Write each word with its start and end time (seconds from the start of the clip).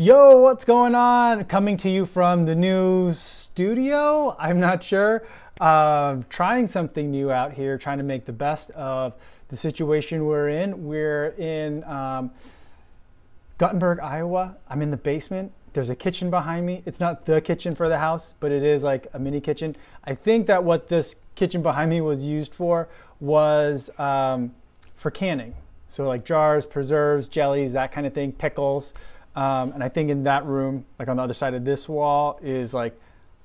Yo, 0.00 0.38
what's 0.38 0.64
going 0.64 0.94
on? 0.94 1.44
Coming 1.44 1.76
to 1.76 1.90
you 1.90 2.06
from 2.06 2.44
the 2.44 2.54
new 2.54 3.12
studio. 3.12 4.34
I'm 4.38 4.58
not 4.58 4.82
sure. 4.82 5.26
Uh, 5.60 6.22
trying 6.30 6.66
something 6.66 7.10
new 7.10 7.30
out 7.30 7.52
here, 7.52 7.76
trying 7.76 7.98
to 7.98 8.04
make 8.04 8.24
the 8.24 8.32
best 8.32 8.70
of 8.70 9.12
the 9.48 9.58
situation 9.58 10.24
we're 10.24 10.48
in. 10.48 10.86
We're 10.86 11.34
in 11.36 11.84
um, 11.84 12.30
Guttenberg, 13.58 14.00
Iowa. 14.00 14.56
I'm 14.70 14.80
in 14.80 14.90
the 14.90 14.96
basement. 14.96 15.52
There's 15.74 15.90
a 15.90 15.94
kitchen 15.94 16.30
behind 16.30 16.64
me. 16.64 16.82
It's 16.86 16.98
not 16.98 17.26
the 17.26 17.38
kitchen 17.42 17.74
for 17.74 17.90
the 17.90 17.98
house, 17.98 18.32
but 18.40 18.52
it 18.52 18.62
is 18.62 18.82
like 18.82 19.06
a 19.12 19.18
mini 19.18 19.38
kitchen. 19.42 19.76
I 20.04 20.14
think 20.14 20.46
that 20.46 20.64
what 20.64 20.88
this 20.88 21.16
kitchen 21.34 21.60
behind 21.60 21.90
me 21.90 22.00
was 22.00 22.26
used 22.26 22.54
for 22.54 22.88
was 23.20 23.90
um, 23.98 24.54
for 24.96 25.10
canning. 25.10 25.56
So, 25.88 26.08
like 26.08 26.24
jars, 26.24 26.64
preserves, 26.64 27.28
jellies, 27.28 27.74
that 27.74 27.92
kind 27.92 28.06
of 28.06 28.14
thing, 28.14 28.32
pickles. 28.32 28.94
Um, 29.36 29.72
and 29.72 29.82
I 29.82 29.88
think 29.88 30.10
in 30.10 30.24
that 30.24 30.44
room, 30.44 30.84
like 30.98 31.08
on 31.08 31.16
the 31.16 31.22
other 31.22 31.34
side 31.34 31.54
of 31.54 31.64
this 31.64 31.88
wall, 31.88 32.38
is 32.42 32.74
like, 32.74 32.98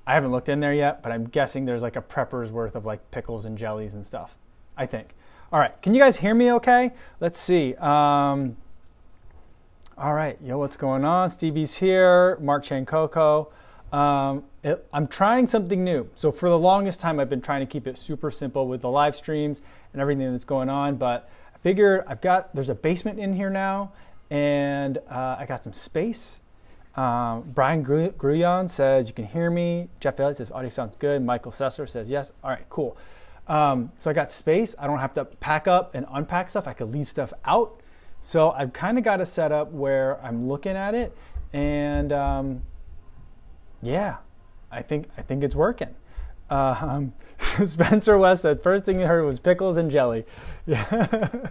I 0.06 0.14
haven't 0.14 0.32
looked 0.32 0.48
in 0.48 0.60
there 0.60 0.74
yet, 0.74 1.02
but 1.02 1.12
I'm 1.12 1.26
guessing 1.26 1.64
there's 1.64 1.82
like 1.82 1.96
a 1.96 2.02
prepper's 2.02 2.50
worth 2.50 2.74
of 2.74 2.84
like 2.84 3.10
pickles 3.10 3.44
and 3.44 3.56
jellies 3.56 3.94
and 3.94 4.04
stuff. 4.04 4.36
I 4.76 4.86
think. 4.86 5.14
All 5.52 5.58
right, 5.58 5.80
can 5.80 5.94
you 5.94 6.00
guys 6.00 6.16
hear 6.18 6.34
me 6.34 6.52
okay? 6.52 6.92
Let's 7.20 7.38
see. 7.38 7.74
Um, 7.76 8.56
all 9.96 10.12
right, 10.12 10.36
yo, 10.42 10.58
what's 10.58 10.76
going 10.76 11.04
on? 11.04 11.30
Stevie's 11.30 11.76
here, 11.76 12.36
Mark 12.40 12.64
Chancoco. 12.64 13.50
Um, 13.92 14.44
it, 14.62 14.86
I'm 14.92 15.06
trying 15.06 15.46
something 15.46 15.82
new. 15.82 16.10
So 16.14 16.32
for 16.32 16.48
the 16.50 16.58
longest 16.58 17.00
time, 17.00 17.20
I've 17.20 17.30
been 17.30 17.40
trying 17.40 17.60
to 17.60 17.72
keep 17.72 17.86
it 17.86 17.96
super 17.96 18.30
simple 18.30 18.66
with 18.68 18.80
the 18.80 18.90
live 18.90 19.16
streams 19.16 19.62
and 19.92 20.02
everything 20.02 20.30
that's 20.30 20.44
going 20.44 20.68
on. 20.68 20.96
But 20.96 21.30
I 21.54 21.58
figured 21.58 22.04
I've 22.06 22.20
got 22.20 22.54
there's 22.54 22.68
a 22.68 22.74
basement 22.74 23.18
in 23.18 23.32
here 23.32 23.48
now, 23.48 23.92
and 24.30 24.98
uh, 25.10 25.36
I 25.38 25.46
got 25.46 25.64
some 25.64 25.72
space. 25.72 26.40
Um, 26.96 27.42
Brian 27.54 27.84
Gruyon 27.84 28.70
says 28.70 29.08
you 29.08 29.14
can 29.14 29.26
hear 29.26 29.50
me. 29.50 29.88
Jeff 30.00 30.18
Elliott 30.18 30.38
says 30.38 30.50
audio 30.50 30.70
sounds 30.70 30.96
good. 30.96 31.22
Michael 31.22 31.52
Sesser 31.52 31.88
says 31.88 32.10
yes. 32.10 32.32
All 32.42 32.50
right, 32.50 32.64
cool. 32.70 32.96
Um, 33.48 33.92
so 33.98 34.10
I 34.10 34.12
got 34.12 34.30
space. 34.30 34.74
I 34.78 34.86
don't 34.86 34.98
have 34.98 35.14
to 35.14 35.24
pack 35.24 35.68
up 35.68 35.94
and 35.94 36.06
unpack 36.10 36.50
stuff. 36.50 36.66
I 36.66 36.72
could 36.72 36.90
leave 36.92 37.08
stuff 37.08 37.32
out. 37.44 37.80
So 38.22 38.50
I've 38.50 38.72
kind 38.72 38.98
of 38.98 39.04
got 39.04 39.20
a 39.20 39.26
setup 39.26 39.70
where 39.72 40.20
I'm 40.24 40.48
looking 40.48 40.74
at 40.74 40.94
it, 40.94 41.16
and 41.52 42.12
um, 42.12 42.62
yeah, 43.82 44.16
I 44.72 44.82
think 44.82 45.08
I 45.16 45.22
think 45.22 45.44
it's 45.44 45.54
working. 45.54 45.94
Um, 46.50 47.12
Spencer 47.38 48.16
West 48.18 48.42
said 48.42 48.62
first 48.62 48.84
thing 48.84 48.98
he 48.98 49.04
heard 49.04 49.24
was 49.24 49.40
pickles 49.40 49.76
and 49.76 49.90
jelly. 49.90 50.24
Yeah, 50.68 51.48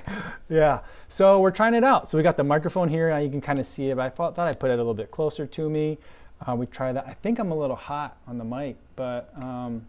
yeah. 0.50 0.80
So 1.08 1.40
we're 1.40 1.52
trying 1.52 1.74
it 1.74 1.86
out. 1.86 2.10
So 2.10 2.18
we 2.18 2.24
got 2.24 2.36
the 2.36 2.44
microphone 2.44 2.90
here. 2.90 3.10
Now 3.10 3.20
you 3.20 3.30
can 3.30 3.40
kind 3.40 3.60
of 3.60 3.66
see 3.66 3.90
it. 3.90 3.96
But 3.96 4.02
I 4.02 4.10
thought, 4.10 4.36
thought 4.36 4.50
I 4.50 4.52
put 4.52 4.72
it 4.72 4.74
a 4.74 4.78
little 4.78 4.94
bit 4.94 5.10
closer 5.10 5.46
to 5.46 5.70
me. 5.70 5.98
Uh, 6.46 6.54
we 6.56 6.66
try 6.66 6.92
that. 6.92 7.08
I 7.08 7.14
think 7.14 7.40
I'm 7.40 7.50
a 7.50 7.56
little 7.56 7.78
hot 7.78 8.18
on 8.28 8.38
the 8.38 8.44
mic, 8.44 8.76
but 8.98 9.32
um, 9.42 9.86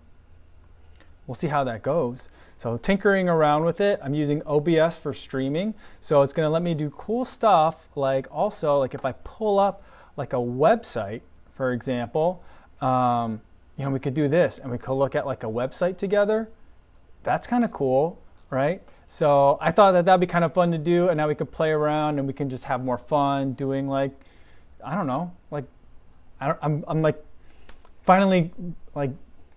we'll 1.26 1.34
see 1.34 1.48
how 1.48 1.64
that 1.64 1.82
goes. 1.82 2.28
So 2.56 2.76
tinkering 2.76 3.28
around 3.28 3.64
with 3.64 3.80
it. 3.80 3.98
I'm 4.00 4.14
using 4.14 4.42
OBS 4.46 4.96
for 4.96 5.12
streaming. 5.12 5.74
So 6.00 6.22
it's 6.22 6.32
going 6.32 6.46
to 6.46 6.50
let 6.50 6.62
me 6.62 6.74
do 6.74 6.90
cool 6.90 7.24
stuff. 7.24 7.88
Like 7.96 8.28
also, 8.30 8.78
like 8.78 8.94
if 8.94 9.04
I 9.04 9.10
pull 9.24 9.58
up 9.58 9.82
like 10.16 10.32
a 10.32 10.36
website, 10.36 11.22
for 11.54 11.72
example. 11.72 12.44
Um, 12.80 13.40
you 13.76 13.84
know, 13.84 13.90
we 13.90 13.98
could 13.98 14.14
do 14.14 14.28
this 14.28 14.58
and 14.58 14.70
we 14.70 14.78
could 14.78 14.94
look 14.94 15.14
at 15.14 15.26
like 15.26 15.44
a 15.44 15.48
website 15.48 15.98
together. 15.98 16.48
That's 17.22 17.46
kind 17.46 17.64
of 17.64 17.72
cool, 17.72 18.20
right? 18.50 18.82
So 19.08 19.58
I 19.60 19.70
thought 19.70 19.92
that 19.92 20.04
that'd 20.04 20.20
be 20.20 20.26
kind 20.26 20.44
of 20.44 20.52
fun 20.52 20.72
to 20.72 20.78
do, 20.78 21.08
and 21.08 21.16
now 21.16 21.28
we 21.28 21.34
could 21.34 21.52
play 21.52 21.70
around 21.70 22.18
and 22.18 22.26
we 22.26 22.32
can 22.32 22.50
just 22.50 22.64
have 22.64 22.84
more 22.84 22.98
fun 22.98 23.52
doing 23.52 23.88
like, 23.88 24.12
I 24.84 24.94
don't 24.94 25.06
know, 25.06 25.32
like, 25.50 25.64
I 26.40 26.48
don't, 26.48 26.58
I'm 26.62 26.84
I'm 26.88 27.02
like, 27.02 27.22
finally 28.02 28.52
like, 28.94 29.10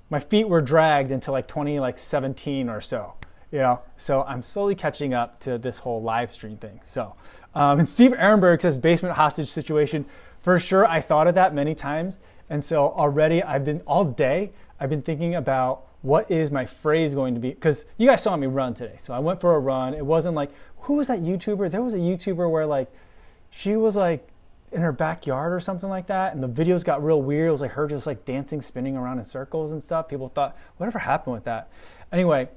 my 0.09 0.19
feet 0.19 0.47
were 0.47 0.61
dragged 0.61 1.11
into 1.11 1.31
like 1.31 1.47
20 1.47 1.79
like 1.79 1.97
17 1.97 2.69
or 2.69 2.81
so, 2.81 3.13
you 3.51 3.59
know. 3.59 3.81
So 3.97 4.23
I'm 4.23 4.43
slowly 4.43 4.75
catching 4.75 5.13
up 5.13 5.39
to 5.41 5.57
this 5.57 5.77
whole 5.79 6.01
live 6.01 6.33
stream 6.33 6.57
thing. 6.57 6.79
So, 6.83 7.15
um, 7.55 7.79
and 7.79 7.89
Steve 7.89 8.11
Ehrenberg 8.11 8.61
says 8.61 8.77
basement 8.77 9.15
hostage 9.15 9.49
situation. 9.49 10.05
For 10.41 10.59
sure, 10.59 10.85
I 10.85 11.01
thought 11.01 11.27
of 11.27 11.35
that 11.35 11.53
many 11.53 11.75
times 11.75 12.19
and 12.49 12.63
so 12.63 12.89
already 12.91 13.43
I've 13.43 13.65
been 13.65 13.81
all 13.81 14.05
day, 14.05 14.51
I've 14.79 14.89
been 14.89 15.01
thinking 15.01 15.35
about 15.35 15.85
what 16.01 16.29
is 16.31 16.49
my 16.49 16.65
phrase 16.65 17.13
going 17.13 17.33
to 17.33 17.39
be? 17.39 17.49
Because 17.49 17.85
you 17.97 18.07
guys 18.07 18.23
saw 18.23 18.35
me 18.35 18.47
run 18.47 18.73
today. 18.73 18.95
So 18.97 19.13
I 19.13 19.19
went 19.19 19.41
for 19.41 19.55
a 19.55 19.59
run. 19.59 19.93
It 19.93 20.05
wasn't 20.05 20.35
like, 20.35 20.51
who 20.81 20.93
was 20.93 21.07
that 21.07 21.19
YouTuber? 21.19 21.69
There 21.69 21.81
was 21.81 21.93
a 21.93 21.97
YouTuber 21.97 22.49
where 22.49 22.65
like, 22.65 22.89
she 23.49 23.75
was 23.75 23.95
like 23.95 24.25
in 24.71 24.81
her 24.81 24.91
backyard 24.91 25.51
or 25.51 25.59
something 25.59 25.89
like 25.89 26.07
that. 26.07 26.33
And 26.33 26.41
the 26.41 26.47
videos 26.47 26.85
got 26.85 27.03
real 27.03 27.21
weird. 27.21 27.49
It 27.49 27.51
was 27.51 27.61
like 27.61 27.71
her 27.71 27.87
just 27.87 28.07
like 28.07 28.23
dancing, 28.23 28.61
spinning 28.61 28.95
around 28.95 29.19
in 29.19 29.25
circles 29.25 29.73
and 29.73 29.83
stuff. 29.83 30.07
People 30.07 30.29
thought, 30.29 30.57
whatever 30.77 30.99
happened 30.99 31.33
with 31.33 31.43
that? 31.43 31.69
Anyway, 32.13 32.47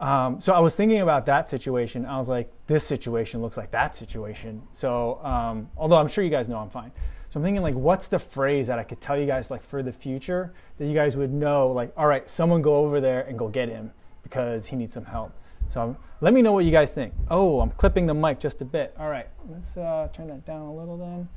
um, 0.00 0.40
so 0.40 0.52
I 0.52 0.58
was 0.58 0.74
thinking 0.74 1.00
about 1.00 1.26
that 1.26 1.48
situation. 1.48 2.04
I 2.04 2.18
was 2.18 2.28
like, 2.28 2.50
this 2.66 2.84
situation 2.84 3.40
looks 3.40 3.56
like 3.56 3.70
that 3.70 3.94
situation. 3.94 4.62
So, 4.72 5.20
um, 5.22 5.68
although 5.76 5.96
I'm 5.96 6.08
sure 6.08 6.24
you 6.24 6.30
guys 6.30 6.48
know 6.48 6.58
I'm 6.58 6.70
fine. 6.70 6.90
So 7.34 7.40
I'm 7.40 7.44
thinking 7.44 7.64
like, 7.64 7.74
what's 7.74 8.06
the 8.06 8.20
phrase 8.20 8.68
that 8.68 8.78
I 8.78 8.84
could 8.84 9.00
tell 9.00 9.18
you 9.18 9.26
guys 9.26 9.50
like 9.50 9.60
for 9.60 9.82
the 9.82 9.90
future 9.90 10.52
that 10.78 10.86
you 10.86 10.94
guys 10.94 11.16
would 11.16 11.32
know 11.32 11.66
like, 11.66 11.92
all 11.96 12.06
right, 12.06 12.28
someone 12.30 12.62
go 12.62 12.76
over 12.76 13.00
there 13.00 13.22
and 13.22 13.36
go 13.36 13.48
get 13.48 13.68
him 13.68 13.90
because 14.22 14.68
he 14.68 14.76
needs 14.76 14.94
some 14.94 15.04
help. 15.04 15.32
So 15.66 15.96
let 16.20 16.32
me 16.32 16.42
know 16.42 16.52
what 16.52 16.64
you 16.64 16.70
guys 16.70 16.92
think. 16.92 17.12
Oh, 17.32 17.58
I'm 17.58 17.70
clipping 17.70 18.06
the 18.06 18.14
mic 18.14 18.38
just 18.38 18.62
a 18.62 18.64
bit. 18.64 18.94
All 19.00 19.10
right, 19.10 19.26
let's 19.48 19.76
uh, 19.76 20.06
turn 20.12 20.28
that 20.28 20.46
down 20.46 20.60
a 20.60 20.72
little 20.72 20.96
then. 20.96 21.28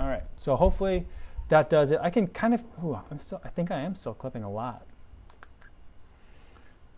All 0.00 0.08
right, 0.08 0.24
so 0.36 0.56
hopefully 0.56 1.06
that 1.48 1.70
does 1.70 1.92
it. 1.92 2.00
I 2.02 2.10
can 2.10 2.26
kind 2.26 2.54
of, 2.54 2.64
ooh, 2.82 2.98
I'm 3.12 3.18
still, 3.18 3.40
I 3.44 3.48
think 3.48 3.70
I 3.70 3.78
am 3.78 3.94
still 3.94 4.14
clipping 4.14 4.42
a 4.42 4.50
lot. 4.50 4.84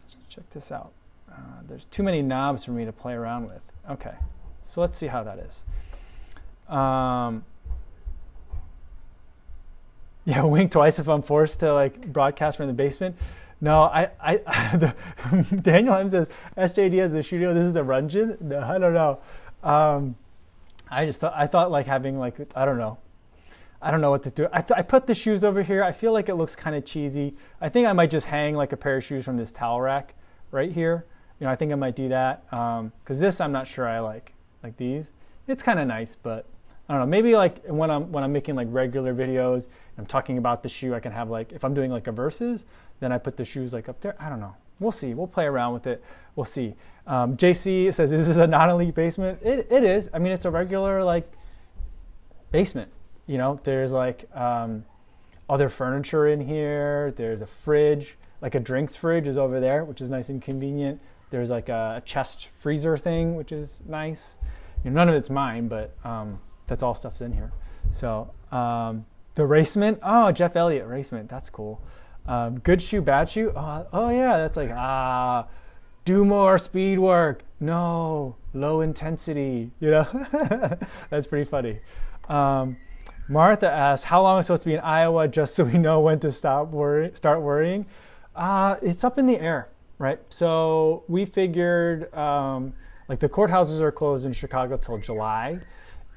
Let's 0.01 0.17
check 0.31 0.49
this 0.55 0.73
out. 0.73 0.93
Uh, 1.31 1.61
there's 1.69 1.85
too 1.85 2.03
many 2.03 2.23
knobs 2.23 2.65
for 2.65 2.71
me 2.71 2.87
to 2.87 2.93
play 2.93 3.12
around 3.12 3.49
with. 3.49 3.61
Okay, 3.91 4.15
so 4.65 4.81
let's 4.81 4.97
see 4.97 5.09
how 5.09 5.23
that 5.25 5.39
is. 5.41 5.67
Um, 6.70 7.44
yeah, 10.25 10.42
wink 10.42 10.72
twice 10.72 10.98
if 10.98 11.08
I'm 11.08 11.22
forced 11.22 11.60
to 11.60 11.72
like 11.72 12.12
broadcast 12.12 12.56
from 12.56 12.69
the 12.69 12.72
basement. 12.72 13.16
No, 13.60 13.82
I, 13.82 14.10
I, 14.20 14.36
the, 14.76 14.94
Daniel 15.62 15.94
M 15.94 16.10
says 16.10 16.31
SJD 16.56 16.98
has 16.98 17.12
the 17.12 17.22
studio. 17.22 17.53
This 17.53 17.64
is 17.64 17.72
the 17.72 17.84
Rungeon. 17.84 18.41
No, 18.41 18.60
I 18.60 18.78
don't 18.78 18.94
know. 18.94 19.19
Um, 19.62 20.16
I 20.91 21.06
just 21.06 21.20
thought 21.20 21.34
I 21.36 21.47
thought 21.47 21.70
like 21.70 21.86
having 21.86 22.19
like 22.19 22.36
I 22.56 22.64
don't 22.64 22.78
know. 22.78 22.98
I 23.82 23.91
don't 23.91 24.02
know 24.02 24.10
what 24.10 24.22
to 24.25 24.31
do. 24.31 24.47
I, 24.52 24.60
th- 24.60 24.78
I 24.78 24.82
put 24.82 25.06
the 25.06 25.14
shoes 25.14 25.42
over 25.42 25.62
here. 25.62 25.82
I 25.82 25.92
feel 25.92 26.12
like 26.12 26.28
it 26.28 26.34
looks 26.34 26.54
kind 26.54 26.76
of 26.76 26.84
cheesy. 26.84 27.34
I 27.62 27.70
think 27.70 27.87
I 27.87 27.94
might 27.94 28.10
just 28.10 28.26
hang 28.26 28.54
like 28.54 28.72
a 28.72 28.76
pair 28.76 28.98
of 28.98 29.04
shoes 29.04 29.25
from 29.25 29.38
this 29.38 29.52
towel 29.52 29.81
rack 29.81 30.14
right 30.50 30.70
here. 30.70 31.06
You 31.38 31.47
know, 31.47 31.52
I 31.52 31.56
think 31.56 31.72
I 31.72 31.76
might 31.76 31.97
do 31.97 32.10
that 32.10 32.44
because 32.50 32.81
um, 32.81 32.92
this 33.06 33.41
I'm 33.41 33.52
not 33.52 33.66
sure 33.66 33.88
I 33.88 34.00
like. 34.00 34.34
Like 34.62 34.76
these, 34.76 35.12
it's 35.48 35.62
kind 35.62 35.81
of 35.81 35.87
nice, 35.87 36.14
but 36.14 36.44
I 36.91 36.95
don't 36.95 37.03
know. 37.03 37.06
Maybe 37.06 37.37
like 37.37 37.65
when 37.67 37.89
I'm 37.89 38.11
when 38.11 38.25
I'm 38.25 38.33
making 38.33 38.56
like 38.56 38.67
regular 38.69 39.15
videos, 39.15 39.69
I'm 39.97 40.06
talking 40.06 40.39
about 40.39 40.65
the 40.65 40.69
shoe. 40.69 40.93
I 40.93 40.99
can 40.99 41.12
have 41.12 41.31
like 41.31 41.53
if 41.53 41.65
I'm 41.65 41.73
doing 41.73 41.89
like 41.89 42.09
a 42.09 42.12
verses, 42.12 42.67
then 42.99 43.12
I 43.12 43.19
put 43.19 43.37
the 43.37 43.45
shoes 43.45 43.73
like 43.73 43.89
up 43.89 44.01
there. 44.01 44.17
I 44.19 44.28
don't 44.28 44.41
know. 44.41 44.56
We'll 44.81 44.91
see. 44.91 45.15
We'll 45.15 45.29
play 45.29 45.45
around 45.45 45.73
with 45.73 45.87
it. 45.87 46.03
We'll 46.34 46.45
see. 46.45 46.75
Um, 47.06 47.37
JC 47.37 47.95
says, 47.95 48.11
this 48.11 48.27
"Is 48.27 48.39
a 48.39 48.47
non-elite 48.49 48.97
basement?" 48.97 49.41
It 49.41 49.69
it 49.71 49.84
is. 49.84 50.11
I 50.12 50.19
mean, 50.19 50.33
it's 50.33 50.47
a 50.47 50.50
regular 50.50 51.05
like 51.05 51.31
basement. 52.50 52.91
You 53.29 53.39
know, 53.39 53.61
there's 53.62 53.93
like 53.93 54.29
um, 54.37 54.84
other 55.49 55.69
furniture 55.69 56.27
in 56.27 56.41
here. 56.41 57.15
There's 57.15 57.41
a 57.41 57.47
fridge, 57.47 58.19
like 58.41 58.56
a 58.56 58.61
drinks 58.61 58.97
fridge 58.97 59.29
is 59.29 59.39
over 59.39 59.61
there, 59.61 59.84
which 59.84 60.00
is 60.00 60.11
nice 60.11 60.29
and 60.29 60.43
convenient. 60.43 61.00
There's 61.31 61.50
like 61.50 61.69
a 61.69 62.03
chest 62.05 62.49
freezer 62.59 62.99
thing, 62.99 63.37
which 63.37 63.53
is 63.53 63.81
nice. 63.87 64.39
You 64.83 64.91
know, 64.91 64.97
none 64.97 65.09
of 65.09 65.15
it's 65.15 65.31
mine, 65.31 65.69
but 65.69 65.95
um, 66.03 66.41
that's 66.70 66.82
all 66.82 66.94
stuff's 66.94 67.20
in 67.20 67.32
here. 67.32 67.52
So 67.93 68.32
um, 68.52 69.05
the 69.34 69.43
racement, 69.43 69.99
oh 70.02 70.32
Jeff 70.32 70.56
Elliott 70.56 70.88
racement, 70.88 71.28
that's 71.28 71.50
cool. 71.50 71.82
Um, 72.26 72.61
good 72.61 72.81
shoe, 72.81 73.02
bad 73.02 73.28
shoe. 73.28 73.52
Oh, 73.55 73.87
oh 73.93 74.08
yeah, 74.08 74.38
that's 74.38 74.56
like 74.56 74.70
ah, 74.70 75.46
do 76.05 76.25
more 76.25 76.56
speed 76.58 76.99
work. 76.99 77.43
No, 77.58 78.37
low 78.55 78.82
intensity. 78.82 79.70
You 79.81 79.90
know, 79.90 80.26
that's 81.11 81.26
pretty 81.26 81.44
funny. 81.44 81.81
Um, 82.28 82.76
Martha 83.28 83.69
asks, 83.69 84.05
"How 84.05 84.23
long 84.23 84.38
is 84.38 84.44
it 84.44 84.46
supposed 84.46 84.62
to 84.62 84.69
be 84.69 84.75
in 84.75 84.81
Iowa, 84.81 85.26
just 85.26 85.56
so 85.56 85.64
we 85.64 85.76
know 85.76 86.00
when 86.00 86.20
to 86.20 86.31
stop 86.31 86.69
worry, 86.69 87.11
start 87.14 87.43
worrying?" 87.43 87.84
Uh, 88.37 88.76
it's 88.81 89.02
up 89.02 89.19
in 89.19 89.26
the 89.26 89.40
air, 89.40 89.69
right? 89.99 90.20
So 90.28 91.02
we 91.08 91.25
figured, 91.25 92.14
um, 92.14 92.73
like 93.08 93.19
the 93.19 93.28
courthouses 93.28 93.81
are 93.81 93.90
closed 93.90 94.25
in 94.25 94.32
Chicago 94.32 94.76
till 94.76 94.99
July 94.99 95.58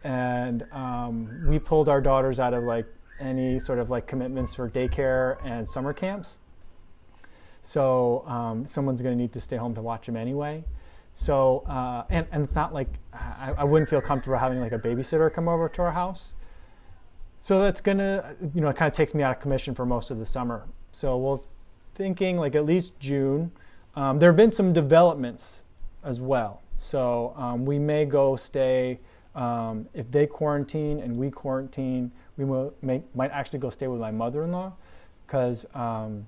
and 0.03 0.65
um, 0.71 1.45
we 1.47 1.59
pulled 1.59 1.89
our 1.89 2.01
daughters 2.01 2.39
out 2.39 2.53
of 2.53 2.63
like 2.63 2.85
any 3.19 3.59
sort 3.59 3.79
of 3.79 3.89
like 3.89 4.07
commitments 4.07 4.53
for 4.53 4.69
daycare 4.69 5.38
and 5.45 5.67
summer 5.67 5.94
camps. 5.94 6.39
So 7.61 8.25
um, 8.27 8.67
someone's 8.67 9.01
going 9.01 9.15
to 9.15 9.21
need 9.21 9.31
to 9.33 9.41
stay 9.41 9.55
home 9.55 9.73
to 9.75 9.81
watch 9.81 10.05
them 10.05 10.17
anyway. 10.17 10.63
So, 11.13 11.59
uh, 11.67 12.03
and, 12.09 12.27
and 12.31 12.44
it's 12.44 12.55
not 12.55 12.73
like 12.73 12.89
I, 13.13 13.53
I 13.57 13.63
wouldn't 13.63 13.89
feel 13.89 14.01
comfortable 14.01 14.38
having 14.38 14.59
like 14.59 14.73
a 14.73 14.79
babysitter 14.79 15.31
come 15.33 15.47
over 15.47 15.69
to 15.69 15.81
our 15.83 15.91
house. 15.91 16.35
So 17.39 17.61
that's 17.61 17.81
gonna, 17.81 18.35
you 18.53 18.61
know, 18.61 18.69
it 18.69 18.75
kind 18.75 18.91
of 18.91 18.95
takes 18.95 19.13
me 19.13 19.23
out 19.23 19.35
of 19.35 19.41
commission 19.41 19.75
for 19.75 19.85
most 19.85 20.11
of 20.11 20.17
the 20.17 20.25
summer. 20.25 20.67
So 20.91 21.17
we're 21.17 21.38
thinking 21.94 22.38
like 22.38 22.56
at 22.56 22.65
least 22.65 22.99
June. 22.99 23.51
Um, 23.95 24.17
there 24.17 24.29
have 24.29 24.38
been 24.38 24.51
some 24.51 24.73
developments 24.73 25.63
as 26.03 26.19
well. 26.19 26.61
So 26.77 27.33
um, 27.38 27.65
we 27.65 27.79
may 27.79 28.06
go 28.06 28.35
stay, 28.35 28.99
um, 29.35 29.88
if 29.94 30.09
they 30.12 30.27
quarantine 30.27 31.00
and 31.00 31.18
we 31.18 31.31
quarantine, 31.31 32.12
we 32.38 32.45
make, 32.81 33.03
might 33.15 33.31
actually 33.31 33.59
go 33.59 33.69
stay 33.69 33.88
with 33.88 34.00
my 34.00 34.12
mother-in-law 34.12 34.74
because 35.25 35.65
um, 35.74 36.27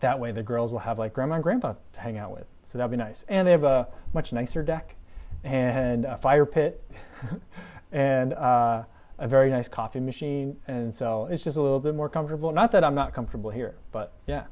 that 0.00 0.18
way 0.18 0.32
the 0.32 0.42
girls 0.42 0.72
will 0.72 0.78
have 0.78 0.98
like 0.98 1.12
grandma 1.12 1.36
and 1.36 1.42
grandpa 1.42 1.74
to 1.92 2.00
hang 2.00 2.18
out 2.18 2.30
with. 2.30 2.46
So 2.64 2.78
that'd 2.78 2.90
be 2.90 2.96
nice. 2.96 3.24
And 3.28 3.46
they 3.46 3.52
have 3.52 3.64
a 3.64 3.88
much 4.12 4.32
nicer 4.32 4.62
deck 4.62 4.96
and 5.42 6.04
a 6.04 6.16
fire 6.16 6.46
pit 6.46 6.82
and 7.92 8.32
uh, 8.34 8.84
a 9.18 9.28
very 9.28 9.50
nice 9.50 9.68
coffee 9.68 10.00
machine. 10.00 10.56
And 10.66 10.94
so 10.94 11.26
it's 11.30 11.44
just 11.44 11.56
a 11.56 11.62
little 11.62 11.80
bit 11.80 11.94
more 11.94 12.08
comfortable. 12.08 12.52
Not 12.52 12.72
that 12.72 12.84
I'm 12.84 12.94
not 12.94 13.12
comfortable 13.12 13.50
here, 13.50 13.76
but 13.92 14.12
yeah. 14.26 14.44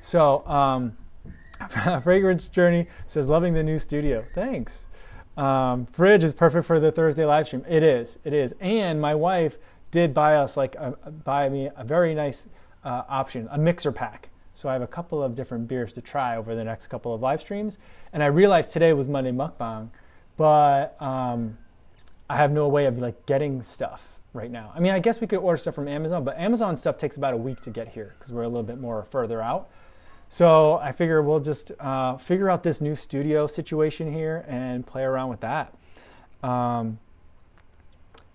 So, 0.00 0.46
um, 0.46 0.96
Fragrance 2.02 2.48
Journey 2.48 2.86
says, 3.06 3.28
loving 3.28 3.54
the 3.54 3.62
new 3.62 3.78
studio. 3.78 4.24
Thanks. 4.34 4.86
Um, 5.36 5.86
fridge 5.86 6.24
is 6.24 6.32
perfect 6.32 6.66
for 6.66 6.78
the 6.78 6.92
Thursday 6.92 7.24
live 7.24 7.46
stream. 7.46 7.64
It 7.68 7.82
is. 7.82 8.18
It 8.24 8.32
is. 8.32 8.54
And 8.60 9.00
my 9.00 9.14
wife 9.14 9.58
did 9.90 10.14
buy 10.14 10.36
us 10.36 10.56
like 10.56 10.74
a, 10.76 10.92
buy 11.24 11.48
me 11.48 11.70
a 11.76 11.84
very 11.84 12.14
nice 12.14 12.46
uh, 12.84 13.02
option, 13.08 13.48
a 13.50 13.58
mixer 13.58 13.92
pack. 13.92 14.30
So 14.54 14.68
I 14.68 14.72
have 14.72 14.82
a 14.82 14.86
couple 14.86 15.22
of 15.22 15.34
different 15.34 15.66
beers 15.66 15.92
to 15.94 16.00
try 16.00 16.36
over 16.36 16.54
the 16.54 16.62
next 16.62 16.86
couple 16.86 17.12
of 17.12 17.20
live 17.20 17.40
streams. 17.40 17.78
And 18.12 18.22
I 18.22 18.26
realized 18.26 18.70
today 18.70 18.92
was 18.92 19.08
Monday 19.08 19.32
Mukbang, 19.32 19.88
but 20.36 21.00
um, 21.02 21.58
I 22.30 22.36
have 22.36 22.52
no 22.52 22.68
way 22.68 22.86
of 22.86 22.98
like 22.98 23.26
getting 23.26 23.60
stuff 23.62 24.18
right 24.32 24.50
now. 24.50 24.72
I 24.74 24.80
mean, 24.80 24.92
I 24.92 25.00
guess 25.00 25.20
we 25.20 25.26
could 25.26 25.38
order 25.38 25.56
stuff 25.56 25.74
from 25.74 25.88
Amazon, 25.88 26.24
but 26.24 26.38
Amazon 26.38 26.76
stuff 26.76 26.96
takes 26.96 27.16
about 27.16 27.34
a 27.34 27.36
week 27.36 27.60
to 27.62 27.70
get 27.70 27.88
here 27.88 28.14
because 28.18 28.32
we're 28.32 28.42
a 28.42 28.48
little 28.48 28.62
bit 28.62 28.78
more 28.78 29.06
further 29.10 29.42
out. 29.42 29.70
So 30.28 30.74
I 30.78 30.92
figure 30.92 31.22
we'll 31.22 31.40
just 31.40 31.72
uh, 31.78 32.16
figure 32.16 32.50
out 32.50 32.62
this 32.62 32.80
new 32.80 32.94
studio 32.94 33.46
situation 33.46 34.12
here 34.12 34.44
and 34.48 34.86
play 34.86 35.04
around 35.04 35.28
with 35.28 35.40
that. 35.40 35.74
Um, 36.42 36.98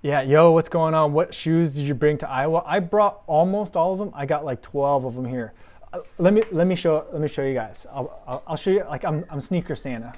yeah, 0.02 0.22
yo, 0.22 0.52
what's 0.52 0.70
going 0.70 0.94
on? 0.94 1.12
What 1.12 1.36
shoes 1.36 1.72
did 1.72 1.82
you 1.82 1.94
bring 1.94 2.18
to 2.20 2.30
Iowa? 2.30 2.64
I 2.66 2.80
brought 2.80 3.22
almost 3.28 3.76
all 3.76 3.92
of 3.92 4.00
them. 4.00 4.12
I 4.14 4.26
got 4.26 4.46
like 4.46 4.62
12 4.62 5.04
of 5.04 5.16
them 5.16 5.26
here. 5.26 5.54
Uh, 5.92 6.00
let 6.20 6.34
me 6.34 6.42
let 6.52 6.68
me 6.68 6.76
show 6.76 7.06
let 7.12 7.22
me 7.22 7.28
show 7.28 7.44
you 7.44 7.54
guys. 7.54 7.86
I'll, 7.92 8.22
I'll, 8.28 8.44
I'll 8.48 8.56
show 8.56 8.72
you 8.72 8.84
like 8.86 9.04
I'm 9.04 9.26
I'm 9.30 9.42
sneaker 9.42 9.76
Santa. 9.76 10.14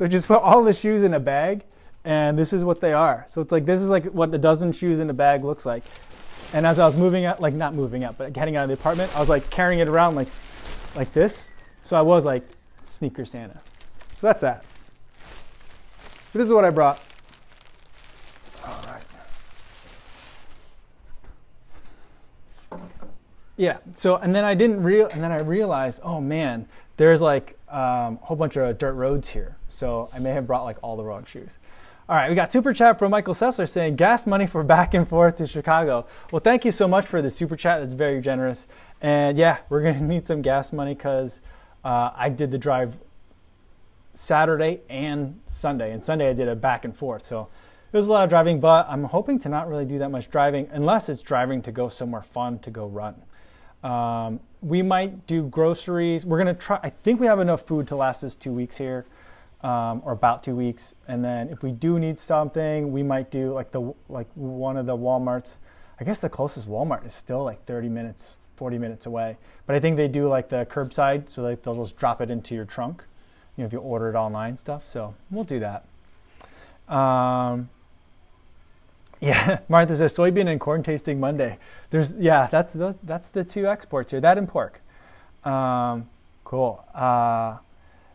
So 0.00 0.06
just 0.06 0.28
put 0.28 0.40
all 0.40 0.64
the 0.64 0.72
shoes 0.72 1.02
in 1.02 1.12
a 1.12 1.20
bag, 1.20 1.62
and 2.04 2.38
this 2.38 2.52
is 2.52 2.64
what 2.64 2.80
they 2.80 2.92
are. 2.92 3.24
So 3.28 3.40
it's 3.40 3.52
like 3.52 3.66
this 3.66 3.80
is 3.80 3.90
like 3.90 4.06
what 4.06 4.34
a 4.34 4.38
dozen 4.38 4.72
shoes 4.72 5.00
in 5.00 5.10
a 5.10 5.14
bag 5.14 5.44
looks 5.44 5.66
like. 5.66 5.84
And 6.52 6.66
as 6.66 6.78
I 6.78 6.84
was 6.84 6.96
moving 6.96 7.24
out, 7.24 7.40
like 7.40 7.54
not 7.54 7.74
moving 7.74 8.04
out, 8.04 8.18
but 8.18 8.32
getting 8.32 8.56
out 8.56 8.64
of 8.64 8.68
the 8.68 8.74
apartment, 8.74 9.14
I 9.16 9.20
was 9.20 9.28
like 9.28 9.50
carrying 9.50 9.80
it 9.80 9.88
around 9.88 10.14
like 10.14 10.28
like 10.96 11.12
this. 11.12 11.50
So 11.82 11.96
I 11.96 12.02
was 12.02 12.24
like 12.24 12.48
sneaker 12.84 13.24
Santa. 13.24 13.60
So 14.16 14.26
that's 14.26 14.40
that. 14.40 14.64
This 16.32 16.46
is 16.46 16.52
what 16.52 16.64
I 16.64 16.70
brought. 16.70 17.02
All 18.66 18.84
right. 18.86 19.02
Yeah. 23.56 23.78
So 23.96 24.16
and 24.16 24.34
then 24.34 24.44
I 24.44 24.54
didn't 24.54 24.82
real 24.82 25.08
and 25.08 25.22
then 25.22 25.32
I 25.32 25.40
realized, 25.40 26.00
oh 26.02 26.20
man, 26.20 26.66
there's 26.96 27.20
like 27.22 27.58
um, 27.68 28.18
a 28.22 28.26
whole 28.26 28.36
bunch 28.36 28.56
of 28.56 28.78
dirt 28.78 28.94
roads 28.94 29.28
here. 29.28 29.56
So 29.68 30.10
I 30.14 30.18
may 30.18 30.30
have 30.30 30.46
brought 30.46 30.64
like 30.64 30.78
all 30.82 30.96
the 30.96 31.04
wrong 31.04 31.24
shoes. 31.24 31.58
All 32.10 32.16
right, 32.16 32.28
we 32.28 32.34
got 32.34 32.50
super 32.50 32.72
chat 32.72 32.98
from 32.98 33.12
Michael 33.12 33.34
Sessler 33.34 33.68
saying 33.68 33.94
gas 33.94 34.26
money 34.26 34.44
for 34.44 34.64
back 34.64 34.94
and 34.94 35.06
forth 35.06 35.36
to 35.36 35.46
Chicago. 35.46 36.08
Well, 36.32 36.40
thank 36.40 36.64
you 36.64 36.72
so 36.72 36.88
much 36.88 37.06
for 37.06 37.22
the 37.22 37.30
super 37.30 37.54
chat. 37.54 37.78
That's 37.78 37.94
very 37.94 38.20
generous. 38.20 38.66
And 39.00 39.38
yeah, 39.38 39.58
we're 39.68 39.84
gonna 39.84 40.00
need 40.00 40.26
some 40.26 40.42
gas 40.42 40.72
money 40.72 40.94
because 40.94 41.40
uh, 41.84 42.10
I 42.16 42.28
did 42.28 42.50
the 42.50 42.58
drive 42.58 42.96
Saturday 44.12 44.80
and 44.88 45.38
Sunday. 45.46 45.92
And 45.92 46.02
Sunday 46.02 46.28
I 46.28 46.32
did 46.32 46.48
a 46.48 46.56
back 46.56 46.84
and 46.84 46.96
forth. 46.96 47.24
So 47.24 47.46
it 47.92 47.96
was 47.96 48.08
a 48.08 48.10
lot 48.10 48.24
of 48.24 48.28
driving, 48.28 48.58
but 48.58 48.88
I'm 48.88 49.04
hoping 49.04 49.38
to 49.38 49.48
not 49.48 49.68
really 49.68 49.84
do 49.84 50.00
that 50.00 50.10
much 50.10 50.28
driving 50.32 50.68
unless 50.72 51.08
it's 51.08 51.22
driving 51.22 51.62
to 51.62 51.70
go 51.70 51.88
somewhere 51.88 52.22
fun 52.22 52.58
to 52.58 52.72
go 52.72 52.88
run. 52.88 53.22
Um, 53.84 54.40
we 54.62 54.82
might 54.82 55.28
do 55.28 55.44
groceries. 55.44 56.26
We're 56.26 56.38
gonna 56.38 56.54
try. 56.54 56.80
I 56.82 56.90
think 56.90 57.20
we 57.20 57.26
have 57.26 57.38
enough 57.38 57.68
food 57.68 57.86
to 57.86 57.94
last 57.94 58.24
us 58.24 58.34
two 58.34 58.52
weeks 58.52 58.76
here, 58.76 59.06
um, 59.62 60.02
or 60.04 60.12
about 60.12 60.42
two 60.42 60.54
weeks. 60.54 60.94
And 61.08 61.24
then 61.24 61.48
if 61.48 61.62
we 61.62 61.72
do 61.72 61.98
need 61.98 62.18
something, 62.18 62.92
we 62.92 63.02
might 63.02 63.30
do 63.30 63.52
like 63.52 63.70
the 63.70 63.94
like 64.08 64.28
one 64.34 64.76
of 64.76 64.86
the 64.86 64.96
WalMarts. 64.96 65.56
I 66.00 66.04
guess 66.04 66.18
the 66.18 66.30
closest 66.30 66.68
Walmart 66.68 67.06
is 67.06 67.14
still 67.14 67.44
like 67.44 67.64
30 67.66 67.88
minutes, 67.88 68.38
40 68.56 68.78
minutes 68.78 69.06
away. 69.06 69.36
But 69.66 69.76
I 69.76 69.80
think 69.80 69.96
they 69.96 70.08
do 70.08 70.28
like 70.28 70.48
the 70.48 70.66
curbside, 70.70 71.28
so 71.28 71.42
like 71.42 71.62
they'll 71.62 71.74
just 71.74 71.96
drop 71.96 72.20
it 72.20 72.30
into 72.30 72.54
your 72.54 72.64
trunk 72.64 73.04
you 73.56 73.62
know, 73.62 73.66
if 73.66 73.72
you 73.72 73.78
order 73.78 74.08
it 74.08 74.14
online 74.14 74.56
stuff. 74.56 74.86
So 74.88 75.14
we'll 75.30 75.44
do 75.44 75.60
that. 75.60 75.84
Um, 76.92 77.68
yeah, 79.20 79.58
Martha 79.68 79.94
says 79.96 80.16
soybean 80.16 80.48
and 80.48 80.58
corn 80.58 80.82
tasting 80.82 81.20
Monday. 81.20 81.58
There's 81.90 82.14
yeah, 82.14 82.46
that's 82.46 82.72
those, 82.72 82.94
that's 83.02 83.28
the 83.28 83.44
two 83.44 83.66
exports 83.66 84.12
here. 84.12 84.20
That 84.20 84.38
and 84.38 84.48
pork. 84.48 84.80
Um, 85.44 86.08
cool. 86.44 86.84
Uh, 86.94 87.58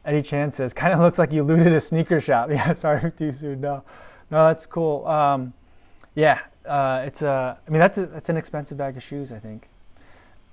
Eddie 0.05 0.21
Chan 0.21 0.51
says 0.53 0.73
kind 0.73 0.93
of 0.93 0.99
looks 0.99 1.17
like 1.17 1.31
you 1.31 1.43
looted 1.43 1.73
a 1.73 1.79
sneaker 1.79 2.21
shop. 2.21 2.49
Yeah, 2.51 2.73
sorry 2.73 3.11
too 3.17 3.31
soon. 3.31 3.61
No, 3.61 3.83
no, 4.31 4.47
that's 4.47 4.65
cool. 4.65 5.05
Um, 5.07 5.53
yeah, 6.13 6.41
uh, 6.65 7.03
it's 7.05 7.21
a. 7.21 7.59
I 7.67 7.69
mean, 7.69 7.79
that's 7.79 7.97
a, 7.97 8.05
that's 8.05 8.29
an 8.29 8.37
expensive 8.37 8.77
bag 8.77 8.95
of 8.95 9.03
shoes. 9.03 9.31
I 9.31 9.39
think. 9.39 9.67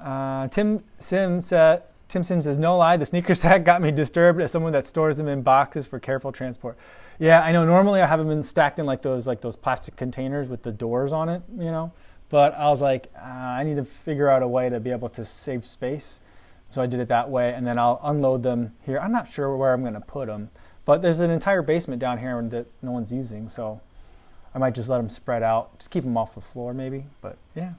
Uh, 0.01 0.49
Tim 0.49 0.83
Sims 0.99 1.47
said 1.47 1.83
Tim 2.13 2.23
Sims 2.23 2.45
says, 2.45 2.59
no 2.59 2.77
lie, 2.77 2.99
the 2.99 3.07
sneaker 3.07 3.35
sack 3.37 3.65
got 3.65 3.81
me 3.81 3.91
disturbed 3.91 4.39
as 4.43 4.53
someone 4.53 4.75
that 4.75 4.87
stores 4.87 5.17
them 5.17 5.29
in 5.29 5.41
boxes 5.41 5.87
for 5.87 5.99
careful 5.99 6.31
transport. 6.31 6.77
Yeah, 7.19 7.41
I 7.41 7.53
know. 7.53 7.65
Normally 7.65 8.03
I 8.03 8.07
have 8.07 8.19
them 8.19 8.31
in 8.31 8.43
stacked 8.43 8.79
in 8.79 8.85
like 8.85 9.01
those 9.01 9.27
like 9.27 9.41
those 9.41 9.57
plastic 9.57 9.97
containers 9.97 10.47
with 10.49 10.63
the 10.63 10.73
doors 10.73 11.15
on 11.15 11.31
it, 11.31 11.41
you 11.57 11.71
know. 11.71 11.91
But 12.29 12.53
I 12.55 12.69
was 12.69 12.83
like, 12.83 13.11
uh, 13.17 13.25
I 13.25 13.65
need 13.65 13.77
to 13.77 13.85
figure 13.87 14.29
out 14.29 14.43
a 14.43 14.49
way 14.49 14.69
to 14.69 14.79
be 14.79 14.91
able 14.91 15.09
to 15.09 15.25
save 15.25 15.65
space. 15.65 16.21
So 16.73 16.83
I 16.83 16.87
did 16.87 17.01
it 17.01 17.09
that 17.09 17.31
way, 17.31 17.53
and 17.53 17.67
then 17.67 17.79
I'll 17.79 18.01
unload 18.03 18.43
them 18.43 18.75
here. 18.85 18.99
I'm 18.99 19.13
not 19.13 19.31
sure 19.31 19.57
where 19.57 19.73
I'm 19.73 19.83
going 19.83 19.95
to 19.95 20.01
put 20.01 20.27
them, 20.27 20.51
but 20.85 21.03
there's 21.03 21.21
an 21.21 21.31
entire 21.31 21.63
basement 21.63 22.01
down 22.01 22.19
here 22.19 22.43
that 22.51 22.67
no 22.83 22.91
one's 22.91 23.13
using, 23.13 23.49
so 23.49 23.81
I 24.55 24.59
might 24.59 24.75
just 24.75 24.89
let 24.89 24.97
them 24.97 25.11
spread 25.11 25.43
out. 25.43 25.79
Just 25.79 25.91
keep 25.91 26.05
them 26.05 26.17
off 26.17 26.35
the 26.35 26.41
floor, 26.41 26.75
maybe. 26.75 27.05
But 27.21 27.37
yeah. 27.55 27.73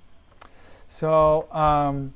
So. 0.90 1.52
Um, 1.52 2.14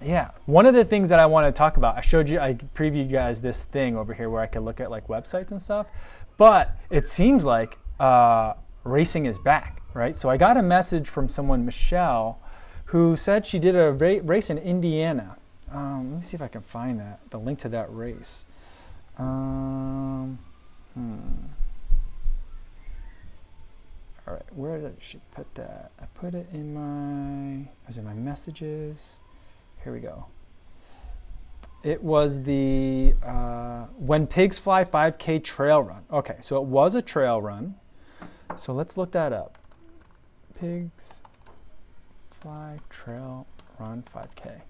yeah, 0.00 0.30
one 0.46 0.66
of 0.66 0.74
the 0.74 0.84
things 0.84 1.08
that 1.08 1.18
I 1.18 1.26
want 1.26 1.52
to 1.52 1.56
talk 1.56 1.76
about, 1.76 1.96
I 1.96 2.02
showed 2.02 2.28
you, 2.28 2.38
I 2.38 2.54
previewed 2.54 3.06
you 3.06 3.16
guys 3.16 3.40
this 3.40 3.64
thing 3.64 3.96
over 3.96 4.14
here 4.14 4.30
where 4.30 4.40
I 4.40 4.46
could 4.46 4.62
look 4.62 4.80
at 4.80 4.90
like 4.90 5.08
websites 5.08 5.50
and 5.50 5.60
stuff, 5.60 5.86
but 6.36 6.76
it 6.90 7.08
seems 7.08 7.44
like 7.44 7.78
uh, 7.98 8.54
racing 8.84 9.26
is 9.26 9.38
back, 9.38 9.82
right? 9.94 10.16
So 10.16 10.30
I 10.30 10.36
got 10.36 10.56
a 10.56 10.62
message 10.62 11.08
from 11.08 11.28
someone, 11.28 11.64
Michelle, 11.64 12.38
who 12.86 13.16
said 13.16 13.44
she 13.44 13.58
did 13.58 13.74
a 13.74 13.92
ra- 13.92 14.20
race 14.22 14.50
in 14.50 14.58
Indiana. 14.58 15.36
Um, 15.72 16.10
let 16.10 16.18
me 16.18 16.24
see 16.24 16.34
if 16.34 16.42
I 16.42 16.48
can 16.48 16.62
find 16.62 16.98
that, 17.00 17.20
the 17.30 17.38
link 17.38 17.58
to 17.60 17.68
that 17.70 17.94
race. 17.94 18.46
Um, 19.18 20.38
hmm. 20.94 21.18
All 24.26 24.34
right, 24.34 24.54
where 24.54 24.78
did 24.78 24.96
she 25.00 25.20
put 25.34 25.54
that? 25.54 25.90
I 26.00 26.04
put 26.14 26.34
it 26.34 26.48
in 26.52 26.74
my, 26.74 27.68
was 27.86 27.98
it 27.98 28.04
my 28.04 28.14
messages? 28.14 29.18
Here 29.82 29.92
we 29.92 30.00
go. 30.00 30.26
It 31.82 32.02
was 32.02 32.42
the 32.42 33.14
uh, 33.22 33.84
When 33.96 34.26
Pigs 34.26 34.58
Fly 34.58 34.84
5K 34.84 35.42
trail 35.44 35.82
run. 35.82 36.02
Okay, 36.12 36.36
so 36.40 36.56
it 36.56 36.64
was 36.64 36.94
a 36.94 37.02
trail 37.02 37.40
run. 37.40 37.76
So 38.56 38.72
let's 38.72 38.96
look 38.96 39.12
that 39.12 39.32
up. 39.32 39.58
Pigs 40.58 41.22
Fly 42.40 42.78
Trail 42.90 43.46
Run 43.78 44.02
5K. 44.14 44.60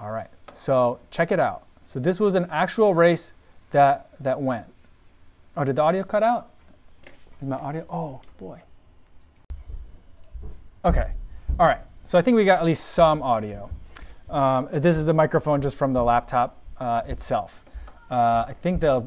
All 0.00 0.12
right, 0.12 0.28
so 0.52 1.00
check 1.10 1.32
it 1.32 1.40
out. 1.40 1.64
So 1.84 1.98
this 1.98 2.20
was 2.20 2.36
an 2.36 2.46
actual 2.50 2.94
race 2.94 3.32
that 3.72 4.10
that 4.20 4.40
went. 4.40 4.66
Oh, 5.56 5.64
did 5.64 5.76
the 5.76 5.82
audio 5.82 6.04
cut 6.04 6.22
out? 6.22 6.50
Is 7.42 7.48
my 7.48 7.56
audio? 7.56 7.84
Oh 7.90 8.20
boy. 8.38 8.60
Okay, 10.84 11.10
all 11.58 11.66
right, 11.66 11.80
so 12.04 12.16
I 12.16 12.22
think 12.22 12.36
we 12.36 12.44
got 12.44 12.60
at 12.60 12.64
least 12.64 12.84
some 12.90 13.22
audio. 13.22 13.70
Um, 14.30 14.68
this 14.72 14.96
is 14.96 15.04
the 15.04 15.14
microphone 15.14 15.60
just 15.60 15.76
from 15.76 15.92
the 15.92 16.02
laptop 16.02 16.62
uh, 16.78 17.02
itself. 17.06 17.64
Uh, 18.10 18.44
I 18.46 18.54
think 18.62 18.80
the 18.80 19.04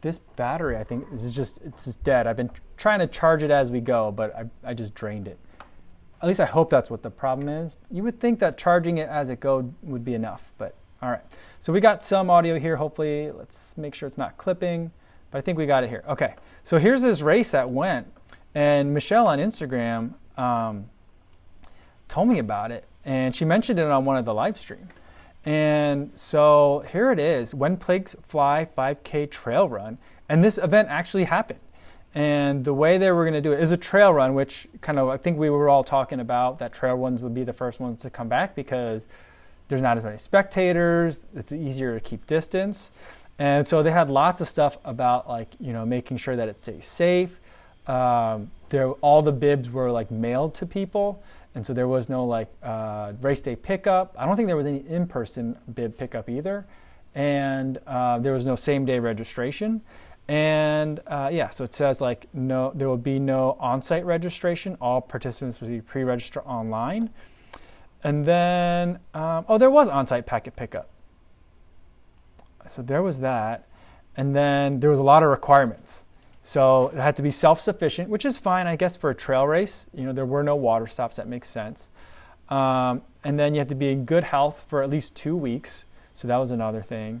this 0.00 0.18
battery, 0.36 0.76
I 0.78 0.84
think, 0.84 1.04
is 1.12 1.32
just 1.34 1.60
it's 1.62 1.84
just 1.84 2.02
dead. 2.02 2.26
I've 2.26 2.36
been 2.36 2.50
trying 2.78 3.00
to 3.00 3.06
charge 3.06 3.42
it 3.42 3.50
as 3.50 3.70
we 3.70 3.80
go, 3.80 4.10
but 4.10 4.34
I, 4.34 4.70
I 4.70 4.74
just 4.74 4.94
drained 4.94 5.28
it. 5.28 5.38
At 6.22 6.28
least 6.28 6.40
I 6.40 6.46
hope 6.46 6.70
that's 6.70 6.88
what 6.88 7.02
the 7.02 7.10
problem 7.10 7.48
is. 7.48 7.76
You 7.90 8.04
would 8.04 8.20
think 8.20 8.38
that 8.38 8.56
charging 8.56 8.98
it 8.98 9.08
as 9.08 9.28
it 9.28 9.40
go 9.40 9.74
would 9.82 10.04
be 10.04 10.14
enough, 10.14 10.52
but 10.56 10.76
all 11.02 11.10
right. 11.10 11.22
So 11.58 11.72
we 11.72 11.80
got 11.80 12.04
some 12.04 12.30
audio 12.30 12.58
here. 12.60 12.76
Hopefully, 12.76 13.32
let's 13.32 13.76
make 13.76 13.92
sure 13.92 14.06
it's 14.06 14.18
not 14.18 14.36
clipping, 14.36 14.92
but 15.32 15.38
I 15.38 15.40
think 15.40 15.58
we 15.58 15.66
got 15.66 15.82
it 15.82 15.90
here. 15.90 16.04
Okay. 16.08 16.34
So 16.62 16.78
here's 16.78 17.02
this 17.02 17.22
race 17.22 17.50
that 17.50 17.70
went, 17.70 18.06
and 18.54 18.94
Michelle 18.94 19.26
on 19.26 19.40
Instagram 19.40 20.14
um, 20.38 20.86
told 22.06 22.28
me 22.28 22.38
about 22.38 22.70
it, 22.70 22.84
and 23.04 23.34
she 23.34 23.44
mentioned 23.44 23.80
it 23.80 23.86
on 23.86 24.04
one 24.04 24.16
of 24.16 24.24
the 24.24 24.34
live 24.34 24.56
stream. 24.56 24.88
And 25.44 26.12
so 26.14 26.84
here 26.92 27.10
it 27.10 27.18
is, 27.18 27.52
When 27.52 27.76
Plagues 27.76 28.14
Fly 28.22 28.68
5K 28.76 29.28
Trail 29.28 29.68
Run, 29.68 29.98
and 30.28 30.44
this 30.44 30.56
event 30.56 30.88
actually 30.88 31.24
happened. 31.24 31.58
And 32.14 32.64
the 32.64 32.74
way 32.74 32.98
they 32.98 33.10
were 33.10 33.24
going 33.24 33.34
to 33.34 33.40
do 33.40 33.52
it 33.52 33.60
is 33.60 33.72
a 33.72 33.76
trail 33.76 34.12
run, 34.12 34.34
which 34.34 34.68
kind 34.82 34.98
of 34.98 35.08
I 35.08 35.16
think 35.16 35.38
we 35.38 35.48
were 35.48 35.68
all 35.68 35.82
talking 35.82 36.20
about 36.20 36.58
that 36.58 36.72
trail 36.72 36.94
runs 36.96 37.22
would 37.22 37.34
be 37.34 37.44
the 37.44 37.52
first 37.52 37.80
ones 37.80 38.02
to 38.02 38.10
come 38.10 38.28
back 38.28 38.54
because 38.54 39.08
there's 39.68 39.80
not 39.80 39.96
as 39.96 40.04
many 40.04 40.18
spectators. 40.18 41.26
It's 41.34 41.52
easier 41.52 41.94
to 41.94 42.00
keep 42.00 42.26
distance. 42.26 42.90
And 43.38 43.66
so 43.66 43.82
they 43.82 43.90
had 43.90 44.10
lots 44.10 44.40
of 44.42 44.48
stuff 44.48 44.76
about 44.84 45.26
like, 45.26 45.48
you 45.58 45.72
know, 45.72 45.86
making 45.86 46.18
sure 46.18 46.36
that 46.36 46.48
it 46.48 46.58
stays 46.58 46.84
safe. 46.84 47.40
Um, 47.86 48.50
all 49.00 49.22
the 49.22 49.32
bibs 49.32 49.70
were 49.70 49.90
like 49.90 50.10
mailed 50.10 50.54
to 50.56 50.66
people. 50.66 51.22
And 51.54 51.66
so 51.66 51.72
there 51.72 51.88
was 51.88 52.08
no 52.08 52.24
like 52.24 52.48
uh, 52.62 53.12
race 53.20 53.40
day 53.40 53.56
pickup. 53.56 54.14
I 54.18 54.26
don't 54.26 54.36
think 54.36 54.48
there 54.48 54.56
was 54.56 54.66
any 54.66 54.84
in 54.88 55.06
person 55.06 55.56
bib 55.74 55.96
pickup 55.96 56.28
either. 56.28 56.66
And 57.14 57.78
uh, 57.86 58.18
there 58.18 58.32
was 58.32 58.46
no 58.46 58.56
same 58.56 58.84
day 58.84 58.98
registration. 58.98 59.80
And 60.32 61.00
uh, 61.08 61.28
yeah, 61.30 61.50
so 61.50 61.62
it 61.62 61.74
says 61.74 62.00
like 62.00 62.26
no, 62.32 62.72
there 62.74 62.88
will 62.88 62.96
be 62.96 63.18
no 63.18 63.54
on-site 63.60 64.06
registration. 64.06 64.78
All 64.80 65.02
participants 65.02 65.60
will 65.60 65.68
be 65.68 65.82
pre-register 65.82 66.40
online. 66.44 67.10
And 68.02 68.24
then, 68.24 68.98
um, 69.12 69.44
oh, 69.46 69.58
there 69.58 69.68
was 69.68 69.88
on-site 69.88 70.24
packet 70.24 70.56
pickup. 70.56 70.88
So 72.66 72.80
there 72.80 73.02
was 73.02 73.20
that. 73.20 73.66
And 74.16 74.34
then 74.34 74.80
there 74.80 74.88
was 74.88 74.98
a 74.98 75.02
lot 75.02 75.22
of 75.22 75.28
requirements. 75.28 76.06
So 76.42 76.88
it 76.94 76.98
had 76.98 77.14
to 77.16 77.22
be 77.22 77.30
self-sufficient, 77.30 78.08
which 78.08 78.24
is 78.24 78.38
fine, 78.38 78.66
I 78.66 78.74
guess, 78.74 78.96
for 78.96 79.10
a 79.10 79.14
trail 79.14 79.46
race. 79.46 79.84
You 79.92 80.04
know, 80.04 80.14
there 80.14 80.24
were 80.24 80.42
no 80.42 80.56
water 80.56 80.86
stops. 80.86 81.16
That 81.16 81.28
makes 81.28 81.50
sense. 81.50 81.90
Um, 82.48 83.02
and 83.22 83.38
then 83.38 83.52
you 83.52 83.58
have 83.58 83.68
to 83.68 83.74
be 83.74 83.90
in 83.90 84.06
good 84.06 84.24
health 84.24 84.64
for 84.66 84.82
at 84.82 84.88
least 84.88 85.14
two 85.14 85.36
weeks. 85.36 85.84
So 86.14 86.26
that 86.26 86.38
was 86.38 86.50
another 86.50 86.80
thing. 86.80 87.20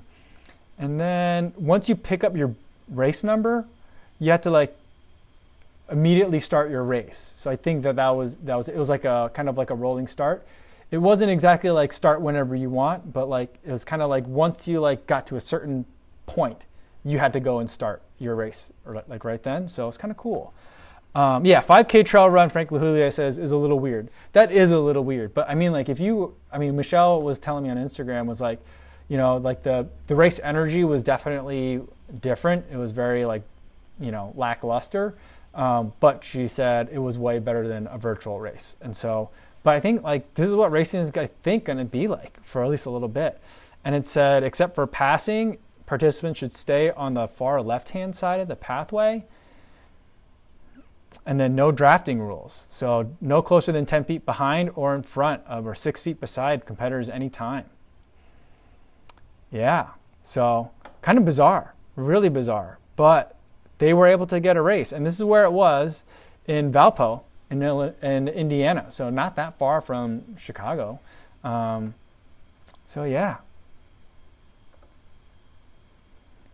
And 0.78 0.98
then 0.98 1.52
once 1.58 1.90
you 1.90 1.94
pick 1.94 2.24
up 2.24 2.34
your 2.34 2.54
race 2.88 3.24
number, 3.24 3.66
you 4.18 4.30
had 4.30 4.42
to 4.44 4.50
like 4.50 4.76
immediately 5.90 6.40
start 6.40 6.70
your 6.70 6.84
race. 6.84 7.34
So 7.36 7.50
I 7.50 7.56
think 7.56 7.82
that 7.82 7.96
that 7.96 8.10
was 8.10 8.36
that 8.38 8.56
was 8.56 8.68
it 8.68 8.76
was 8.76 8.88
like 8.88 9.04
a 9.04 9.30
kind 9.34 9.48
of 9.48 9.58
like 9.58 9.70
a 9.70 9.74
rolling 9.74 10.06
start. 10.06 10.46
It 10.90 10.98
wasn't 10.98 11.30
exactly 11.30 11.70
like 11.70 11.92
start 11.92 12.20
whenever 12.20 12.54
you 12.54 12.70
want, 12.70 13.12
but 13.12 13.28
like 13.28 13.58
it 13.64 13.70
was 13.70 13.84
kind 13.84 14.02
of 14.02 14.10
like 14.10 14.26
once 14.26 14.68
you 14.68 14.80
like 14.80 15.06
got 15.06 15.26
to 15.28 15.36
a 15.36 15.40
certain 15.40 15.84
point, 16.26 16.66
you 17.04 17.18
had 17.18 17.32
to 17.32 17.40
go 17.40 17.58
and 17.58 17.68
start 17.68 18.02
your 18.18 18.34
race 18.34 18.72
or 18.86 19.02
like 19.08 19.24
right 19.24 19.42
then. 19.42 19.68
So 19.68 19.88
it's 19.88 19.98
kind 19.98 20.10
of 20.10 20.16
cool. 20.16 20.52
Um, 21.14 21.44
yeah, 21.44 21.62
5K 21.62 22.06
trail 22.06 22.30
run, 22.30 22.48
Frank 22.48 22.70
LaHulia 22.70 23.12
says, 23.12 23.36
is 23.36 23.52
a 23.52 23.56
little 23.56 23.78
weird. 23.78 24.08
That 24.32 24.50
is 24.50 24.70
a 24.70 24.78
little 24.78 25.04
weird. 25.04 25.34
But 25.34 25.48
I 25.48 25.54
mean, 25.54 25.72
like, 25.72 25.90
if 25.90 26.00
you, 26.00 26.34
I 26.50 26.56
mean, 26.56 26.74
Michelle 26.74 27.20
was 27.20 27.38
telling 27.38 27.64
me 27.64 27.70
on 27.70 27.76
Instagram, 27.76 28.24
was 28.24 28.40
like, 28.40 28.60
you 29.12 29.18
know, 29.18 29.36
like 29.36 29.62
the, 29.62 29.86
the 30.06 30.16
race 30.16 30.40
energy 30.42 30.84
was 30.84 31.02
definitely 31.02 31.82
different. 32.22 32.64
It 32.72 32.78
was 32.78 32.92
very 32.92 33.26
like, 33.26 33.42
you 34.00 34.10
know, 34.10 34.32
lackluster. 34.36 35.14
Um, 35.52 35.92
but 36.00 36.24
she 36.24 36.46
said 36.46 36.88
it 36.90 36.98
was 36.98 37.18
way 37.18 37.38
better 37.38 37.68
than 37.68 37.86
a 37.88 37.98
virtual 37.98 38.40
race. 38.40 38.74
And 38.80 38.96
so, 38.96 39.28
but 39.64 39.74
I 39.74 39.80
think 39.80 40.02
like 40.02 40.32
this 40.32 40.48
is 40.48 40.54
what 40.54 40.72
racing 40.72 41.00
is, 41.00 41.12
I 41.14 41.26
think, 41.42 41.66
going 41.66 41.76
to 41.76 41.84
be 41.84 42.06
like 42.06 42.42
for 42.42 42.64
at 42.64 42.70
least 42.70 42.86
a 42.86 42.90
little 42.90 43.06
bit. 43.06 43.38
And 43.84 43.94
it 43.94 44.06
said, 44.06 44.44
except 44.44 44.74
for 44.74 44.86
passing, 44.86 45.58
participants 45.84 46.40
should 46.40 46.54
stay 46.54 46.88
on 46.88 47.12
the 47.12 47.28
far 47.28 47.60
left 47.60 47.90
hand 47.90 48.16
side 48.16 48.40
of 48.40 48.48
the 48.48 48.56
pathway. 48.56 49.26
And 51.26 51.38
then 51.38 51.54
no 51.54 51.70
drafting 51.70 52.18
rules. 52.18 52.66
So 52.70 53.10
no 53.20 53.42
closer 53.42 53.72
than 53.72 53.84
10 53.84 54.04
feet 54.04 54.24
behind 54.24 54.70
or 54.74 54.94
in 54.94 55.02
front 55.02 55.42
of 55.46 55.66
or 55.66 55.74
six 55.74 56.00
feet 56.02 56.18
beside 56.18 56.64
competitors 56.64 57.10
anytime. 57.10 57.66
Yeah. 59.52 59.88
So 60.24 60.70
kind 61.02 61.18
of 61.18 61.24
bizarre 61.24 61.72
really 61.96 62.28
bizarre. 62.28 62.78
But 62.96 63.36
they 63.78 63.94
were 63.94 64.06
able 64.06 64.26
to 64.28 64.40
get 64.40 64.56
a 64.56 64.62
race, 64.62 64.92
and 64.92 65.04
this 65.04 65.14
is 65.14 65.24
where 65.24 65.44
it 65.44 65.52
was 65.52 66.04
in 66.46 66.72
Valpo 66.72 67.22
in, 67.50 67.62
in 67.62 68.28
Indiana, 68.28 68.86
so 68.90 69.10
not 69.10 69.36
that 69.36 69.58
far 69.58 69.80
from 69.80 70.36
Chicago. 70.36 71.00
Um, 71.44 71.94
so 72.86 73.04
yeah. 73.04 73.38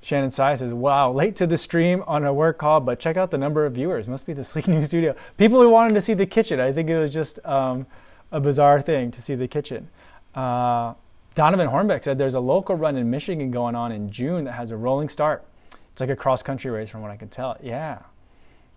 Shannon 0.00 0.30
Sai 0.30 0.54
says, 0.54 0.72
"Wow, 0.72 1.12
late 1.12 1.36
to 1.36 1.46
the 1.46 1.58
stream 1.58 2.02
on 2.06 2.24
a 2.24 2.32
work 2.32 2.56
call, 2.56 2.80
but 2.80 2.98
check 2.98 3.16
out 3.18 3.30
the 3.30 3.36
number 3.36 3.66
of 3.66 3.74
viewers. 3.74 4.08
Must 4.08 4.24
be 4.24 4.32
the 4.32 4.44
Sleek 4.44 4.66
News 4.66 4.86
Studio. 4.86 5.14
People 5.36 5.60
who 5.60 5.68
wanted 5.68 5.94
to 5.94 6.00
see 6.00 6.14
the 6.14 6.26
kitchen. 6.26 6.60
I 6.60 6.72
think 6.72 6.88
it 6.88 6.98
was 6.98 7.10
just 7.10 7.44
um, 7.44 7.86
a 8.32 8.40
bizarre 8.40 8.80
thing 8.80 9.10
to 9.10 9.20
see 9.20 9.34
the 9.34 9.48
kitchen." 9.48 9.88
Uh, 10.34 10.94
Donovan 11.38 11.68
Hornbeck 11.68 12.02
said 12.02 12.18
there's 12.18 12.34
a 12.34 12.40
local 12.40 12.74
run 12.74 12.96
in 12.96 13.08
Michigan 13.08 13.52
going 13.52 13.76
on 13.76 13.92
in 13.92 14.10
June 14.10 14.42
that 14.42 14.54
has 14.54 14.72
a 14.72 14.76
rolling 14.76 15.08
start. 15.08 15.44
It's 15.92 16.00
like 16.00 16.10
a 16.10 16.16
cross 16.16 16.42
country 16.42 16.68
race 16.68 16.90
from 16.90 17.00
what 17.00 17.12
I 17.12 17.16
can 17.16 17.28
tell. 17.28 17.56
Yeah. 17.62 18.00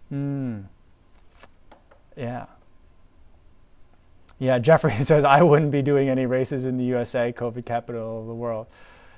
Hmm. 0.10 0.60
Yeah. 2.16 2.46
Yeah, 4.38 4.60
Jeffrey 4.60 4.94
says 5.04 5.26
I 5.26 5.42
wouldn't 5.42 5.72
be 5.72 5.82
doing 5.82 6.08
any 6.08 6.28
races 6.28 6.66
in 6.66 6.78
the 6.78 6.84
USA, 6.84 7.34
COVID 7.36 7.66
capital 7.66 8.22
of 8.22 8.28
the 8.28 8.36
world. 8.36 8.68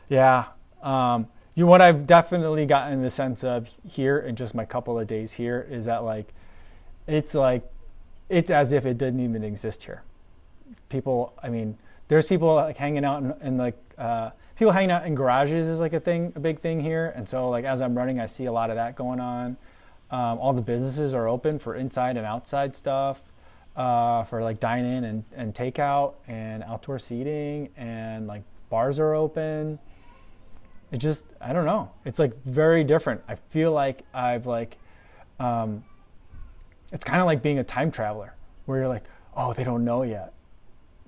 Yeah. 0.08 0.46
Um, 0.82 1.28
you 1.54 1.68
what 1.68 1.82
I've 1.82 2.08
definitely 2.08 2.66
gotten 2.66 3.02
the 3.02 3.10
sense 3.10 3.44
of 3.44 3.68
here 3.86 4.20
in 4.20 4.38
just 4.38 4.56
my 4.56 4.64
couple 4.64 4.98
of 4.98 5.06
days 5.06 5.34
here 5.34 5.68
is 5.70 5.84
that 5.84 6.06
like 6.06 6.34
it's 7.08 7.36
like 7.36 7.70
it's 8.30 8.52
as 8.52 8.72
if 8.72 8.86
it 8.86 8.98
didn't 8.98 9.20
even 9.20 9.44
exist 9.44 9.84
here. 9.84 10.02
People, 10.88 11.34
I 11.44 11.50
mean, 11.50 11.78
there's 12.08 12.26
people 12.26 12.54
like 12.56 12.78
hanging 12.78 13.06
out 13.06 13.24
in, 13.24 13.34
in 13.42 13.58
like 13.58 13.78
uh, 13.98 14.32
people 14.56 14.72
hanging 14.72 14.92
out 14.92 15.06
in 15.06 15.16
garages 15.16 15.68
is 15.68 15.80
like 15.80 15.94
a 15.94 16.00
thing, 16.00 16.34
a 16.36 16.40
big 16.40 16.60
thing 16.60 16.80
here. 16.80 17.14
And 17.16 17.28
so 17.28 17.50
like 17.50 17.66
as 17.66 17.82
I'm 17.82 17.98
running, 17.98 18.20
I 18.20 18.26
see 18.26 18.46
a 18.46 18.52
lot 18.52 18.70
of 18.70 18.76
that 18.76 18.96
going 18.96 19.20
on. 19.20 19.58
Um, 20.12 20.38
all 20.40 20.54
the 20.54 20.62
businesses 20.62 21.14
are 21.14 21.28
open 21.28 21.58
for 21.58 21.76
inside 21.76 22.18
and 22.18 22.26
outside 22.26 22.76
stuff, 22.76 23.22
uh, 23.76 24.24
for 24.26 24.44
like 24.44 24.60
dine 24.60 24.86
in 24.86 25.04
and, 25.06 25.24
and 25.36 25.56
takeout 25.56 26.14
and 26.28 26.62
outdoor 26.64 27.00
seating 27.00 27.70
and 27.78 28.28
like 28.28 28.44
bars 28.70 29.00
are 29.00 29.16
open. 29.16 29.80
It 30.92 30.98
just 30.98 31.26
I 31.42 31.54
don't 31.54 31.66
know. 31.66 31.90
It's 32.06 32.20
like 32.20 32.34
very 32.44 32.84
different. 32.84 33.22
I 33.28 33.36
feel 33.36 33.72
like 33.72 34.04
I've 34.14 34.46
like, 34.46 34.78
um, 35.40 35.84
it's 36.92 37.04
kind 37.04 37.22
of 37.22 37.26
like 37.26 37.42
being 37.42 37.58
a 37.58 37.64
time 37.64 37.90
traveler 37.90 38.36
where 38.66 38.80
you're 38.80 38.88
like, 38.88 39.06
oh, 39.36 39.54
they 39.54 39.64
don't 39.64 39.84
know 39.84 40.04
yet 40.04 40.34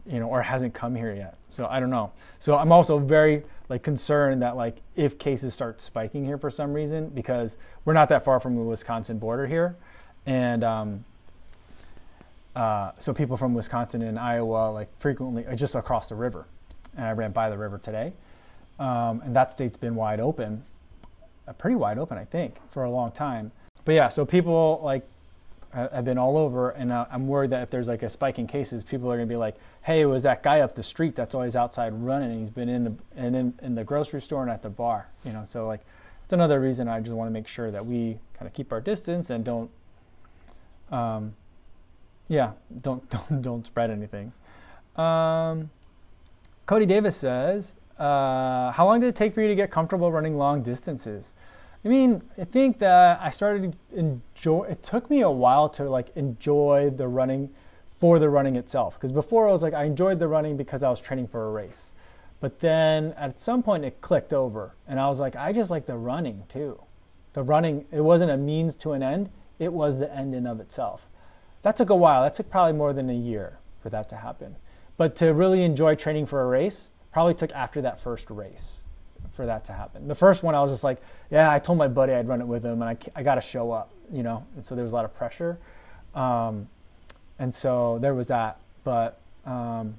you 0.08 0.20
know, 0.20 0.28
or 0.28 0.42
hasn't 0.42 0.74
come 0.74 0.96
here 0.96 1.14
yet. 1.14 1.38
So 1.50 1.68
I 1.68 1.80
don't 1.80 1.90
know. 1.90 2.12
So 2.40 2.56
I'm 2.56 2.72
also 2.72 3.00
very 3.00 3.44
like 3.70 3.84
concerned 3.84 4.42
that 4.42 4.56
like 4.56 4.78
if 4.96 5.18
cases 5.18 5.54
start 5.54 5.82
spiking 5.82 6.24
here 6.24 6.38
for 6.38 6.50
some 6.50 6.74
reason, 6.74 7.10
because 7.10 7.58
we're 7.86 7.94
not 7.94 8.10
that 8.10 8.24
far 8.24 8.40
from 8.40 8.56
the 8.56 8.62
Wisconsin 8.62 9.18
border 9.18 9.48
here, 9.48 9.76
and 10.26 10.64
um, 10.64 11.06
uh, 12.56 12.92
so 13.00 13.14
people 13.14 13.38
from 13.38 13.54
Wisconsin 13.54 14.02
and 14.04 14.20
Iowa 14.20 14.72
like 14.72 14.90
frequently 15.00 15.46
uh, 15.48 15.56
just 15.56 15.76
across 15.76 16.10
the 16.10 16.16
river, 16.16 16.46
and 16.96 17.06
I 17.06 17.12
ran 17.12 17.32
by 17.32 17.50
the 17.50 17.58
river 17.58 17.80
today, 17.80 18.14
um, 18.80 19.22
and 19.26 19.36
that 19.36 19.52
state's 19.52 19.78
been 19.78 19.96
wide 19.96 20.20
open, 20.20 20.64
uh, 21.48 21.54
pretty 21.54 21.76
wide 21.76 21.98
open 21.98 22.18
I 22.18 22.26
think 22.26 22.58
for 22.70 22.84
a 22.84 22.90
long 22.92 23.12
time. 23.12 23.52
But 23.86 23.96
yeah, 23.96 24.10
so 24.10 24.26
people 24.26 24.82
like 24.84 25.08
have 25.76 26.06
been 26.06 26.18
all 26.18 26.38
over, 26.38 26.70
and 26.72 26.92
uh, 26.92 27.06
I'm 27.12 27.28
worried 27.28 27.50
that 27.50 27.62
if 27.62 27.70
there's 27.70 27.88
like 27.88 28.02
a 28.02 28.10
spike 28.10 28.40
in 28.40 28.48
cases, 28.48 28.84
people 28.84 29.12
are 29.12 29.18
going 29.18 29.28
to 29.28 29.32
be 29.32 29.38
like, 29.38 29.56
"Hey, 29.82 30.02
it 30.02 30.06
was 30.06 30.24
that 30.24 30.42
guy 30.42 30.62
up 30.62 30.74
the 30.74 30.84
street 30.84 31.16
that's 31.16 31.36
always 31.36 31.56
outside 31.56 31.94
running, 31.94 32.32
and 32.32 32.40
he's 32.40 32.50
been 32.50 32.70
in 32.70 32.84
the 32.86 32.94
and 33.16 33.36
in, 33.36 33.54
in 33.62 33.76
the 33.76 33.84
grocery 33.84 34.22
store 34.22 34.42
and 34.42 34.50
at 34.50 34.62
the 34.62 34.70
bar." 34.70 35.08
You 35.26 35.34
know, 35.34 35.44
so 35.46 35.68
like, 35.68 35.82
it's 36.24 36.34
another 36.34 36.62
reason 36.62 36.88
I 36.88 37.00
just 37.02 37.12
want 37.12 37.28
to 37.28 37.34
make 37.34 37.48
sure 37.48 37.72
that 37.72 37.86
we 37.86 38.18
kind 38.38 38.48
of 38.48 38.54
keep 38.54 38.72
our 38.72 38.80
distance 38.80 39.30
and 39.30 39.44
don't, 39.44 39.70
um, 40.92 41.36
yeah, 42.30 42.52
don't 42.82 43.08
don't 43.30 43.42
don't 43.42 43.68
spread 43.68 43.92
anything. 43.92 44.32
Um, 44.96 45.70
Cody 46.66 46.86
Davis 46.86 47.18
says, 47.18 47.76
uh, 48.00 48.72
"How 48.72 48.86
long 48.86 49.02
did 49.02 49.08
it 49.08 49.16
take 49.16 49.34
for 49.34 49.42
you 49.42 49.50
to 49.50 49.56
get 49.56 49.72
comfortable 49.72 50.10
running 50.10 50.38
long 50.38 50.62
distances?" 50.62 51.34
I 51.86 51.88
mean, 51.88 52.24
I 52.40 52.46
think 52.46 52.80
that 52.80 53.22
I 53.22 53.30
started 53.30 53.76
enjoy. 53.94 54.64
It 54.64 54.82
took 54.82 55.08
me 55.08 55.22
a 55.22 55.30
while 55.30 55.70
to 55.70 55.88
like 55.88 56.10
enjoy 56.16 56.90
the 56.90 57.08
running 57.08 57.52
for 58.00 58.18
the 58.18 58.28
running 58.28 58.56
itself. 58.56 58.96
Because 58.96 59.12
before 59.12 59.48
I 59.48 59.52
was 59.52 59.62
like, 59.62 59.76
I 59.76 59.84
enjoyed 59.84 60.18
the 60.18 60.28
running 60.28 60.58
because 60.58 60.82
I 60.82 60.90
was 60.90 61.00
training 61.00 61.28
for 61.28 61.48
a 61.48 61.52
race. 61.52 61.94
But 62.40 62.60
then 62.60 63.14
at 63.18 63.40
some 63.40 63.62
point 63.62 63.86
it 63.86 64.02
clicked 64.02 64.34
over, 64.34 64.76
and 64.88 65.00
I 65.00 65.08
was 65.08 65.20
like, 65.20 65.36
I 65.36 65.54
just 65.54 65.70
like 65.70 65.86
the 65.86 65.96
running 65.96 66.44
too. 66.50 66.82
The 67.34 67.44
running, 67.44 67.86
it 67.92 68.02
wasn't 68.02 68.32
a 68.32 68.38
means 68.38 68.76
to 68.78 68.94
an 68.94 69.04
end, 69.04 69.30
it 69.60 69.72
was 69.72 70.00
the 70.00 70.14
end 70.14 70.34
in 70.34 70.48
of 70.48 70.60
itself. 70.60 71.08
That 71.62 71.76
took 71.76 71.92
a 71.92 71.96
while. 71.96 72.24
That 72.24 72.34
took 72.34 72.50
probably 72.50 72.74
more 72.74 72.94
than 72.94 73.10
a 73.10 73.14
year 73.14 73.60
for 73.82 73.90
that 73.92 74.10
to 74.10 74.16
happen. 74.16 74.56
But 74.98 75.16
to 75.18 75.34
really 75.34 75.64
enjoy 75.64 75.96
training 75.96 76.26
for 76.26 76.42
a 76.42 76.48
race, 76.48 76.90
probably 77.12 77.36
took 77.36 77.52
after 77.52 77.82
that 77.82 78.00
first 78.00 78.30
race 78.30 78.85
for 79.36 79.46
that 79.46 79.66
to 79.66 79.74
happen. 79.74 80.08
The 80.08 80.16
first 80.16 80.44
one, 80.44 80.56
I 80.56 80.62
was 80.62 80.72
just 80.72 80.84
like, 80.84 81.02
yeah, 81.30 81.52
I 81.52 81.60
told 81.60 81.78
my 81.78 81.88
buddy 81.88 82.14
I'd 82.14 82.28
run 82.28 82.42
it 82.42 82.48
with 82.48 82.64
him, 82.64 82.82
and 82.82 82.90
I, 82.90 82.98
I 83.16 83.24
got 83.24 83.36
to 83.36 83.42
show 83.42 83.72
up, 83.72 83.92
you 84.12 84.24
know. 84.24 84.46
And 84.56 84.66
so 84.66 84.76
there 84.76 84.84
was 84.84 84.94
a 84.94 84.96
lot 84.96 85.06
of 85.06 85.14
pressure, 85.16 85.58
um, 86.14 86.68
and 87.40 87.54
so 87.54 88.00
there 88.02 88.14
was 88.14 88.28
that. 88.28 88.60
But 88.84 89.20
um, 89.46 89.98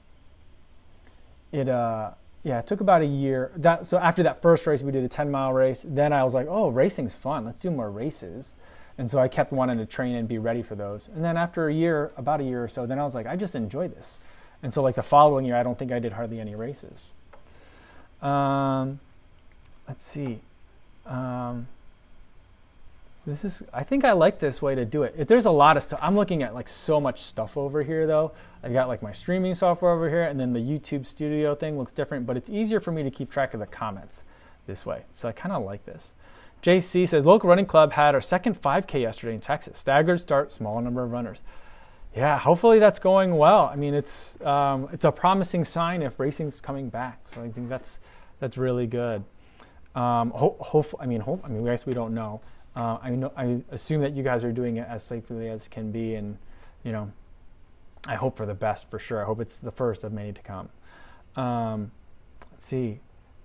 it, 1.52 1.68
uh, 1.68 2.12
yeah, 2.42 2.60
it 2.60 2.66
took 2.66 2.80
about 2.80 3.02
a 3.02 3.06
year. 3.06 3.52
That 3.56 3.86
so 3.86 3.98
after 3.98 4.22
that 4.22 4.40
first 4.42 4.66
race, 4.66 4.82
we 4.82 4.92
did 4.92 5.04
a 5.04 5.08
10 5.08 5.30
mile 5.30 5.52
race. 5.52 5.84
Then 5.86 6.12
I 6.12 6.24
was 6.24 6.34
like, 6.34 6.46
oh, 6.48 6.68
racing's 6.68 7.14
fun. 7.14 7.44
Let's 7.44 7.58
do 7.58 7.70
more 7.70 7.90
races. 7.90 8.56
And 8.98 9.10
so 9.10 9.18
I 9.18 9.28
kept 9.28 9.52
wanting 9.52 9.78
to 9.78 9.86
train 9.86 10.14
and 10.14 10.26
be 10.26 10.38
ready 10.38 10.62
for 10.62 10.74
those. 10.74 11.08
And 11.14 11.22
then 11.22 11.36
after 11.36 11.68
a 11.68 11.74
year, 11.74 12.12
about 12.16 12.40
a 12.40 12.44
year 12.44 12.64
or 12.64 12.68
so, 12.68 12.86
then 12.86 12.98
I 12.98 13.04
was 13.04 13.14
like, 13.14 13.26
I 13.26 13.36
just 13.36 13.54
enjoy 13.54 13.88
this. 13.88 14.20
And 14.62 14.72
so 14.72 14.82
like 14.82 14.94
the 14.94 15.02
following 15.02 15.44
year, 15.44 15.56
I 15.56 15.62
don't 15.62 15.78
think 15.78 15.92
I 15.92 15.98
did 15.98 16.12
hardly 16.12 16.40
any 16.40 16.54
races. 16.54 17.12
Um, 18.22 19.00
let's 19.88 20.04
see. 20.04 20.40
Um, 21.06 21.66
this 23.26 23.44
is, 23.44 23.62
I 23.72 23.82
think 23.82 24.04
I 24.04 24.12
like 24.12 24.38
this 24.38 24.62
way 24.62 24.76
to 24.76 24.84
do 24.84 25.02
it. 25.02 25.14
If 25.18 25.26
there's 25.26 25.46
a 25.46 25.50
lot 25.50 25.76
of 25.76 25.82
stuff, 25.82 25.98
I'm 26.00 26.14
looking 26.14 26.44
at 26.44 26.54
like 26.54 26.68
so 26.68 27.00
much 27.00 27.22
stuff 27.22 27.56
over 27.56 27.82
here 27.82 28.06
though. 28.06 28.32
I've 28.62 28.72
got 28.72 28.86
like 28.86 29.02
my 29.02 29.12
streaming 29.12 29.54
software 29.54 29.90
over 29.90 30.08
here 30.08 30.22
and 30.22 30.38
then 30.38 30.52
the 30.52 30.60
YouTube 30.60 31.06
studio 31.06 31.54
thing 31.54 31.76
looks 31.76 31.92
different, 31.92 32.24
but 32.24 32.36
it's 32.36 32.48
easier 32.48 32.78
for 32.78 32.92
me 32.92 33.02
to 33.02 33.10
keep 33.10 33.30
track 33.30 33.52
of 33.52 33.60
the 33.60 33.66
comments 33.66 34.22
this 34.66 34.86
way. 34.86 35.02
So 35.14 35.28
I 35.28 35.32
kind 35.32 35.52
of 35.52 35.64
like 35.64 35.84
this. 35.86 36.12
JC 36.62 37.08
says, 37.08 37.26
local 37.26 37.48
running 37.48 37.66
club 37.66 37.92
had 37.92 38.14
our 38.14 38.20
second 38.20 38.60
5K 38.60 39.00
yesterday 39.02 39.34
in 39.34 39.40
Texas. 39.40 39.78
Staggered 39.78 40.20
start, 40.20 40.52
small 40.52 40.80
number 40.80 41.02
of 41.02 41.10
runners. 41.10 41.38
Yeah, 42.14 42.38
hopefully 42.38 42.78
that's 42.78 42.98
going 42.98 43.36
well. 43.36 43.70
I 43.70 43.76
mean, 43.76 43.92
it's 43.92 44.34
um, 44.42 44.88
it's 44.90 45.04
a 45.04 45.12
promising 45.12 45.64
sign 45.64 46.00
if 46.00 46.18
racing's 46.18 46.62
coming 46.62 46.88
back. 46.88 47.20
So 47.34 47.42
I 47.42 47.50
think 47.50 47.68
that's 47.68 47.98
that's 48.40 48.56
really 48.56 48.86
good. 48.86 49.22
Um, 49.96 50.30
ho- 50.30 50.56
hope, 50.60 50.94
I 51.00 51.06
mean, 51.06 51.20
hope, 51.20 51.40
I 51.42 51.48
mean, 51.48 51.66
I 51.66 51.72
guess 51.72 51.86
we 51.86 51.94
don't 51.94 52.14
know. 52.14 52.40
Uh, 52.76 52.98
I 53.02 53.10
know, 53.10 53.32
I 53.36 53.62
assume 53.70 54.02
that 54.02 54.14
you 54.14 54.22
guys 54.22 54.44
are 54.44 54.52
doing 54.52 54.76
it 54.76 54.86
as 54.88 55.02
safely 55.02 55.48
as 55.48 55.66
can 55.66 55.90
be, 55.90 56.14
and 56.14 56.36
you 56.84 56.92
know, 56.92 57.10
I 58.06 58.14
hope 58.14 58.36
for 58.36 58.46
the 58.46 58.54
best 58.54 58.90
for 58.90 58.98
sure. 58.98 59.22
I 59.22 59.24
hope 59.24 59.40
it's 59.40 59.58
the 59.58 59.72
first 59.72 60.04
of 60.04 60.12
many 60.12 60.32
to 60.32 60.42
come. 60.42 60.68
Um, 61.34 61.90
let's 62.52 62.66
see. 62.66 63.00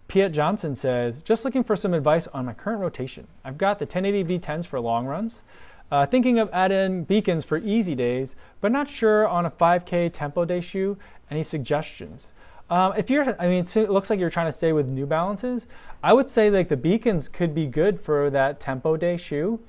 Piet 0.09 0.33
Johnson 0.33 0.75
says, 0.75 1.21
just 1.23 1.45
looking 1.45 1.63
for 1.63 1.77
some 1.77 1.93
advice 1.93 2.27
on 2.27 2.45
my 2.45 2.53
current 2.53 2.81
rotation. 2.81 3.27
I've 3.45 3.57
got 3.57 3.79
the 3.79 3.85
1080 3.85 4.39
V10s 4.39 4.67
for 4.67 4.79
long 4.81 5.05
runs. 5.05 5.41
Uh, 5.89 6.05
thinking 6.05 6.37
of 6.37 6.49
adding 6.51 7.05
beacons 7.05 7.45
for 7.45 7.57
easy 7.57 7.95
days, 7.95 8.35
but 8.59 8.71
not 8.71 8.89
sure 8.89 9.27
on 9.27 9.45
a 9.45 9.51
5K 9.51 10.11
tempo 10.11 10.43
day 10.43 10.59
shoe. 10.59 10.97
Any 11.29 11.43
suggestions? 11.43 12.33
Um, 12.71 12.93
if 12.95 13.09
you're, 13.09 13.35
I 13.39 13.49
mean, 13.49 13.65
it 13.75 13.91
looks 13.91 14.09
like 14.09 14.17
you're 14.17 14.29
trying 14.29 14.45
to 14.45 14.51
stay 14.53 14.71
with 14.71 14.87
New 14.87 15.05
Balances. 15.05 15.67
I 16.01 16.13
would 16.13 16.29
say 16.29 16.49
like 16.49 16.69
the 16.69 16.77
beacons 16.77 17.27
could 17.27 17.53
be 17.53 17.67
good 17.67 17.99
for 17.99 18.29
that 18.29 18.61
tempo 18.61 18.95
day 18.95 19.17
shoe, 19.17 19.59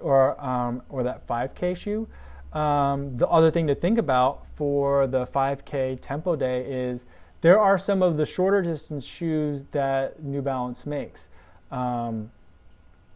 or 0.00 0.38
um, 0.44 0.82
or 0.88 1.04
that 1.04 1.24
5K 1.28 1.76
shoe. 1.76 2.08
Um, 2.52 3.16
the 3.16 3.28
other 3.28 3.52
thing 3.52 3.68
to 3.68 3.76
think 3.76 3.96
about 3.96 4.44
for 4.56 5.06
the 5.06 5.24
5K 5.24 6.00
tempo 6.00 6.34
day 6.34 6.64
is 6.68 7.04
there 7.42 7.60
are 7.60 7.78
some 7.78 8.02
of 8.02 8.16
the 8.16 8.26
shorter 8.26 8.60
distance 8.60 9.06
shoes 9.06 9.62
that 9.70 10.20
New 10.20 10.42
Balance 10.42 10.84
makes 10.84 11.28
um, 11.70 12.32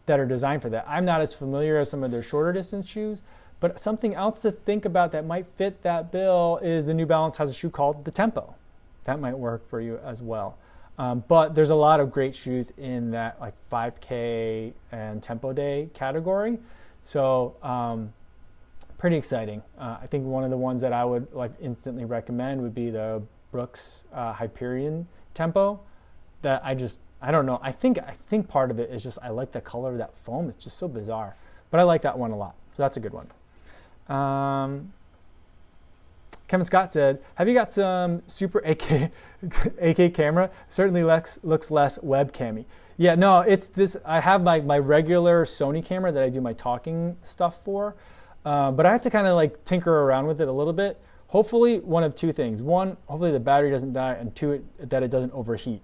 that 0.05 0.21
are 0.21 0.25
designed 0.25 0.61
for 0.61 0.69
that. 0.69 0.85
I'm 0.87 1.03
not 1.03 1.19
as 1.19 1.33
familiar 1.33 1.77
as 1.79 1.89
some 1.89 2.01
of 2.01 2.11
their 2.11 2.23
shorter 2.23 2.53
distance 2.53 2.87
shoes, 2.87 3.23
but 3.59 3.77
something 3.77 4.15
else 4.15 4.41
to 4.43 4.53
think 4.53 4.85
about 4.85 5.11
that 5.11 5.25
might 5.25 5.47
fit 5.57 5.83
that 5.83 6.13
bill 6.13 6.61
is 6.63 6.85
the 6.85 6.93
New 6.93 7.05
Balance 7.05 7.35
has 7.35 7.49
a 7.49 7.53
shoe 7.53 7.69
called 7.69 8.05
the 8.05 8.11
Tempo 8.11 8.55
that 9.05 9.19
might 9.19 9.37
work 9.37 9.69
for 9.69 9.81
you 9.81 9.99
as 10.03 10.21
well. 10.21 10.57
Um, 10.97 11.23
but 11.27 11.55
there's 11.55 11.71
a 11.71 11.75
lot 11.75 11.99
of 11.99 12.11
great 12.11 12.35
shoes 12.35 12.71
in 12.77 13.11
that 13.11 13.39
like 13.41 13.55
5K 13.71 14.73
and 14.91 15.23
Tempo 15.23 15.53
Day 15.53 15.89
category. 15.93 16.59
So 17.01 17.55
um, 17.63 18.13
pretty 18.97 19.17
exciting. 19.17 19.61
Uh, 19.77 19.97
I 20.01 20.07
think 20.07 20.25
one 20.25 20.43
of 20.43 20.49
the 20.49 20.57
ones 20.57 20.81
that 20.81 20.93
I 20.93 21.03
would 21.03 21.33
like 21.33 21.51
instantly 21.59 22.05
recommend 22.05 22.61
would 22.61 22.75
be 22.75 22.89
the 22.89 23.23
Brooks 23.51 24.05
uh, 24.13 24.33
Hyperion 24.33 25.07
Tempo. 25.33 25.79
That 26.43 26.61
I 26.63 26.75
just 26.75 26.99
I 27.21 27.31
don't 27.31 27.45
know. 27.45 27.59
I 27.61 27.71
think 27.71 27.97
I 27.99 28.15
think 28.27 28.47
part 28.47 28.69
of 28.69 28.79
it 28.79 28.91
is 28.91 29.01
just 29.01 29.17
I 29.23 29.29
like 29.29 29.51
the 29.51 29.61
color 29.61 29.91
of 29.91 29.97
that 29.97 30.13
foam. 30.13 30.49
It's 30.49 30.63
just 30.63 30.77
so 30.77 30.87
bizarre. 30.87 31.35
But 31.71 31.79
I 31.79 31.83
like 31.83 32.03
that 32.03 32.19
one 32.19 32.31
a 32.31 32.37
lot. 32.37 32.55
So 32.75 32.83
that's 32.83 32.97
a 32.97 32.99
good 32.99 33.13
one. 33.13 33.27
Um, 34.15 34.93
Kevin 36.53 36.67
Scott 36.67 36.93
said, 36.93 37.19
"Have 37.33 37.47
you 37.47 37.55
got 37.55 37.73
some 37.73 38.21
super 38.27 38.59
AK 38.59 39.09
AK 39.81 40.13
camera? 40.13 40.51
Certainly 40.69 41.03
looks 41.03 41.39
looks 41.41 41.71
less 41.71 41.97
webcammy." 41.97 42.65
Yeah, 42.95 43.15
no, 43.15 43.39
it's 43.39 43.69
this. 43.69 43.97
I 44.05 44.19
have 44.19 44.43
my 44.43 44.61
my 44.61 44.77
regular 44.77 45.45
Sony 45.45 45.83
camera 45.83 46.11
that 46.11 46.21
I 46.21 46.29
do 46.29 46.41
my 46.41 46.53
talking 46.53 47.17
stuff 47.23 47.63
for, 47.63 47.95
uh, 48.45 48.69
but 48.69 48.85
I 48.85 48.91
have 48.91 49.01
to 49.01 49.09
kind 49.09 49.25
of 49.25 49.35
like 49.35 49.65
tinker 49.65 50.01
around 50.03 50.27
with 50.27 50.41
it 50.41 50.47
a 50.47 50.51
little 50.51 50.73
bit. 50.73 51.01
Hopefully, 51.29 51.79
one 51.79 52.03
of 52.03 52.15
two 52.15 52.31
things: 52.31 52.61
one, 52.61 52.97
hopefully 53.07 53.31
the 53.31 53.39
battery 53.39 53.71
doesn't 53.71 53.93
die, 53.93 54.13
and 54.13 54.35
two, 54.35 54.51
it, 54.51 54.89
that 54.91 55.01
it 55.01 55.09
doesn't 55.09 55.33
overheat. 55.33 55.81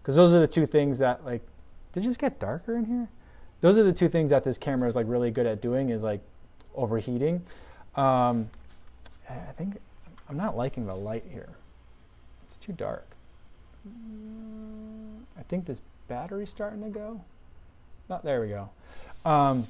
Because 0.00 0.14
those 0.14 0.32
are 0.32 0.38
the 0.38 0.46
two 0.46 0.66
things 0.66 1.00
that 1.00 1.24
like. 1.24 1.42
Did 1.94 2.04
it 2.04 2.06
just 2.06 2.20
get 2.20 2.38
darker 2.38 2.76
in 2.76 2.84
here? 2.84 3.08
Those 3.60 3.76
are 3.76 3.82
the 3.82 3.92
two 3.92 4.08
things 4.08 4.30
that 4.30 4.44
this 4.44 4.56
camera 4.56 4.88
is 4.88 4.94
like 4.94 5.06
really 5.08 5.32
good 5.32 5.46
at 5.46 5.60
doing 5.60 5.90
is 5.90 6.04
like 6.04 6.20
overheating. 6.76 7.42
Um, 7.96 8.48
I 9.28 9.52
think 9.56 9.78
I'm 10.32 10.38
not 10.38 10.56
liking 10.56 10.86
the 10.86 10.94
light 10.94 11.24
here. 11.30 11.50
It's 12.46 12.56
too 12.56 12.72
dark. 12.72 13.06
I 15.38 15.42
think 15.42 15.66
this 15.66 15.82
battery's 16.08 16.48
starting 16.48 16.82
to 16.84 16.88
go. 16.88 17.20
Oh, 18.08 18.18
there 18.24 18.40
we 18.40 18.48
go. 18.48 18.70
Um, 19.26 19.66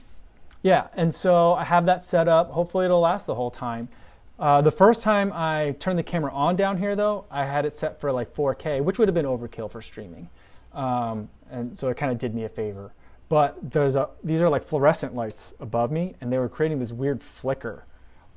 yeah, 0.63 0.87
and 0.95 1.13
so 1.13 1.55
I 1.55 1.65
have 1.65 1.85
that 1.87 2.05
set 2.05 2.29
up. 2.29 2.53
Hopefully 2.53 2.85
it'll 2.85 3.01
last 3.01 3.27
the 3.27 3.35
whole 3.35 3.51
time. 3.51 3.89
Uh, 4.39 4.61
the 4.61 4.71
first 4.71 5.03
time 5.03 5.33
I 5.35 5.75
turned 5.81 5.99
the 5.99 6.05
camera 6.05 6.33
on 6.33 6.55
down 6.55 6.79
here, 6.79 6.95
though, 6.95 7.25
I 7.29 7.45
had 7.45 7.65
it 7.65 7.75
set 7.75 8.01
for 8.01 8.13
like 8.13 8.33
4K, 8.33 8.85
which 8.85 9.01
would 9.01 9.09
have 9.09 9.17
been 9.17 9.27
overkill 9.27 9.69
for 9.69 9.83
streaming. 9.83 10.29
Um, 10.75 11.29
and 11.51 11.77
so 11.77 11.89
it 11.89 11.97
kind 11.97 12.13
of 12.13 12.19
did 12.19 12.37
me 12.37 12.45
a 12.45 12.49
favor. 12.49 12.93
But 13.29 13.59
there's 13.73 13.97
a, 13.97 14.11
these 14.23 14.41
are 14.41 14.49
like 14.49 14.63
fluorescent 14.63 15.17
lights 15.17 15.55
above 15.59 15.91
me, 15.91 16.15
and 16.21 16.33
they 16.33 16.39
were 16.39 16.49
creating 16.49 16.79
this 16.79 16.93
weird 16.93 17.21
flicker 17.21 17.85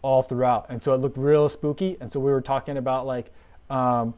all 0.06 0.22
throughout, 0.22 0.68
and 0.70 0.82
so 0.82 0.94
it 0.94 0.98
looked 0.98 1.18
real 1.18 1.50
spooky. 1.50 1.98
And 2.00 2.12
so 2.12 2.20
we 2.20 2.30
were 2.30 2.40
talking 2.40 2.78
about 2.78 3.08
like 3.08 3.32
um, 3.72 4.14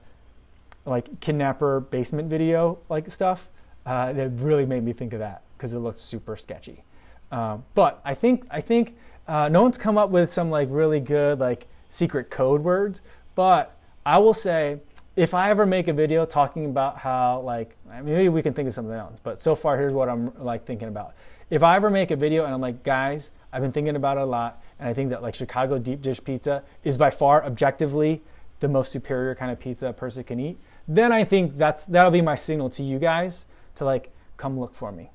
like 0.86 1.18
kidnapper 1.22 1.80
basement 1.80 2.30
video 2.30 2.78
like 2.90 3.10
stuff. 3.10 3.48
Uh, 3.86 4.12
that 4.12 4.32
really 4.42 4.66
made 4.66 4.84
me 4.84 4.92
think 4.92 5.14
of 5.14 5.20
that 5.20 5.44
because 5.56 5.74
it 5.74 5.80
looked 5.80 6.02
super 6.02 6.36
sketchy. 6.36 6.84
Um, 7.32 7.64
but 7.74 8.02
I 8.04 8.14
think 8.14 8.46
I 8.52 8.60
think 8.60 8.98
uh, 9.30 9.48
no 9.48 9.62
one's 9.64 9.78
come 9.78 9.98
up 9.98 10.10
with 10.10 10.32
some 10.32 10.50
like 10.50 10.68
really 10.70 11.00
good 11.00 11.40
like 11.40 11.68
secret 11.90 12.30
code 12.30 12.66
words. 12.66 13.00
But 13.36 13.74
I 14.06 14.18
will 14.18 14.34
say 14.34 14.80
if 15.16 15.34
I 15.34 15.50
ever 15.50 15.66
make 15.66 15.88
a 15.88 15.94
video 15.94 16.26
talking 16.26 16.66
about 16.66 16.98
how 16.98 17.40
like 17.46 17.78
maybe 18.04 18.28
we 18.28 18.42
can 18.42 18.54
think 18.54 18.68
of 18.68 18.74
something 18.74 18.94
else. 18.94 19.22
But 19.24 19.40
so 19.40 19.56
far 19.56 19.78
here's 19.78 19.94
what 19.94 20.10
I'm 20.10 20.34
like 20.38 20.66
thinking 20.66 20.90
about. 20.90 21.14
If 21.50 21.64
I 21.64 21.78
ever 21.78 21.90
make 21.90 22.12
a 22.12 22.18
video 22.18 22.44
and 22.44 22.54
I'm 22.54 22.60
like, 22.60 22.84
guys, 22.84 23.32
I've 23.54 23.62
been 23.62 23.72
thinking 23.72 23.96
about 23.96 24.18
it 24.18 24.24
a 24.24 24.26
lot, 24.26 24.62
and 24.80 24.90
I 24.90 24.94
think 24.94 25.10
that 25.10 25.22
like 25.22 25.36
Chicago 25.36 25.78
deep 25.78 26.02
dish 26.02 26.24
pizza 26.24 26.64
is 26.84 26.98
by 26.98 27.10
far 27.10 27.44
objectively 27.44 28.22
the 28.60 28.68
most 28.68 28.92
superior 28.92 29.36
kind 29.36 29.52
of 29.52 29.60
pizza 29.60 29.88
a 29.88 29.94
person 29.94 30.24
can 30.24 30.40
eat. 30.40 30.58
Then 30.88 31.12
I 31.12 31.24
think 31.24 31.58
that's 31.58 31.86
that'll 31.86 32.12
be 32.12 32.22
my 32.22 32.36
signal 32.36 32.70
to 32.72 32.84
you 32.84 33.00
guys 33.00 33.46
to 33.76 33.86
like 33.86 34.12
come 34.38 34.60
look 34.60 34.74
for 34.74 34.92
me 34.92 35.12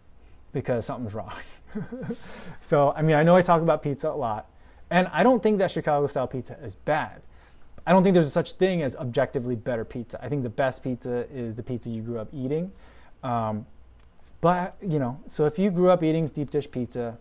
because 0.53 0.85
something's 0.85 1.15
wrong. 1.15 1.33
so 2.61 2.93
I 2.97 3.03
mean 3.03 3.17
I 3.17 3.23
know 3.23 3.37
I 3.37 3.43
talk 3.43 3.63
about 3.63 3.83
pizza 3.83 4.09
a 4.09 4.11
lot, 4.11 4.49
and 4.91 5.09
I 5.13 5.23
don't 5.23 5.43
think 5.43 5.59
that 5.59 5.71
Chicago 5.71 6.07
style 6.07 6.27
pizza 6.27 6.59
is 6.63 6.75
bad. 6.75 7.23
I 7.87 7.93
don't 7.93 8.05
think 8.05 8.15
there's 8.15 8.33
such 8.33 8.53
thing 8.53 8.83
as 8.83 8.95
objectively 8.97 9.57
better 9.57 9.85
pizza. 9.85 10.23
I 10.25 10.29
think 10.29 10.45
the 10.45 10.49
best 10.49 10.85
pizza 10.85 11.27
is 11.33 11.57
the 11.57 11.63
pizza 11.63 11.91
you 11.91 12.03
grew 12.03 12.19
up 12.19 12.29
eating. 12.33 12.71
Um, 13.25 13.67
but 14.41 14.77
you 14.83 14.99
know, 14.99 15.19
so 15.27 15.47
if 15.47 15.59
you 15.59 15.71
grew 15.71 15.91
up 15.91 16.03
eating 16.03 16.27
deep 16.29 16.51
dish 16.51 16.71
pizza, 16.71 17.19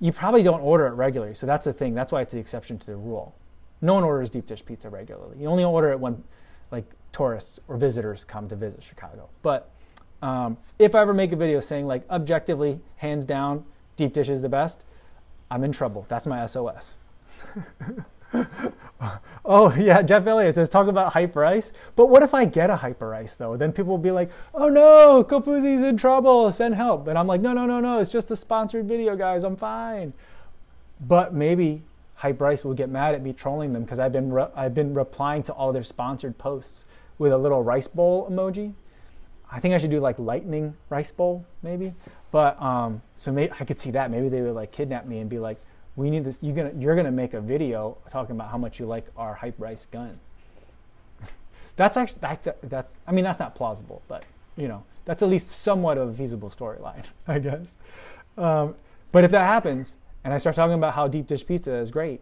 you 0.00 0.12
probably 0.12 0.42
don't 0.42 0.60
order 0.60 0.86
it 0.86 0.92
regularly. 0.92 1.34
So 1.34 1.46
that's 1.46 1.66
the 1.66 1.72
thing. 1.72 1.94
That's 1.94 2.10
why 2.10 2.22
it's 2.22 2.32
the 2.32 2.40
exception 2.40 2.78
to 2.78 2.86
the 2.86 2.96
rule. 2.96 3.34
No 3.82 3.94
one 3.94 4.04
orders 4.04 4.30
deep 4.30 4.46
dish 4.46 4.64
pizza 4.64 4.88
regularly. 4.88 5.38
You 5.38 5.48
only 5.48 5.64
order 5.64 5.90
it 5.90 6.00
when 6.00 6.22
like 6.70 6.84
tourists 7.12 7.60
or 7.68 7.76
visitors 7.76 8.24
come 8.24 8.48
to 8.48 8.56
visit 8.56 8.82
Chicago. 8.82 9.28
But 9.42 9.70
um, 10.22 10.56
if 10.78 10.94
I 10.94 11.00
ever 11.00 11.14
make 11.14 11.32
a 11.32 11.36
video 11.36 11.60
saying 11.60 11.86
like 11.86 12.08
objectively, 12.10 12.80
hands 12.96 13.24
down, 13.24 13.64
deep 13.96 14.12
dish 14.12 14.28
is 14.28 14.42
the 14.42 14.48
best, 14.48 14.84
I'm 15.50 15.64
in 15.64 15.72
trouble. 15.72 16.06
That's 16.08 16.26
my 16.26 16.44
SOS. 16.46 17.00
oh 19.44 19.74
yeah, 19.76 20.02
Jeff 20.02 20.26
Elliott 20.26 20.54
says 20.54 20.68
talk 20.68 20.86
about 20.86 21.12
Hyperice. 21.12 21.72
But 21.96 22.06
what 22.06 22.22
if 22.22 22.34
I 22.34 22.44
get 22.44 22.70
a 22.70 22.76
Hyperice 22.76 23.36
though? 23.36 23.56
Then 23.56 23.72
people 23.72 23.90
will 23.90 23.98
be 23.98 24.10
like, 24.10 24.30
"Oh 24.54 24.68
no, 24.68 25.24
Kofuzi's 25.24 25.82
in 25.82 25.96
trouble. 25.96 26.50
Send 26.52 26.74
help." 26.74 27.08
And 27.08 27.18
I'm 27.18 27.26
like, 27.26 27.40
"No, 27.40 27.52
no, 27.52 27.66
no, 27.66 27.80
no. 27.80 27.98
It's 27.98 28.10
just 28.10 28.30
a 28.30 28.36
sponsored 28.36 28.86
video, 28.86 29.16
guys. 29.16 29.42
I'm 29.42 29.56
fine." 29.56 30.12
But 31.00 31.34
maybe 31.34 31.82
Hyperice 32.20 32.64
will 32.64 32.74
get 32.74 32.88
mad 32.90 33.14
at 33.14 33.22
me 33.22 33.32
trolling 33.32 33.72
them 33.72 33.82
because 33.82 33.98
I've 33.98 34.12
been 34.12 34.32
re- 34.32 34.50
I've 34.54 34.74
been 34.74 34.94
replying 34.94 35.42
to 35.44 35.52
all 35.52 35.72
their 35.72 35.82
sponsored 35.82 36.36
posts 36.38 36.84
with 37.18 37.32
a 37.32 37.38
little 37.38 37.62
rice 37.62 37.88
bowl 37.88 38.28
emoji. 38.30 38.74
I 39.52 39.58
think 39.58 39.74
I 39.74 39.78
should 39.78 39.90
do 39.90 40.00
like 40.00 40.18
lightning 40.18 40.76
rice 40.90 41.10
bowl 41.10 41.44
maybe. 41.62 41.94
But 42.30 42.60
um, 42.62 43.02
so 43.16 43.32
maybe 43.32 43.52
I 43.58 43.64
could 43.64 43.80
see 43.80 43.90
that. 43.92 44.10
Maybe 44.10 44.28
they 44.28 44.42
would 44.42 44.54
like 44.54 44.70
kidnap 44.70 45.06
me 45.06 45.18
and 45.18 45.28
be 45.28 45.38
like, 45.38 45.60
we 45.96 46.10
need 46.10 46.24
this. 46.24 46.42
You're 46.42 46.54
gonna 46.54 46.72
you're 46.78 46.96
gonna 46.96 47.10
make 47.10 47.34
a 47.34 47.40
video 47.40 47.96
talking 48.10 48.36
about 48.36 48.50
how 48.50 48.58
much 48.58 48.78
you 48.78 48.86
like 48.86 49.06
our 49.16 49.34
hype 49.34 49.54
rice 49.58 49.86
gun. 49.86 50.18
that's 51.76 51.96
actually 51.96 52.20
that, 52.20 52.56
that's 52.68 52.96
I 53.06 53.12
mean 53.12 53.24
that's 53.24 53.38
not 53.38 53.54
plausible, 53.54 54.02
but 54.08 54.24
you 54.56 54.68
know 54.68 54.84
that's 55.04 55.22
at 55.22 55.28
least 55.28 55.50
somewhat 55.50 55.98
of 55.98 56.08
a 56.08 56.12
feasible 56.12 56.50
storyline, 56.50 57.04
I 57.26 57.38
guess. 57.38 57.76
Um, 58.38 58.74
but 59.12 59.24
if 59.24 59.30
that 59.32 59.44
happens, 59.44 59.96
and 60.24 60.32
I 60.32 60.38
start 60.38 60.56
talking 60.56 60.74
about 60.74 60.94
how 60.94 61.08
deep 61.08 61.26
dish 61.26 61.46
pizza 61.46 61.74
is 61.74 61.90
great, 61.90 62.20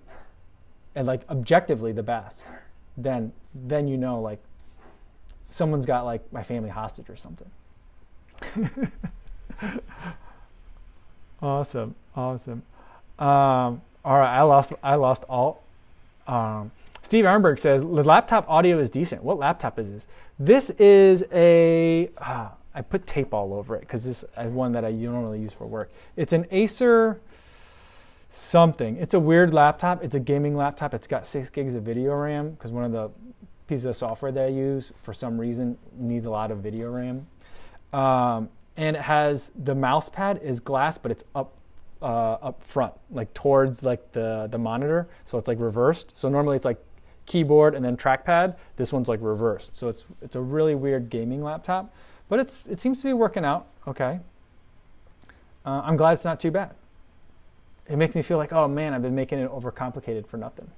and 0.95 1.07
like 1.07 1.29
objectively 1.29 1.93
the 1.93 2.03
best, 2.03 2.47
then 2.97 3.33
then 3.55 3.87
you 3.87 3.97
know 3.97 4.21
like 4.21 4.41
someone's 5.51 5.87
got 5.87 6.05
like 6.05 6.33
my 6.33 6.43
family 6.43 6.71
hostage 6.71 7.11
or 7.11 7.17
something. 7.17 7.51
awesome, 11.43 11.95
awesome. 12.15 12.63
Um, 13.19 13.83
all 14.05 14.19
right, 14.19 14.39
I 14.39 14.43
lost. 14.43 14.73
I 14.83 14.95
lost 14.95 15.25
all. 15.29 15.63
Um, 16.27 16.71
Steve 17.03 17.25
Arnberg 17.25 17.59
says 17.59 17.83
the 17.83 17.87
laptop 17.87 18.49
audio 18.49 18.79
is 18.79 18.91
decent. 18.91 19.23
What 19.23 19.39
laptop 19.39 19.79
is 19.79 19.91
this? 19.91 20.07
This 20.39 20.71
is 20.71 21.25
a. 21.33 22.11
Uh, 22.19 22.49
I 22.75 22.83
put 22.83 23.07
tape 23.07 23.35
all 23.35 23.55
over 23.55 23.75
it 23.77 23.81
because 23.81 24.05
this 24.05 24.25
is 24.39 24.53
one 24.53 24.73
that 24.73 24.85
I 24.85 24.93
normally 24.93 25.41
use 25.41 25.53
for 25.53 25.67
work. 25.67 25.91
It's 26.17 26.33
an 26.33 26.47
Acer 26.51 27.21
something. 28.31 28.97
It's 28.99 29.15
a 29.15 29.21
weird 29.21 29.55
laptop. 29.55 30.05
It's 30.05 30.15
a 30.15 30.21
gaming 30.21 30.57
laptop. 30.57 30.95
It's 30.95 31.07
got 31.07 31.27
six 31.27 31.51
gigs 31.51 31.75
of 31.75 31.83
video 31.83 32.15
RAM 32.15 32.51
because 32.51 32.71
one 32.71 32.85
of 32.85 32.93
the 32.93 33.11
pieces 33.67 33.87
of 33.87 33.97
software 33.97 34.33
that 34.33 34.45
I 34.45 34.49
use 34.49 34.93
for 35.03 35.13
some 35.13 35.39
reason 35.41 35.77
needs 35.97 36.27
a 36.27 36.31
lot 36.31 36.51
of 36.51 36.59
video 36.59 36.91
RAM. 36.91 37.27
Um, 37.93 38.49
and 38.77 38.97
it 38.97 39.03
has 39.03 39.51
the 39.65 39.75
mouse 39.75 40.09
pad 40.09 40.41
is 40.43 40.61
glass, 40.61 40.99
but 40.99 41.11
it's 41.11 41.25
up 41.35 41.53
uh, 42.03 42.35
up 42.35 42.63
front, 42.63 42.95
like 43.11 43.33
towards 43.35 43.83
like 43.83 44.13
the 44.13 44.49
the 44.51 44.59
monitor. 44.59 45.09
So 45.25 45.39
it's 45.39 45.49
like 45.49 45.59
reversed. 45.61 46.17
So 46.17 46.29
normally 46.29 46.57
it's 46.57 46.65
like 46.65 46.79
keyboard 47.27 47.75
and 47.75 47.85
then 47.85 47.97
trackpad. 47.97 48.57
This 48.77 48.93
one's 48.93 49.09
like 49.09 49.21
reversed. 49.23 49.77
So 49.77 49.89
it's 49.89 50.05
it's 50.23 50.37
a 50.37 50.41
really 50.41 50.75
weird 50.75 51.11
gaming 51.11 51.43
laptop, 51.43 51.93
but 52.29 52.41
it's 52.41 52.67
it 52.67 52.81
seems 52.81 52.99
to 53.01 53.05
be 53.05 53.13
working 53.13 53.45
out 53.45 53.67
okay. 53.87 54.21
Uh, 55.65 55.83
I'm 55.85 55.97
glad 55.97 56.13
it's 56.13 56.25
not 56.25 56.41
too 56.41 56.51
bad. 56.51 56.75
It 57.89 57.97
makes 57.97 58.15
me 58.15 58.23
feel 58.23 58.39
like 58.39 58.53
oh 58.53 58.69
man, 58.69 58.95
I've 58.95 59.03
been 59.03 59.15
making 59.15 59.39
it 59.39 59.51
overcomplicated 59.51 60.27
for 60.27 60.37
nothing. 60.37 60.71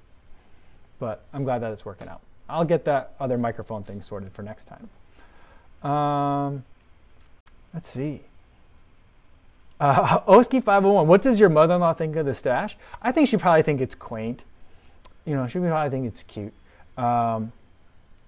But 0.99 1.25
I'm 1.33 1.45
glad 1.45 1.61
that 1.61 1.73
it's 1.73 1.85
working 1.85 2.09
out. 2.09 2.21
I'll 2.49 2.65
get 2.65 2.85
that 2.85 3.15
other 3.21 3.39
microphone 3.39 3.85
thing 3.85 4.01
sorted 4.01 4.33
for 4.33 4.43
next 4.43 4.67
time. 4.67 5.89
Um, 5.89 6.65
let's 7.73 7.89
see. 7.89 8.23
Uh, 9.81 10.21
Oski501, 10.33 11.07
what 11.07 11.23
does 11.23 11.41
your 11.41 11.49
mother 11.49 11.75
in 11.75 11.81
law 11.81 11.95
think 11.95 12.15
of 12.17 12.27
the 12.27 12.35
stash? 12.35 12.77
I 13.03 13.11
think 13.11 13.29
she 13.29 13.37
probably 13.37 13.63
think 13.63 13.81
it's 13.81 13.95
quaint. 13.95 14.45
You 15.25 15.35
know, 15.35 15.49
she 15.49 15.59
probably 15.59 15.91
think 15.91 16.07
it's 16.07 16.23
cute. 16.23 16.53
Um, 16.97 17.53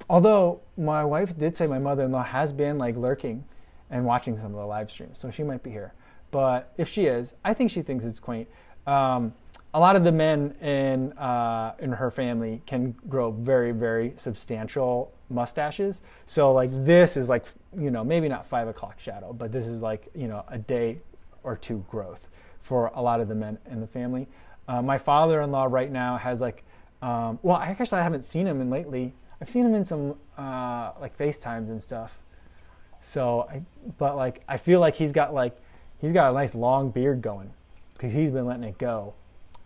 although 0.09 0.61
my 0.77 1.05
wife 1.05 1.37
did 1.39 1.57
say 1.57 1.67
my 1.67 1.79
mother 1.79 2.05
in 2.05 2.13
law 2.13 2.23
has 2.23 2.53
been 2.53 2.79
like 2.79 2.97
lurking 2.97 3.45
and 3.91 4.05
watching 4.05 4.37
some 4.37 4.47
of 4.47 4.59
the 4.59 4.67
live 4.67 4.91
streams, 4.91 5.19
so 5.19 5.31
she 5.31 5.43
might 5.43 5.63
be 5.63 5.71
here. 5.71 5.93
But 6.31 6.73
if 6.79 6.89
she 6.89 7.05
is, 7.05 7.35
I 7.45 7.53
think 7.53 7.71
she 7.71 7.83
thinks 7.83 8.05
it's 8.05 8.19
quaint. 8.19 8.49
Um, 8.87 9.35
a 9.75 9.81
lot 9.81 9.97
of 9.97 10.05
the 10.05 10.13
men 10.13 10.55
in 10.61 11.13
uh, 11.19 11.75
in 11.79 11.93
her 11.93 12.11
family 12.11 12.63
can 12.67 12.95
grow 13.09 13.31
very 13.31 13.73
very 13.73 14.13
substantial 14.17 15.13
mustaches. 15.29 16.01
So 16.27 16.53
like 16.53 16.71
this 16.85 17.17
is 17.17 17.29
like 17.29 17.45
you 17.77 17.91
know 17.91 18.05
maybe 18.05 18.29
not 18.29 18.47
five 18.47 18.69
o'clock 18.69 18.99
shadow, 18.99 19.33
but 19.33 19.53
this 19.53 19.67
is 19.67 19.83
like 19.83 20.09
you 20.15 20.29
know 20.29 20.45
a 20.49 20.59
day 20.59 20.99
or 21.45 21.57
two 21.57 21.85
growth 21.91 22.29
for 22.61 22.91
a 22.95 23.03
lot 23.03 23.21
of 23.21 23.29
the 23.29 23.35
men 23.35 23.59
in 23.71 23.81
the 23.81 23.87
family. 23.87 24.29
Uh, 24.69 24.81
my 24.81 24.99
father-in-law 24.99 25.67
right 25.71 25.91
now 25.91 26.17
has 26.17 26.41
like, 26.41 26.65
um, 27.03 27.39
well, 27.43 27.57
I 27.57 27.67
actually 27.67 28.01
I 28.01 28.05
haven't 28.05 28.23
seen 28.25 28.47
him 28.47 28.61
in 28.61 28.71
lately. 28.71 29.13
I've 29.41 29.51
seen 29.51 29.65
him 29.65 29.75
in 29.75 29.85
some 29.85 30.15
uh, 30.39 30.93
like 31.01 31.17
FaceTimes 31.19 31.69
and 31.69 31.83
stuff. 31.83 32.17
So, 33.01 33.49
I, 33.51 33.63
but 33.99 34.17
like 34.17 34.43
I 34.49 34.57
feel 34.57 34.79
like 34.79 34.95
he's 34.95 35.13
got 35.13 35.35
like 35.35 35.57
he's 35.99 36.13
got 36.13 36.31
a 36.31 36.35
nice 36.35 36.55
long 36.55 36.91
beard 36.91 37.21
going 37.21 37.53
because 37.95 38.13
he's 38.13 38.31
been 38.31 38.47
letting 38.47 38.65
it 38.65 38.79
go. 38.79 39.15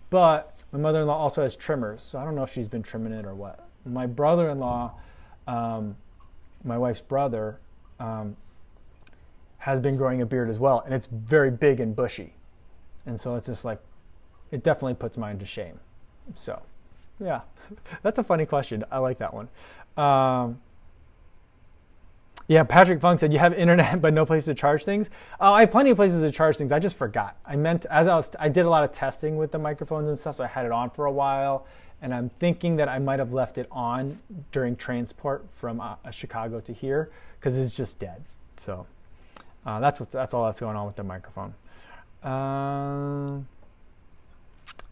But 0.08 0.58
my 0.72 0.78
mother-in-law 0.78 1.16
also 1.16 1.42
has 1.42 1.56
trimmers, 1.56 2.02
so 2.02 2.18
I 2.18 2.24
don't 2.24 2.34
know 2.34 2.42
if 2.42 2.52
she's 2.52 2.68
been 2.68 2.82
trimming 2.82 3.12
it 3.12 3.26
or 3.26 3.34
what. 3.34 3.68
My 3.84 4.06
brother-in-law, 4.06 4.94
um, 5.46 5.96
my 6.64 6.78
wife's 6.78 7.00
brother, 7.00 7.60
um, 8.00 8.36
has 9.66 9.80
been 9.80 9.96
growing 9.96 10.22
a 10.22 10.26
beard 10.26 10.48
as 10.48 10.60
well, 10.60 10.84
and 10.84 10.94
it's 10.94 11.08
very 11.08 11.50
big 11.50 11.80
and 11.80 11.96
bushy. 11.96 12.32
And 13.04 13.18
so 13.18 13.34
it's 13.34 13.48
just 13.48 13.64
like, 13.64 13.80
it 14.52 14.62
definitely 14.62 14.94
puts 14.94 15.18
mine 15.18 15.40
to 15.40 15.44
shame. 15.44 15.80
So, 16.36 16.62
yeah, 17.18 17.40
that's 18.04 18.20
a 18.20 18.22
funny 18.22 18.46
question. 18.46 18.84
I 18.92 18.98
like 18.98 19.18
that 19.18 19.34
one. 19.34 19.48
Um, 19.96 20.60
yeah, 22.46 22.62
Patrick 22.62 23.00
Funk 23.00 23.18
said 23.18 23.32
you 23.32 23.40
have 23.40 23.54
internet 23.54 24.00
but 24.00 24.14
no 24.14 24.24
place 24.24 24.44
to 24.44 24.54
charge 24.54 24.84
things. 24.84 25.10
Uh, 25.40 25.50
I 25.50 25.62
have 25.62 25.72
plenty 25.72 25.90
of 25.90 25.96
places 25.96 26.22
to 26.22 26.30
charge 26.30 26.56
things. 26.56 26.70
I 26.70 26.78
just 26.78 26.94
forgot. 26.94 27.36
I 27.44 27.56
meant 27.56 27.86
as 27.86 28.06
I 28.06 28.14
was, 28.14 28.30
I 28.38 28.48
did 28.48 28.66
a 28.66 28.70
lot 28.70 28.84
of 28.84 28.92
testing 28.92 29.36
with 29.36 29.50
the 29.50 29.58
microphones 29.58 30.06
and 30.06 30.16
stuff, 30.16 30.36
so 30.36 30.44
I 30.44 30.46
had 30.46 30.64
it 30.64 30.70
on 30.70 30.90
for 30.90 31.06
a 31.06 31.12
while, 31.12 31.66
and 32.02 32.14
I'm 32.14 32.28
thinking 32.38 32.76
that 32.76 32.88
I 32.88 33.00
might 33.00 33.18
have 33.18 33.32
left 33.32 33.58
it 33.58 33.66
on 33.72 34.16
during 34.52 34.76
transport 34.76 35.44
from 35.56 35.80
uh, 35.80 35.96
Chicago 36.12 36.60
to 36.60 36.72
here 36.72 37.10
because 37.40 37.58
it's 37.58 37.74
just 37.74 37.98
dead. 37.98 38.22
So. 38.64 38.86
Uh, 39.66 39.80
that's 39.80 39.98
what's 39.98 40.12
that's 40.12 40.32
all 40.32 40.46
that's 40.46 40.60
going 40.60 40.76
on 40.76 40.86
with 40.86 40.96
the 40.96 41.04
microphone. 41.04 41.52
Uh, 42.22 43.40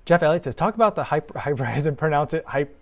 Jeff 0.05 0.23
Elliott 0.23 0.45
says, 0.45 0.55
talk 0.55 0.75
about 0.75 0.95
the 0.95 1.05
hype, 1.05 1.35
hype 1.37 1.59
rice 1.61 1.87
and 1.87 1.97
pronounce 1.97 2.35
it 2.35 2.45
hype 2.45 2.77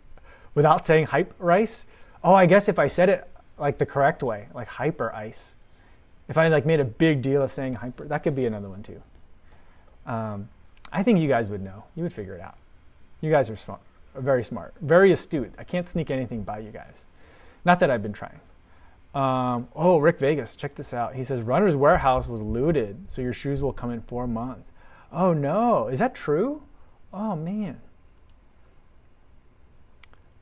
without 0.55 0.87
saying 0.87 1.07
hype 1.07 1.33
rice. 1.39 1.87
Oh, 2.25 2.35
I 2.35 2.47
guess 2.47 2.69
if 2.69 2.79
I 2.79 2.87
said 2.87 3.09
it 3.09 3.29
like 3.59 3.79
the 3.79 3.87
correct 3.87 4.23
way, 4.23 4.49
like 4.55 4.69
hyper 4.69 5.13
ice. 5.15 5.55
If 6.29 6.39
I 6.39 6.49
like 6.49 6.67
made 6.67 6.81
a 6.81 6.85
big 6.85 7.21
deal 7.21 7.43
of 7.43 7.53
saying 7.53 7.75
hyper, 7.75 8.07
that 8.07 8.23
could 8.23 8.35
be 8.35 8.47
another 8.47 8.69
one 8.69 8.83
too. 8.83 9.03
Um, 10.07 10.49
I 10.93 11.03
think 11.03 11.19
you 11.19 11.29
guys 11.29 11.49
would 11.49 11.63
know. 11.63 11.85
You 11.95 12.03
would 12.03 12.13
figure 12.13 12.35
it 12.35 12.41
out. 12.41 12.57
You 13.21 13.31
guys 13.31 13.51
are 13.51 13.57
smart, 13.57 13.81
very 14.17 14.43
smart, 14.43 14.75
very 14.81 15.13
astute. 15.13 15.53
I 15.59 15.65
can't 15.65 15.87
sneak 15.87 16.11
anything 16.11 16.43
by 16.43 16.59
you 16.59 16.71
guys. 16.71 17.05
Not 17.65 17.81
that 17.81 17.91
I've 17.91 18.03
been 18.03 18.13
trying. 18.13 18.41
Um, 19.15 19.69
oh, 19.77 19.99
Rick 19.99 20.19
Vegas, 20.19 20.57
check 20.57 20.75
this 20.75 20.95
out. 20.95 21.15
He 21.15 21.25
says 21.25 21.43
Runner's 21.43 21.77
Warehouse 21.77 22.27
was 22.27 22.41
looted, 22.41 23.11
so 23.11 23.21
your 23.21 23.35
shoes 23.35 23.63
will 23.63 23.73
come 23.73 23.91
in 23.91 24.01
four 24.03 24.27
months. 24.27 24.71
Oh 25.13 25.35
no, 25.35 25.89
is 25.89 25.99
that 25.99 26.15
true? 26.15 26.63
Oh 27.13 27.37
man. 27.37 27.81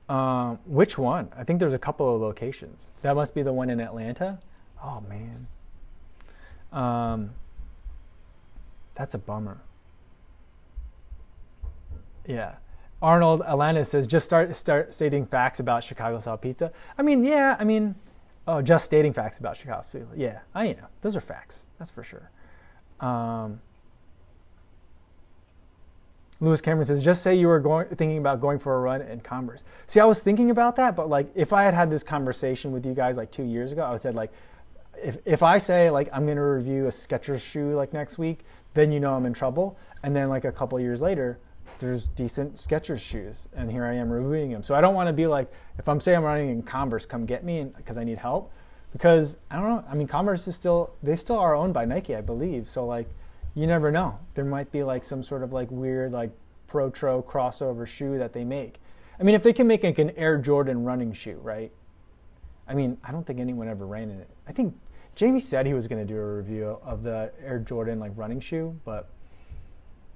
Um, 0.08 0.58
which 0.66 0.98
one? 0.98 1.28
I 1.36 1.44
think 1.44 1.58
there's 1.60 1.74
a 1.74 1.78
couple 1.78 2.14
of 2.14 2.20
locations. 2.20 2.90
That 3.02 3.14
must 3.14 3.34
be 3.34 3.42
the 3.42 3.52
one 3.52 3.70
in 3.70 3.80
Atlanta. 3.80 4.38
Oh 4.82 5.02
man. 5.08 5.46
Um, 6.72 7.30
that's 8.94 9.14
a 9.14 9.18
bummer. 9.18 9.60
Yeah. 12.26 12.54
Arnold 13.02 13.40
Alanis 13.42 13.86
says 13.86 14.06
just 14.06 14.26
start 14.26 14.54
start 14.54 14.94
stating 14.94 15.26
facts 15.26 15.58
about 15.58 15.82
Chicago 15.82 16.20
style 16.20 16.36
pizza. 16.36 16.70
I 16.98 17.02
mean, 17.02 17.24
yeah, 17.24 17.56
I 17.58 17.64
mean 17.64 17.96
Oh, 18.46 18.62
just 18.62 18.84
stating 18.84 19.12
facts 19.12 19.38
about 19.38 19.56
Chicago 19.56 19.84
people. 19.92 20.08
Yeah, 20.16 20.40
I 20.54 20.68
know. 20.68 20.86
Those 21.02 21.16
are 21.16 21.20
facts. 21.20 21.66
That's 21.78 21.90
for 21.90 22.02
sure. 22.02 22.30
Um, 23.00 23.60
Lewis 26.40 26.60
Cameron 26.62 26.86
says, 26.86 27.02
just 27.02 27.22
say 27.22 27.34
you 27.34 27.48
were 27.48 27.60
going, 27.60 27.86
thinking 27.88 28.18
about 28.18 28.40
going 28.40 28.58
for 28.58 28.76
a 28.76 28.80
run 28.80 29.02
in 29.02 29.20
Converse. 29.20 29.62
See, 29.86 30.00
I 30.00 30.06
was 30.06 30.20
thinking 30.20 30.50
about 30.50 30.74
that, 30.76 30.96
but 30.96 31.08
like, 31.10 31.30
if 31.34 31.52
I 31.52 31.64
had 31.64 31.74
had 31.74 31.90
this 31.90 32.02
conversation 32.02 32.72
with 32.72 32.86
you 32.86 32.94
guys 32.94 33.18
like 33.18 33.30
two 33.30 33.42
years 33.42 33.72
ago, 33.72 33.82
I 33.82 33.90
would 33.90 34.00
said 34.00 34.14
like, 34.14 34.32
if, 35.02 35.18
if 35.24 35.42
I 35.42 35.58
say 35.58 35.90
like 35.90 36.08
I'm 36.12 36.24
going 36.24 36.36
to 36.36 36.42
review 36.42 36.86
a 36.86 36.90
Skechers 36.90 37.40
shoe 37.40 37.74
like 37.74 37.92
next 37.92 38.18
week, 38.18 38.40
then 38.74 38.90
you 38.90 39.00
know 39.00 39.14
I'm 39.14 39.26
in 39.26 39.34
trouble. 39.34 39.78
And 40.02 40.16
then 40.16 40.28
like 40.28 40.44
a 40.44 40.52
couple 40.52 40.80
years 40.80 41.02
later, 41.02 41.38
there's 41.78 42.08
decent 42.08 42.54
Skechers 42.54 43.00
shoes, 43.00 43.48
and 43.54 43.70
here 43.70 43.84
I 43.84 43.94
am 43.94 44.10
reviewing 44.10 44.50
them. 44.50 44.62
So 44.62 44.74
I 44.74 44.80
don't 44.80 44.94
want 44.94 45.08
to 45.08 45.12
be 45.12 45.26
like, 45.26 45.50
if 45.78 45.88
I'm 45.88 46.00
saying 46.00 46.18
I'm 46.18 46.24
running 46.24 46.50
in 46.50 46.62
Converse, 46.62 47.06
come 47.06 47.24
get 47.24 47.44
me 47.44 47.64
because 47.76 47.96
I 47.96 48.04
need 48.04 48.18
help. 48.18 48.52
Because 48.92 49.36
I 49.50 49.56
don't 49.56 49.68
know. 49.68 49.84
I 49.88 49.94
mean, 49.94 50.08
Converse 50.08 50.48
is 50.48 50.54
still 50.54 50.92
they 51.02 51.16
still 51.16 51.38
are 51.38 51.54
owned 51.54 51.74
by 51.74 51.84
Nike, 51.84 52.16
I 52.16 52.20
believe. 52.20 52.68
So 52.68 52.84
like, 52.84 53.08
you 53.54 53.66
never 53.66 53.90
know. 53.90 54.18
There 54.34 54.44
might 54.44 54.70
be 54.72 54.82
like 54.82 55.04
some 55.04 55.22
sort 55.22 55.42
of 55.42 55.52
like 55.52 55.70
weird 55.70 56.12
like 56.12 56.30
pro 56.66 56.90
tro 56.90 57.22
crossover 57.22 57.86
shoe 57.86 58.18
that 58.18 58.32
they 58.32 58.44
make. 58.44 58.80
I 59.18 59.22
mean, 59.22 59.34
if 59.34 59.42
they 59.42 59.52
can 59.52 59.66
make 59.66 59.84
like 59.84 59.98
an 59.98 60.10
Air 60.16 60.38
Jordan 60.38 60.84
running 60.84 61.12
shoe, 61.12 61.38
right? 61.42 61.70
I 62.66 62.74
mean, 62.74 62.96
I 63.04 63.12
don't 63.12 63.26
think 63.26 63.40
anyone 63.40 63.68
ever 63.68 63.86
ran 63.86 64.10
in 64.10 64.20
it. 64.20 64.30
I 64.46 64.52
think 64.52 64.74
Jamie 65.14 65.40
said 65.40 65.66
he 65.66 65.74
was 65.74 65.86
going 65.88 66.04
to 66.06 66.10
do 66.10 66.18
a 66.18 66.36
review 66.36 66.78
of 66.82 67.02
the 67.02 67.32
Air 67.44 67.58
Jordan 67.58 67.98
like 67.98 68.12
running 68.14 68.40
shoe, 68.40 68.78
but 68.84 69.08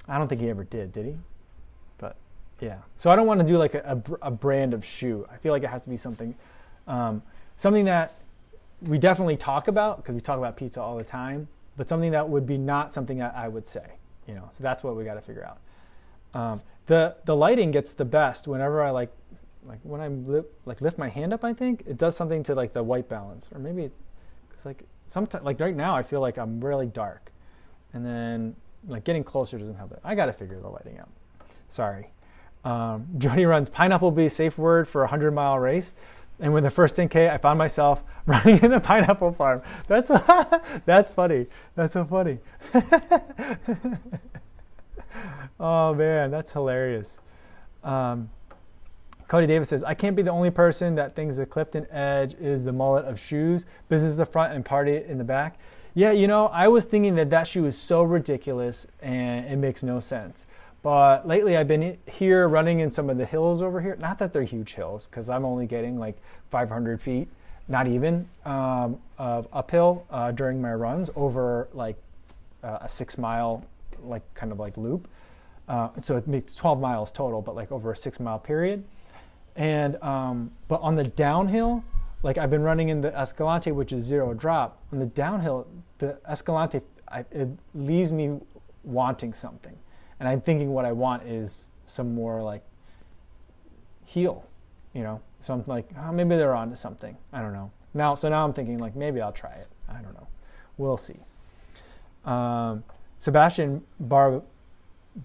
I 0.08 0.18
don't 0.18 0.28
think 0.28 0.40
he 0.40 0.48
ever 0.48 0.64
did. 0.64 0.92
Did 0.92 1.06
he? 1.06 1.16
Yeah. 2.60 2.78
So 2.96 3.10
I 3.10 3.16
don't 3.16 3.26
want 3.26 3.40
to 3.40 3.46
do 3.46 3.58
like 3.58 3.74
a, 3.74 4.02
a, 4.22 4.28
a 4.28 4.30
brand 4.30 4.74
of 4.74 4.84
shoe. 4.84 5.26
I 5.30 5.36
feel 5.36 5.52
like 5.52 5.62
it 5.62 5.70
has 5.70 5.82
to 5.84 5.90
be 5.90 5.96
something, 5.96 6.34
um, 6.86 7.22
something 7.56 7.84
that 7.86 8.16
we 8.82 8.98
definitely 8.98 9.36
talk 9.36 9.68
about 9.68 9.98
because 9.98 10.14
we 10.14 10.20
talk 10.20 10.38
about 10.38 10.56
pizza 10.56 10.80
all 10.80 10.96
the 10.96 11.04
time, 11.04 11.48
but 11.76 11.88
something 11.88 12.12
that 12.12 12.28
would 12.28 12.46
be 12.46 12.58
not 12.58 12.92
something 12.92 13.18
that 13.18 13.34
I 13.34 13.48
would 13.48 13.66
say. 13.66 13.86
You 14.26 14.34
know. 14.34 14.48
So 14.52 14.62
that's 14.62 14.82
what 14.82 14.96
we 14.96 15.04
got 15.04 15.14
to 15.14 15.20
figure 15.20 15.44
out. 15.44 15.58
Um, 16.40 16.62
the 16.86 17.16
the 17.24 17.36
lighting 17.36 17.70
gets 17.70 17.92
the 17.92 18.04
best 18.04 18.46
whenever 18.46 18.82
I 18.82 18.90
like 18.90 19.12
like 19.66 19.78
when 19.82 20.00
I 20.00 20.08
li- 20.08 20.42
like 20.64 20.80
lift 20.80 20.98
my 20.98 21.08
hand 21.08 21.32
up. 21.32 21.44
I 21.44 21.52
think 21.52 21.84
it 21.86 21.98
does 21.98 22.16
something 22.16 22.42
to 22.44 22.54
like 22.54 22.72
the 22.72 22.82
white 22.82 23.08
balance, 23.08 23.48
or 23.52 23.58
maybe 23.58 23.90
because 24.48 24.66
like 24.66 24.82
sometimes 25.06 25.44
like 25.44 25.60
right 25.60 25.76
now 25.76 25.94
I 25.94 26.02
feel 26.02 26.20
like 26.20 26.38
I'm 26.38 26.62
really 26.62 26.86
dark, 26.86 27.30
and 27.92 28.04
then 28.04 28.54
like 28.86 29.04
getting 29.04 29.24
closer 29.24 29.58
doesn't 29.58 29.76
help 29.76 29.92
it. 29.92 30.00
I 30.04 30.14
got 30.14 30.26
to 30.26 30.32
figure 30.32 30.60
the 30.60 30.68
lighting 30.68 30.98
out. 30.98 31.08
Sorry. 31.68 32.10
Um, 32.64 33.06
Jody 33.18 33.46
runs 33.46 33.68
pineapple 33.68 34.10
be 34.10 34.26
a 34.26 34.30
safe 34.30 34.58
word 34.58 34.88
for 34.88 35.04
a 35.04 35.06
hundred 35.06 35.32
mile 35.32 35.58
race. 35.58 35.94
And 36.40 36.52
with 36.52 36.64
the 36.64 36.70
first 36.70 36.96
10K, 36.96 37.30
I 37.30 37.38
found 37.38 37.58
myself 37.58 38.02
running 38.26 38.58
in 38.62 38.72
a 38.72 38.80
pineapple 38.80 39.32
farm. 39.32 39.62
That's 39.86 40.08
that's 40.84 41.10
funny. 41.10 41.46
That's 41.76 41.92
so 41.92 42.04
funny. 42.04 42.38
oh 45.60 45.94
man, 45.94 46.30
that's 46.30 46.50
hilarious. 46.52 47.20
Um, 47.84 48.30
Cody 49.28 49.46
Davis 49.46 49.68
says, 49.68 49.82
I 49.82 49.94
can't 49.94 50.14
be 50.14 50.22
the 50.22 50.30
only 50.30 50.50
person 50.50 50.94
that 50.96 51.16
thinks 51.16 51.36
the 51.36 51.46
Clifton 51.46 51.86
Edge 51.90 52.34
is 52.34 52.64
the 52.64 52.72
mullet 52.72 53.04
of 53.06 53.18
shoes, 53.18 53.66
business 53.88 54.16
the 54.16 54.26
front 54.26 54.52
and 54.52 54.64
party 54.64 55.02
in 55.08 55.18
the 55.18 55.24
back. 55.24 55.58
Yeah, 55.94 56.10
you 56.10 56.26
know, 56.26 56.48
I 56.48 56.68
was 56.68 56.84
thinking 56.84 57.14
that 57.16 57.30
that 57.30 57.46
shoe 57.46 57.66
is 57.66 57.78
so 57.78 58.02
ridiculous 58.02 58.86
and 59.00 59.46
it 59.46 59.56
makes 59.56 59.82
no 59.82 60.00
sense. 60.00 60.46
But 60.84 61.26
lately 61.26 61.56
I've 61.56 61.66
been 61.66 61.96
here 62.06 62.46
running 62.46 62.80
in 62.80 62.90
some 62.90 63.08
of 63.08 63.16
the 63.16 63.24
hills 63.24 63.62
over 63.62 63.80
here. 63.80 63.96
Not 63.96 64.18
that 64.18 64.34
they're 64.34 64.42
huge 64.42 64.74
hills, 64.74 65.06
because 65.06 65.30
I'm 65.30 65.46
only 65.46 65.64
getting 65.66 65.98
like 65.98 66.18
500 66.50 67.00
feet, 67.00 67.26
not 67.68 67.86
even, 67.86 68.28
um, 68.44 68.98
of 69.16 69.48
uphill 69.50 70.04
uh, 70.10 70.30
during 70.30 70.60
my 70.60 70.74
runs 70.74 71.08
over 71.16 71.68
like 71.72 71.96
uh, 72.62 72.80
a 72.82 72.88
six 72.88 73.16
mile, 73.16 73.64
like 74.02 74.22
kind 74.34 74.52
of 74.52 74.58
like 74.58 74.76
loop. 74.76 75.08
Uh, 75.68 75.88
so 76.02 76.18
it 76.18 76.28
makes 76.28 76.54
12 76.54 76.78
miles 76.78 77.10
total, 77.10 77.40
but 77.40 77.56
like 77.56 77.72
over 77.72 77.92
a 77.92 77.96
six 77.96 78.20
mile 78.20 78.38
period. 78.38 78.84
And 79.56 79.96
um, 80.02 80.50
but 80.68 80.82
on 80.82 80.96
the 80.96 81.04
downhill, 81.04 81.82
like 82.22 82.36
I've 82.36 82.50
been 82.50 82.62
running 82.62 82.90
in 82.90 83.00
the 83.00 83.16
Escalante, 83.18 83.72
which 83.72 83.94
is 83.94 84.04
zero 84.04 84.34
drop. 84.34 84.82
On 84.92 84.98
the 84.98 85.06
downhill, 85.06 85.66
the 85.96 86.18
Escalante 86.28 86.82
I, 87.08 87.24
it 87.30 87.48
leaves 87.74 88.12
me 88.12 88.38
wanting 88.82 89.32
something, 89.32 89.76
and 90.24 90.32
I'm 90.32 90.40
thinking 90.40 90.72
what 90.72 90.86
I 90.86 90.92
want 90.92 91.24
is 91.24 91.68
some 91.84 92.14
more 92.14 92.42
like 92.42 92.64
heal, 94.06 94.46
you 94.94 95.02
know. 95.02 95.20
So 95.38 95.52
I'm 95.52 95.62
like, 95.66 95.86
oh, 95.98 96.12
maybe 96.12 96.30
they're 96.30 96.54
onto 96.54 96.76
something. 96.76 97.14
I 97.30 97.42
don't 97.42 97.52
know. 97.52 97.70
Now, 97.92 98.14
so 98.14 98.30
now 98.30 98.42
I'm 98.42 98.54
thinking 98.54 98.78
like 98.78 98.96
maybe 98.96 99.20
I'll 99.20 99.32
try 99.32 99.52
it. 99.52 99.68
I 99.86 100.00
don't 100.00 100.14
know. 100.14 100.26
We'll 100.78 100.96
see. 100.96 101.18
Um, 102.24 102.84
Sebastian 103.18 103.82
Bar 104.00 104.40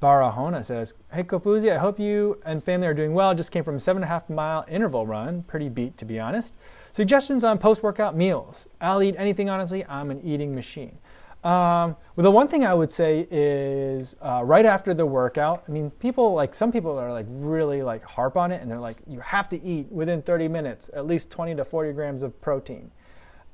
Barahona 0.01 0.65
says, 0.65 0.95
Hey 1.13 1.23
Kofuzi, 1.23 1.71
I 1.71 1.77
hope 1.77 1.97
you 1.97 2.38
and 2.43 2.62
family 2.62 2.85
are 2.85 2.93
doing 2.93 3.13
well. 3.13 3.33
Just 3.33 3.53
came 3.53 3.63
from 3.63 3.77
a 3.77 3.79
seven 3.79 4.03
and 4.03 4.12
a 4.12 4.13
half 4.13 4.29
mile 4.29 4.65
interval 4.67 5.07
run. 5.07 5.43
Pretty 5.43 5.69
beat, 5.69 5.97
to 5.99 6.03
be 6.03 6.19
honest. 6.19 6.53
Suggestions 6.91 7.45
on 7.45 7.57
post 7.57 7.83
workout 7.83 8.17
meals. 8.17 8.67
I'll 8.81 9.01
eat 9.01 9.15
anything, 9.17 9.49
honestly. 9.49 9.85
I'm 9.85 10.12
an 10.12 10.19
eating 10.25 10.53
machine. 10.53 10.97
Um, 11.43 11.95
well, 12.15 12.23
the 12.23 12.32
one 12.32 12.49
thing 12.49 12.65
I 12.65 12.73
would 12.73 12.91
say 12.91 13.25
is 13.32 14.15
uh, 14.21 14.41
right 14.43 14.65
after 14.65 14.93
the 14.93 15.06
workout. 15.06 15.63
I 15.67 15.71
mean, 15.71 15.89
people 15.91 16.34
like 16.34 16.54
some 16.54 16.71
people 16.71 16.97
are 16.97 17.13
like 17.13 17.28
really 17.30 17.82
like 17.82 18.04
harp 18.04 18.36
on 18.36 18.52
it, 18.52 18.62
and 18.62 18.69
they're 18.69 18.80
like, 18.80 18.97
you 19.08 19.21
have 19.21 19.47
to 19.49 19.63
eat 19.63 19.89
within 19.89 20.21
30 20.21 20.49
minutes 20.49 20.89
at 20.93 21.08
least 21.08 21.30
20 21.30 21.56
to 21.56 21.63
40 21.63 21.93
grams 21.93 22.23
of 22.23 22.39
protein. 22.41 22.91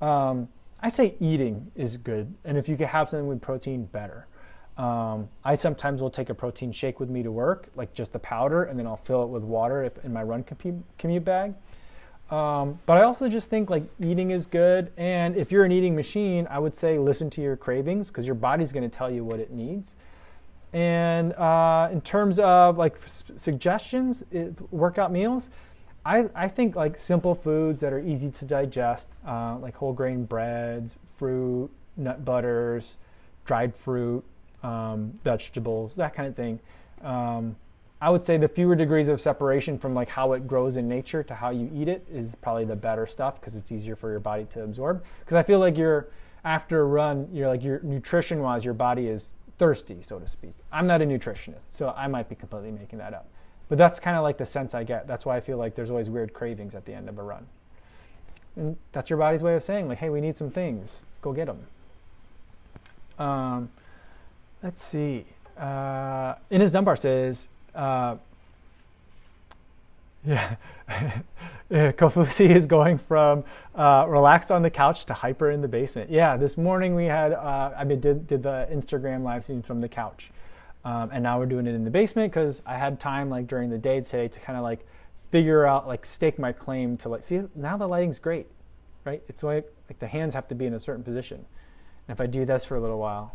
Um, 0.02 0.50
I 0.82 0.90
say 0.90 1.16
eating 1.20 1.72
is 1.76 1.98
good, 1.98 2.34
and 2.44 2.58
if 2.58 2.68
you 2.68 2.76
can 2.76 2.88
have 2.88 3.10
something 3.10 3.28
with 3.28 3.42
protein, 3.42 3.86
better. 3.86 4.28
Um, 4.78 5.30
I 5.44 5.56
sometimes 5.56 6.02
will 6.02 6.10
take 6.10 6.30
a 6.30 6.34
protein 6.34 6.72
shake 6.72 7.00
with 7.00 7.10
me 7.10 7.24
to 7.24 7.32
work, 7.32 7.70
like 7.76 7.94
just 7.94 8.12
the 8.12 8.20
powder, 8.20 8.64
and 8.64 8.78
then 8.78 8.88
I'll 8.88 8.98
fill 8.98 9.24
it 9.24 9.30
with 9.30 9.44
water 9.44 9.84
if, 9.84 10.04
in 10.04 10.12
my 10.12 10.24
run 10.24 10.44
commute, 10.44 10.84
commute 10.98 11.24
bag. 11.24 11.54
Um, 12.32 12.80
but 12.88 12.98
I 12.98 13.04
also 13.04 13.30
just 13.30 13.50
think 13.50 13.70
like 13.70 13.84
eating 14.04 14.32
is 14.32 14.48
good, 14.48 14.92
and 14.98 15.36
if 15.36 15.52
you're 15.52 15.64
an 15.64 15.72
eating 15.72 15.96
machine, 15.96 16.48
I 16.50 16.58
would 16.58 16.76
say 16.76 16.98
listen 16.98 17.30
to 17.32 17.42
your 17.42 17.56
cravings 17.56 18.08
because 18.08 18.26
your 18.26 18.36
body's 18.36 18.74
going 18.74 18.90
to 18.90 18.96
tell 18.96 19.12
you 19.12 19.24
what 19.24 19.40
it 19.40 19.52
needs. 19.52 19.96
And 20.74 21.34
uh, 21.34 21.90
in 21.92 22.02
terms 22.02 22.40
of 22.40 22.78
like 22.78 22.98
suggestions, 23.36 24.24
it, 24.32 24.54
workout 24.74 25.12
meals, 25.12 25.50
I, 26.04 26.26
I 26.36 26.48
think 26.48 26.76
like 26.76 26.98
simple 26.98 27.34
foods 27.34 27.80
that 27.82 27.94
are 27.94 28.00
easy 28.00 28.30
to 28.32 28.46
digest, 28.46 29.08
uh, 29.28 29.58
like 29.58 29.76
whole 29.76 29.94
grain 29.94 30.26
breads, 30.26 30.98
fruit, 31.18 31.70
nut 31.96 32.26
butters, 32.26 32.98
dried 33.46 33.76
fruit, 33.76 34.24
um, 34.64 35.14
vegetables, 35.24 35.96
that 35.96 36.14
kind 36.14 36.28
of 36.28 36.36
thing. 36.36 36.60
Um, 37.04 37.56
I 38.06 38.10
would 38.10 38.24
say 38.24 38.38
the 38.38 38.48
fewer 38.48 38.76
degrees 38.76 39.08
of 39.08 39.20
separation 39.20 39.80
from 39.80 39.96
like 39.96 40.10
how 40.10 40.34
it 40.34 40.46
grows 40.46 40.78
in 40.78 40.88
nature 40.88 41.24
to 41.24 41.34
how 41.34 41.50
you 41.50 41.72
eat 41.74 41.88
it 41.88 42.06
is 42.08 42.36
probably 42.36 42.64
the 42.64 42.76
better 42.76 43.08
stuff 43.08 43.42
because 43.42 43.56
it's 43.56 43.72
easier 43.72 43.96
for 43.96 44.12
your 44.12 44.20
body 44.20 44.46
to 44.52 44.62
absorb. 44.62 45.04
Because 45.22 45.34
I 45.34 45.42
feel 45.42 45.58
like 45.58 45.76
you're 45.76 46.10
after 46.44 46.82
a 46.82 46.86
run, 46.86 47.28
you're 47.34 47.48
like 47.48 47.64
your 47.64 47.80
nutrition 47.82 48.44
wise, 48.44 48.64
your 48.64 48.76
body 48.76 49.08
is 49.08 49.32
thirsty, 49.58 50.04
so 50.04 50.20
to 50.20 50.28
speak. 50.28 50.54
I'm 50.72 50.86
not 50.86 51.02
a 51.02 51.06
nutritionist, 51.06 51.64
so 51.70 51.96
I 51.98 52.06
might 52.06 52.30
be 52.30 52.36
completely 52.36 52.70
making 52.70 53.00
that 53.00 53.16
up. 53.16 53.28
But 53.70 53.80
that's 53.80 54.00
kind 54.00 54.16
of 54.16 54.22
like 54.22 54.38
the 54.38 54.46
sense 54.46 54.76
I 54.76 54.84
get. 54.84 55.08
That's 55.08 55.26
why 55.26 55.38
I 55.38 55.40
feel 55.40 55.58
like 55.58 55.74
there's 55.74 55.90
always 55.90 56.08
weird 56.08 56.32
cravings 56.32 56.76
at 56.76 56.86
the 56.86 56.94
end 56.94 57.10
of 57.10 57.18
a 57.18 57.24
run. 57.24 57.48
And 58.56 58.78
that's 58.92 59.10
your 59.10 59.18
body's 59.18 59.42
way 59.42 59.56
of 59.56 59.64
saying, 59.64 59.88
like, 59.88 59.98
hey, 59.98 60.12
we 60.12 60.22
need 60.22 60.38
some 60.38 60.52
things. 60.52 61.02
Go 61.24 61.34
get 61.34 61.48
them. 61.48 61.66
Um, 63.18 63.70
Let's 64.62 64.84
see. 64.84 65.26
Uh, 65.58 66.36
his 66.52 66.72
Dunbar 66.72 66.98
says, 66.98 67.48
uh, 67.76 68.18
yeah, 71.70 71.92
Kofuzi 71.92 72.50
is 72.50 72.66
going 72.66 72.98
from 72.98 73.44
uh, 73.74 74.06
relaxed 74.08 74.52
on 74.52 74.62
the 74.62 74.70
couch 74.70 75.06
to 75.06 75.14
hyper 75.14 75.52
in 75.52 75.62
the 75.62 75.68
basement. 75.68 76.10
Yeah, 76.12 76.38
this 76.38 76.58
morning 76.58 76.96
we 76.96 77.06
had, 77.06 77.34
uh, 77.34 77.72
I 77.76 77.84
mean, 77.84 78.00
did, 78.00 78.28
did 78.28 78.44
the 78.44 78.68
Instagram 78.72 79.24
live 79.24 79.44
stream 79.44 79.62
from 79.62 79.80
the 79.80 79.90
couch. 79.90 80.32
Um, 80.84 81.10
and 81.12 81.24
now 81.24 81.40
we're 81.40 81.48
doing 81.48 81.66
it 81.66 81.74
in 81.74 81.84
the 81.84 81.90
basement 81.90 82.32
because 82.32 82.62
I 82.68 82.78
had 82.78 83.00
time 83.00 83.30
like 83.30 83.48
during 83.48 83.72
the 83.72 83.78
day 83.78 84.02
today 84.02 84.28
to 84.28 84.40
kind 84.40 84.58
of 84.58 84.64
like 84.64 84.86
figure 85.32 85.66
out, 85.66 85.88
like 85.88 86.06
stake 86.06 86.38
my 86.38 86.52
claim 86.52 86.98
to 86.98 87.10
like, 87.10 87.24
see, 87.24 87.42
now 87.56 87.76
the 87.76 87.88
lighting's 87.88 88.20
great, 88.20 88.46
right? 89.04 89.24
It's 89.28 89.42
like, 89.42 89.66
like 89.90 89.98
the 89.98 90.08
hands 90.08 90.36
have 90.36 90.48
to 90.50 90.56
be 90.56 90.68
in 90.68 90.76
a 90.76 90.80
certain 90.80 91.04
position. 91.04 91.38
And 92.08 92.16
if 92.16 92.22
I 92.22 92.28
do 92.28 92.46
this 92.46 92.64
for 92.64 92.76
a 92.76 92.80
little 92.80 93.00
while, 93.00 93.34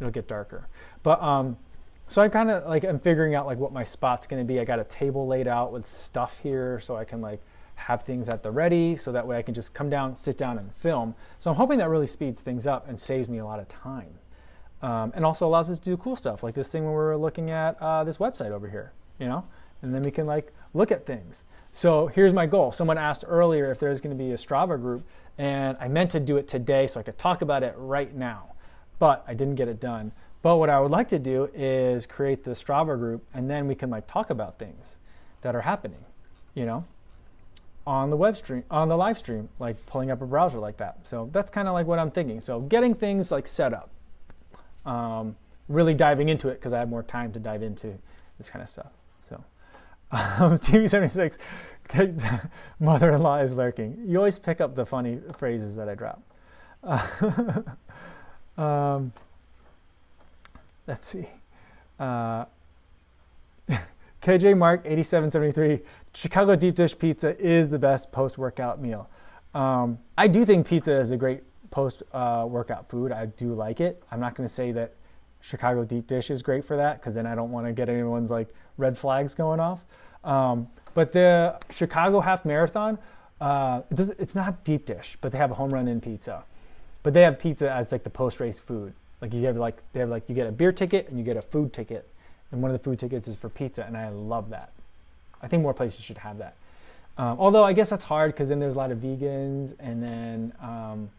it'll 0.00 0.10
get 0.10 0.26
darker. 0.26 0.68
But 1.02 1.22
um, 1.22 1.58
so 2.08 2.22
I'm 2.22 2.30
kind 2.30 2.50
of 2.50 2.66
like 2.66 2.84
I'm 2.84 2.98
figuring 2.98 3.34
out 3.34 3.46
like 3.46 3.58
what 3.58 3.72
my 3.72 3.84
spot's 3.84 4.26
going 4.26 4.42
to 4.42 4.46
be. 4.46 4.60
I 4.60 4.64
got 4.64 4.78
a 4.78 4.84
table 4.84 5.26
laid 5.26 5.46
out 5.46 5.72
with 5.72 5.86
stuff 5.86 6.38
here, 6.42 6.80
so 6.80 6.96
I 6.96 7.04
can 7.04 7.20
like 7.20 7.40
have 7.74 8.02
things 8.02 8.28
at 8.28 8.42
the 8.42 8.50
ready, 8.50 8.96
so 8.96 9.12
that 9.12 9.26
way 9.26 9.36
I 9.36 9.42
can 9.42 9.54
just 9.54 9.72
come 9.74 9.88
down, 9.88 10.16
sit 10.16 10.36
down, 10.36 10.58
and 10.58 10.74
film. 10.74 11.14
So 11.38 11.50
I'm 11.50 11.56
hoping 11.56 11.78
that 11.78 11.88
really 11.88 12.06
speeds 12.06 12.40
things 12.40 12.66
up 12.66 12.88
and 12.88 12.98
saves 12.98 13.28
me 13.28 13.38
a 13.38 13.44
lot 13.44 13.60
of 13.60 13.68
time, 13.68 14.18
um, 14.82 15.12
and 15.14 15.24
also 15.24 15.46
allows 15.46 15.70
us 15.70 15.78
to 15.78 15.84
do 15.84 15.96
cool 15.96 16.16
stuff 16.16 16.42
like 16.42 16.54
this 16.54 16.70
thing 16.70 16.84
when 16.84 16.92
we're 16.92 17.16
looking 17.16 17.50
at 17.50 17.80
uh, 17.80 18.04
this 18.04 18.18
website 18.18 18.50
over 18.50 18.68
here, 18.68 18.92
you 19.18 19.28
know, 19.28 19.44
and 19.82 19.94
then 19.94 20.02
we 20.02 20.10
can 20.10 20.26
like 20.26 20.52
look 20.74 20.90
at 20.90 21.06
things. 21.06 21.44
So 21.72 22.06
here's 22.08 22.32
my 22.32 22.46
goal. 22.46 22.72
Someone 22.72 22.98
asked 22.98 23.24
earlier 23.26 23.70
if 23.70 23.78
there's 23.78 24.00
going 24.00 24.16
to 24.16 24.22
be 24.22 24.32
a 24.32 24.36
Strava 24.36 24.80
group, 24.80 25.06
and 25.36 25.76
I 25.78 25.88
meant 25.88 26.10
to 26.12 26.20
do 26.20 26.36
it 26.36 26.48
today 26.48 26.86
so 26.86 26.98
I 26.98 27.02
could 27.02 27.18
talk 27.18 27.42
about 27.42 27.62
it 27.62 27.74
right 27.76 28.14
now 28.14 28.54
but 28.98 29.24
I 29.26 29.34
didn't 29.34 29.54
get 29.54 29.68
it 29.68 29.80
done. 29.80 30.12
But 30.42 30.56
what 30.56 30.70
I 30.70 30.80
would 30.80 30.90
like 30.90 31.08
to 31.08 31.18
do 31.18 31.50
is 31.54 32.06
create 32.06 32.44
the 32.44 32.52
Strava 32.52 32.96
group, 32.98 33.24
and 33.34 33.50
then 33.50 33.66
we 33.66 33.74
can 33.74 33.90
like 33.90 34.06
talk 34.06 34.30
about 34.30 34.58
things 34.58 34.98
that 35.40 35.54
are 35.54 35.60
happening, 35.60 36.04
you 36.54 36.64
know, 36.64 36.84
on 37.86 38.10
the 38.10 38.16
web 38.16 38.36
stream, 38.36 38.62
on 38.70 38.88
the 38.88 38.96
live 38.96 39.18
stream, 39.18 39.48
like 39.58 39.84
pulling 39.86 40.10
up 40.10 40.22
a 40.22 40.26
browser 40.26 40.58
like 40.58 40.76
that. 40.76 40.98
So 41.04 41.28
that's 41.32 41.50
kind 41.50 41.66
of 41.66 41.74
like 41.74 41.86
what 41.86 41.98
I'm 41.98 42.10
thinking. 42.10 42.40
So 42.40 42.60
getting 42.60 42.94
things 42.94 43.32
like 43.32 43.46
set 43.46 43.72
up, 43.72 43.90
um, 44.86 45.36
really 45.68 45.94
diving 45.94 46.28
into 46.28 46.48
it 46.48 46.54
because 46.54 46.72
I 46.72 46.78
have 46.78 46.88
more 46.88 47.02
time 47.02 47.32
to 47.32 47.40
dive 47.40 47.62
into 47.62 47.94
this 48.36 48.48
kind 48.48 48.62
of 48.62 48.68
stuff. 48.68 48.92
So 49.22 49.42
um, 50.12 50.52
TV76, 50.54 51.38
mother-in-law 52.80 53.38
is 53.38 53.54
lurking. 53.54 53.98
You 54.06 54.18
always 54.18 54.38
pick 54.38 54.60
up 54.60 54.76
the 54.76 54.86
funny 54.86 55.18
phrases 55.36 55.74
that 55.76 55.88
I 55.88 55.94
drop. 55.94 56.22
Uh, 56.84 57.62
Um, 58.58 59.12
let's 60.88 61.06
see. 61.06 61.28
Uh, 62.00 62.46
KJ 64.22 64.56
Mark 64.56 64.80
8773. 64.84 65.84
Chicago 66.14 66.56
deep 66.56 66.74
dish 66.74 66.98
pizza 66.98 67.38
is 67.38 67.68
the 67.68 67.78
best 67.78 68.10
post 68.10 68.38
workout 68.38 68.80
meal. 68.80 69.08
Um, 69.54 69.98
I 70.16 70.26
do 70.26 70.44
think 70.44 70.66
pizza 70.66 70.98
is 70.98 71.12
a 71.12 71.16
great 71.16 71.42
post 71.70 72.02
uh, 72.12 72.46
workout 72.48 72.88
food. 72.88 73.12
I 73.12 73.26
do 73.26 73.54
like 73.54 73.80
it. 73.80 74.02
I'm 74.10 74.18
not 74.18 74.34
going 74.34 74.48
to 74.48 74.52
say 74.52 74.72
that 74.72 74.94
Chicago 75.40 75.84
deep 75.84 76.06
dish 76.06 76.30
is 76.30 76.42
great 76.42 76.64
for 76.64 76.76
that 76.76 77.00
because 77.00 77.14
then 77.14 77.26
I 77.26 77.34
don't 77.34 77.52
want 77.52 77.66
to 77.66 77.72
get 77.72 77.88
anyone's 77.88 78.30
like 78.30 78.48
red 78.76 78.98
flags 78.98 79.34
going 79.34 79.60
off. 79.60 79.84
Um, 80.24 80.68
but 80.94 81.12
the 81.12 81.58
Chicago 81.70 82.20
half 82.20 82.44
marathon, 82.44 82.98
uh, 83.40 83.82
it 83.90 83.94
does, 83.94 84.10
it's 84.10 84.34
not 84.34 84.64
deep 84.64 84.86
dish, 84.86 85.16
but 85.20 85.30
they 85.30 85.38
have 85.38 85.50
a 85.50 85.54
Home 85.54 85.70
Run 85.70 85.86
Inn 85.86 86.00
pizza. 86.00 86.42
But 87.02 87.14
they 87.14 87.22
have 87.22 87.38
pizza 87.38 87.70
as 87.70 87.92
like 87.92 88.02
the 88.02 88.10
post 88.10 88.40
race 88.40 88.58
food. 88.58 88.92
Like 89.20 89.32
you 89.32 89.44
have 89.46 89.56
like 89.56 89.82
they 89.92 90.00
have 90.00 90.08
like 90.08 90.28
you 90.28 90.34
get 90.34 90.46
a 90.46 90.52
beer 90.52 90.72
ticket 90.72 91.08
and 91.08 91.18
you 91.18 91.24
get 91.24 91.36
a 91.36 91.42
food 91.42 91.72
ticket, 91.72 92.08
and 92.52 92.62
one 92.62 92.70
of 92.70 92.78
the 92.78 92.82
food 92.82 92.98
tickets 92.98 93.28
is 93.28 93.36
for 93.36 93.48
pizza, 93.48 93.84
and 93.84 93.96
I 93.96 94.10
love 94.10 94.50
that. 94.50 94.72
I 95.42 95.48
think 95.48 95.62
more 95.62 95.74
places 95.74 96.00
should 96.00 96.18
have 96.18 96.38
that. 96.38 96.56
Um, 97.16 97.36
although 97.40 97.64
I 97.64 97.72
guess 97.72 97.90
that's 97.90 98.04
hard 98.04 98.32
because 98.32 98.48
then 98.48 98.60
there's 98.60 98.74
a 98.74 98.78
lot 98.78 98.92
of 98.92 98.98
vegans, 98.98 99.74
and 99.80 100.02
then 100.02 100.52
um, 100.60 101.10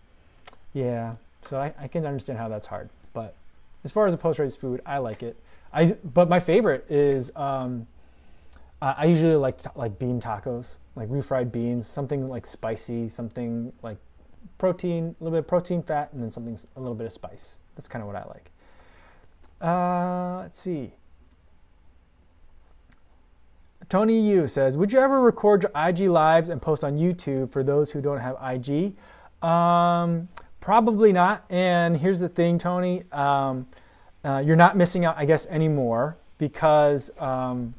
yeah, 0.74 1.16
so 1.44 1.60
I, 1.60 1.74
I, 1.80 1.88
can 1.88 2.06
understand 2.06 2.40
how 2.40 2.48
that's 2.48 2.68
hard. 2.68 2.90
But 3.14 3.36
as 3.84 3.92
far 3.92 4.08
as 4.08 4.14
a 4.14 4.18
post 4.18 4.40
race 4.40 4.56
food, 4.56 4.82
I 4.86 5.00
like 5.00 5.24
it. 5.24 5.36
I 5.74 5.98
but 6.14 6.30
my 6.30 6.40
favorite 6.40 6.86
is 6.90 7.32
um, 7.36 7.86
I 8.82 9.06
usually 9.06 9.36
like 9.36 9.60
like 9.76 10.00
bean 10.00 10.22
tacos, 10.22 10.78
like 10.96 11.10
refried 11.10 11.52
beans, 11.52 11.86
something 11.86 12.30
like 12.30 12.46
spicy, 12.46 13.10
something 13.10 13.74
like 13.84 13.98
protein, 14.58 15.16
a 15.20 15.24
little 15.24 15.36
bit 15.36 15.40
of 15.40 15.48
protein, 15.48 15.84
fat, 15.84 16.10
and 16.14 16.24
then 16.24 16.32
something 16.32 16.58
a 16.78 16.80
little 16.80 16.96
bit 16.96 17.08
of 17.08 17.14
spice. 17.14 17.58
That's 17.80 17.88
kind 17.88 18.02
of 18.04 18.08
what 18.08 18.18
I 18.18 18.26
like. 18.26 18.52
Uh, 19.62 20.42
let's 20.42 20.60
see. 20.60 20.92
Tony 23.88 24.20
Yu 24.20 24.50
says, 24.50 24.76
"Would 24.76 24.92
you 24.92 25.00
ever 25.00 25.22
record 25.22 25.64
your 25.64 25.72
IG 25.74 26.10
lives 26.10 26.50
and 26.50 26.62
post 26.62 26.84
on 26.84 26.98
YouTube 26.98 27.54
for 27.54 27.64
those 27.64 27.92
who 27.92 28.02
don't 28.02 28.20
have 28.20 28.36
IG?" 28.42 28.98
Um, 29.42 30.28
probably 30.60 31.14
not. 31.14 31.46
And 31.50 31.96
here's 31.96 32.20
the 32.20 32.28
thing, 32.28 32.58
Tony. 32.58 33.04
Um, 33.14 33.66
uh, 34.26 34.44
you're 34.46 34.58
not 34.58 34.76
missing 34.76 35.06
out, 35.06 35.16
I 35.18 35.24
guess, 35.24 35.46
anymore 35.46 36.18
because 36.38 37.10
um, 37.18 37.74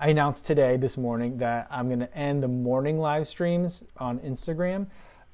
I 0.00 0.08
announced 0.08 0.44
today, 0.44 0.76
this 0.76 0.96
morning, 0.96 1.38
that 1.38 1.68
I'm 1.70 1.86
going 1.86 2.00
to 2.00 2.18
end 2.18 2.42
the 2.42 2.48
morning 2.48 2.98
live 2.98 3.28
streams 3.28 3.84
on 3.98 4.18
Instagram. 4.18 4.88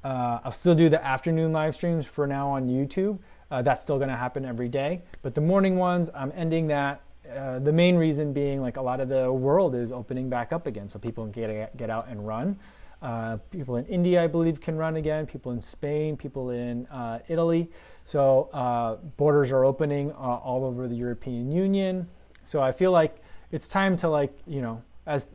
Uh, 0.04 0.40
I'll 0.44 0.52
still 0.52 0.74
do 0.74 0.88
the 0.88 1.04
afternoon 1.04 1.52
live 1.52 1.74
streams 1.74 2.06
for 2.06 2.26
now 2.26 2.48
on 2.48 2.68
YouTube. 2.68 3.18
Uh, 3.50 3.62
that's 3.62 3.82
still 3.82 3.98
going 3.98 4.08
to 4.08 4.16
happen 4.16 4.44
every 4.44 4.68
day. 4.68 5.02
But 5.22 5.34
the 5.34 5.40
morning 5.40 5.76
ones, 5.76 6.10
I'm 6.14 6.32
ending 6.34 6.66
that. 6.68 7.02
Uh, 7.30 7.58
the 7.60 7.72
main 7.72 7.96
reason 7.96 8.32
being 8.32 8.60
like 8.60 8.76
a 8.76 8.82
lot 8.82 9.00
of 9.00 9.08
the 9.08 9.32
world 9.32 9.74
is 9.74 9.92
opening 9.92 10.28
back 10.28 10.52
up 10.52 10.66
again, 10.66 10.88
so 10.88 10.98
people 10.98 11.24
can 11.24 11.32
get, 11.32 11.76
get 11.76 11.90
out 11.90 12.08
and 12.08 12.26
run. 12.26 12.58
Uh, 13.00 13.36
people 13.50 13.76
in 13.76 13.86
India, 13.86 14.22
I 14.22 14.26
believe, 14.26 14.60
can 14.60 14.76
run 14.76 14.96
again. 14.96 15.26
People 15.26 15.52
in 15.52 15.60
Spain, 15.60 16.16
people 16.16 16.50
in 16.50 16.86
uh, 16.86 17.20
Italy. 17.28 17.70
So 18.04 18.48
uh, 18.52 18.96
borders 19.16 19.52
are 19.52 19.64
opening 19.64 20.12
all 20.12 20.64
over 20.64 20.88
the 20.88 20.94
European 20.94 21.52
Union. 21.52 22.08
So 22.44 22.60
I 22.60 22.72
feel 22.72 22.90
like 22.90 23.22
it's 23.52 23.68
time 23.68 23.96
to 23.98 24.08
like 24.08 24.36
you 24.46 24.60
know 24.60 24.82
as 25.06 25.28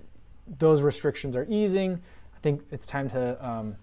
those 0.59 0.81
restrictions 0.81 1.35
are 1.35 1.45
easing 1.49 2.01
i 2.35 2.39
think 2.39 2.61
it's 2.71 2.87
time 2.87 3.09
to 3.09 3.47
um, 3.47 3.75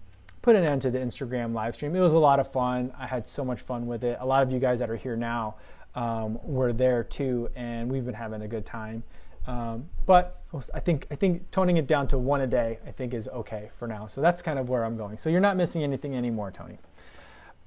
put 0.45 0.55
an 0.55 0.63
end 0.63 0.79
to 0.79 0.91
the 0.91 0.99
instagram 0.99 1.53
live 1.53 1.73
stream 1.73 1.95
it 1.95 1.99
was 1.99 2.13
a 2.13 2.19
lot 2.19 2.39
of 2.39 2.51
fun 2.51 2.93
i 2.99 3.07
had 3.07 3.27
so 3.27 3.43
much 3.43 3.61
fun 3.61 3.87
with 3.87 4.03
it 4.03 4.15
a 4.21 4.25
lot 4.25 4.43
of 4.43 4.51
you 4.51 4.59
guys 4.59 4.77
that 4.77 4.91
are 4.91 4.95
here 4.95 5.15
now 5.15 5.55
um, 5.95 6.37
were 6.43 6.71
there 6.71 7.03
too 7.03 7.49
and 7.55 7.91
we've 7.91 8.05
been 8.05 8.13
having 8.13 8.43
a 8.43 8.47
good 8.47 8.63
time 8.63 9.03
um, 9.47 9.87
but 10.05 10.41
I 10.73 10.79
think 10.79 11.05
I 11.11 11.15
think 11.15 11.49
toning 11.51 11.77
it 11.77 11.87
down 11.87 12.07
to 12.07 12.17
one 12.17 12.41
a 12.41 12.47
day 12.47 12.79
I 12.87 12.91
think 12.91 13.13
is 13.13 13.27
okay 13.27 13.69
for 13.77 13.87
now. 13.87 14.07
So 14.07 14.21
that's 14.21 14.41
kind 14.41 14.57
of 14.57 14.69
where 14.69 14.83
I'm 14.83 14.97
going. 14.97 15.17
So 15.17 15.29
you're 15.29 15.39
not 15.39 15.55
missing 15.55 15.83
anything 15.83 16.15
anymore, 16.15 16.51
Tony. 16.51 16.79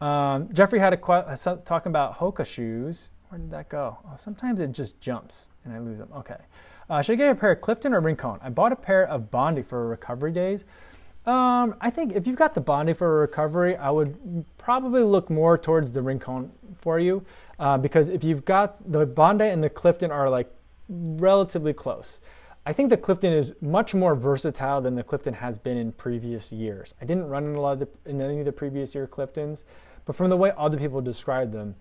Um, 0.01 0.53
Jeffrey 0.53 0.79
had 0.79 0.93
a 0.93 0.97
question 0.97 1.63
talking 1.65 1.91
about 1.91 2.19
Hoka 2.19 2.45
shoes. 2.45 3.11
Where 3.29 3.39
did 3.39 3.51
that 3.51 3.69
go? 3.69 3.99
Oh, 4.07 4.17
sometimes 4.17 4.61
it 4.61 4.73
just 4.73 5.01
jumps 5.01 5.51
and 5.65 5.73
I 5.73 5.79
lose 5.79 5.99
them. 5.99 6.09
Okay. 6.17 6.39
Uh, 6.91 7.03
should 7.03 7.13
I 7.13 7.17
get 7.17 7.31
a 7.31 7.35
pair 7.35 7.53
of 7.53 7.61
Clifton 7.61 7.93
or 7.93 8.01
Rincon? 8.01 8.39
I 8.43 8.49
bought 8.49 8.73
a 8.73 8.77
pair 8.77 9.07
of 9.07 9.31
Bondi 9.31 9.63
for 9.63 9.87
recovery 9.87 10.33
days. 10.33 10.65
Um, 11.29 11.75
I 11.83 11.91
think 11.91 12.15
if 12.15 12.27
you've 12.27 12.39
got 12.39 12.55
the 12.55 12.63
Bondi 12.63 12.95
for 12.95 13.19
a 13.19 13.21
recovery, 13.21 13.77
I 13.77 13.91
would 13.91 14.47
probably 14.57 15.03
look 15.03 15.29
more 15.29 15.59
towards 15.59 15.93
the 15.93 16.01
Rincon 16.01 16.51
for 16.81 16.99
you 16.99 17.23
uh, 17.59 17.77
because 17.77 18.09
if 18.09 18.25
you've 18.25 18.47
got 18.47 18.91
the 18.91 19.05
Bondi 19.05 19.45
and 19.45 19.63
the 19.63 19.69
Clifton 19.69 20.11
are 20.11 20.31
like 20.31 20.51
relatively 20.89 21.75
close. 21.75 22.23
I 22.65 22.73
think 22.73 22.89
the 22.89 22.97
Clifton 22.97 23.35
is 23.35 23.53
much 23.61 23.95
more 23.95 24.15
versatile 24.15 24.81
than 24.81 24.95
the 24.95 25.03
Clifton 25.03 25.35
has 25.35 25.59
been 25.59 25.77
in 25.77 25.93
previous 25.93 26.51
years. 26.51 26.95
I 26.99 27.05
didn't 27.05 27.29
run 27.29 27.45
in 27.45 27.57
a 27.57 27.61
lot 27.61 27.73
of 27.73 27.81
the, 27.81 28.11
in 28.11 28.23
any 28.23 28.39
of 28.39 28.47
the 28.47 28.53
previous 28.53 28.95
year 28.95 29.07
Cliftons, 29.07 29.65
but 30.07 30.17
from 30.17 30.31
the 30.31 30.37
way 30.37 30.53
other 30.57 30.79
people 30.79 31.03
describe 31.03 31.53
them, 31.53 31.75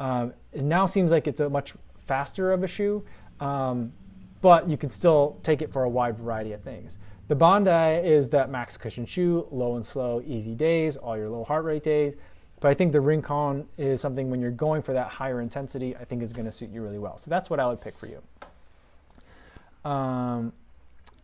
um, 0.00 0.32
it 0.54 0.64
now 0.64 0.86
seems 0.86 1.12
like 1.12 1.26
it's 1.26 1.40
a 1.40 1.50
much 1.50 1.74
faster 2.06 2.52
of 2.52 2.62
a 2.62 2.66
shoe, 2.66 3.04
um, 3.40 3.92
but 4.40 4.66
you 4.66 4.78
can 4.78 4.88
still 4.88 5.38
take 5.42 5.60
it 5.60 5.70
for 5.70 5.84
a 5.84 5.88
wide 5.90 6.16
variety 6.16 6.52
of 6.52 6.62
things. 6.62 6.96
The 7.28 7.34
Bondi 7.34 8.06
is 8.06 8.28
that 8.30 8.50
max 8.50 8.76
cushion 8.76 9.06
shoe, 9.06 9.46
low 9.50 9.76
and 9.76 9.84
slow, 9.84 10.22
easy 10.26 10.54
days, 10.54 10.96
all 10.96 11.16
your 11.16 11.28
low 11.28 11.44
heart 11.44 11.64
rate 11.64 11.82
days. 11.82 12.14
But 12.60 12.68
I 12.68 12.74
think 12.74 12.92
the 12.92 13.00
Rincon 13.00 13.66
is 13.78 14.00
something 14.00 14.30
when 14.30 14.40
you're 14.40 14.50
going 14.50 14.82
for 14.82 14.92
that 14.92 15.08
higher 15.08 15.40
intensity, 15.40 15.96
I 15.96 16.04
think 16.04 16.22
is 16.22 16.32
going 16.32 16.46
to 16.46 16.52
suit 16.52 16.70
you 16.70 16.82
really 16.82 16.98
well. 16.98 17.18
So 17.18 17.30
that's 17.30 17.50
what 17.50 17.60
I 17.60 17.66
would 17.66 17.80
pick 17.80 17.94
for 17.96 18.06
you. 18.06 19.90
Um, 19.90 20.52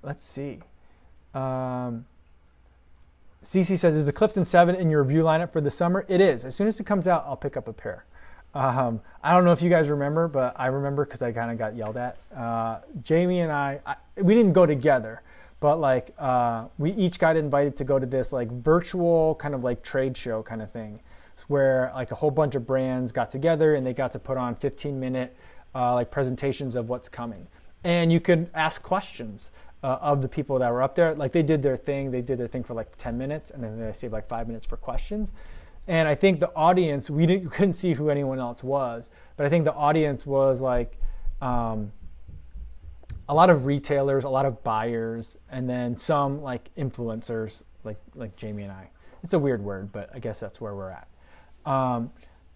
let's 0.03 0.27
see. 0.27 0.61
Um, 1.35 2.07
CC 3.45 3.79
says, 3.79 3.95
is 3.95 4.07
the 4.07 4.13
Clifton 4.13 4.45
7 4.45 4.75
in 4.75 4.91
your 4.91 5.03
review 5.03 5.23
lineup 5.23 5.51
for 5.51 5.61
the 5.61 5.71
summer? 5.71 6.05
It 6.09 6.21
is. 6.21 6.45
As 6.45 6.55
soon 6.55 6.67
as 6.67 6.79
it 6.79 6.85
comes 6.85 7.09
out, 7.09 7.25
I'll 7.27 7.37
pick 7.37 7.57
up 7.57 7.69
a 7.69 7.73
pair. 7.73 8.05
Um, 8.55 9.01
I 9.23 9.33
don't 9.33 9.45
know 9.45 9.53
if 9.53 9.63
you 9.63 9.71
guys 9.71 9.89
remember, 9.89 10.29
but 10.29 10.55
I 10.59 10.67
remember 10.67 11.05
because 11.05 11.23
I 11.23 11.33
kind 11.33 11.51
of 11.51 11.59
got 11.59 11.77
yelled 11.77 11.97
at. 11.97 12.19
Uh, 12.37 12.81
Jamie 13.03 13.41
and 13.41 13.53
I, 13.53 13.81
I, 13.87 13.97
we 14.21 14.35
didn't 14.35 14.53
go 14.53 14.67
together, 14.67 15.23
but 15.61 15.79
like 15.79 16.15
uh, 16.19 16.65
we 16.79 16.93
each 16.93 17.19
got 17.19 17.37
invited 17.37 17.77
to 17.77 17.85
go 17.85 17.99
to 17.99 18.07
this 18.07 18.33
like 18.33 18.51
virtual 18.51 19.35
kind 19.37 19.55
of 19.55 19.63
like 19.63 19.83
trade 19.83 20.17
show 20.17 20.43
kind 20.43 20.63
of 20.63 20.71
thing, 20.73 21.01
where 21.49 21.93
like 21.95 22.11
a 22.11 22.15
whole 22.15 22.31
bunch 22.31 22.55
of 22.55 22.67
brands 22.67 23.13
got 23.13 23.31
together 23.31 23.75
and 23.75 23.87
they 23.87 23.93
got 23.93 24.13
to 24.13 24.19
put 24.19 24.37
on 24.37 24.55
15 24.55 24.99
minute 24.99 25.37
uh, 25.75 25.95
like 25.95 26.11
presentations 26.11 26.75
of 26.75 26.89
what's 26.89 27.09
coming, 27.09 27.47
and 27.85 28.13
you 28.13 28.21
could 28.21 28.51
ask 28.55 28.83
questions. 28.83 29.53
Uh, 29.83 29.97
of 30.03 30.21
the 30.21 30.29
people 30.29 30.59
that 30.59 30.71
were 30.71 30.83
up 30.83 30.95
there, 30.95 31.15
like 31.15 31.33
they 31.33 31.43
did 31.43 31.63
their 31.63 31.75
thing, 31.75 32.11
they 32.11 32.21
did 32.21 32.37
their 32.37 32.47
thing 32.47 32.63
for 32.63 32.75
like 32.75 32.95
10 32.99 33.17
minutes, 33.17 33.51
and 33.51 33.65
then 33.65 33.81
they 33.81 33.91
saved 33.95 34.13
like 34.13 34.29
five 34.29 34.47
minutes 34.47 34.67
for 34.67 34.77
questions. 34.77 35.33
And 35.89 36.07
I 36.07 36.15
think 36.15 36.39
the 36.39 36.55
audience 36.55 37.09
we 37.09 37.25
didn't 37.25 37.49
couldn't 37.53 37.73
see 37.73 37.95
who 37.95 38.11
anyone 38.11 38.39
else 38.39 38.63
was, 38.63 39.09
but 39.39 39.47
I 39.47 39.49
think 39.49 39.65
the 39.65 39.73
audience 39.73 40.27
was 40.27 40.61
like 40.61 40.99
um, 41.41 41.93
a 43.31 43.35
lot 43.35 43.49
of 43.49 43.65
retailers, 43.65 44.25
a 44.25 44.29
lot 44.29 44.45
of 44.45 44.63
buyers, 44.65 45.37
and 45.51 45.71
then 45.71 45.97
some 45.97 46.43
like 46.43 46.69
influencers, 46.77 47.63
like 47.85 47.97
like 48.17 48.35
Jamie 48.35 48.65
and 48.65 48.73
I. 48.73 48.91
It's 49.23 49.35
a 49.35 49.39
weird 49.39 49.63
word, 49.63 49.93
but 49.93 50.11
I 50.13 50.19
guess 50.19 50.41
that's 50.41 50.61
where 50.61 50.75
we're 50.75 50.91
at. 50.91 51.07
Um, 51.65 52.11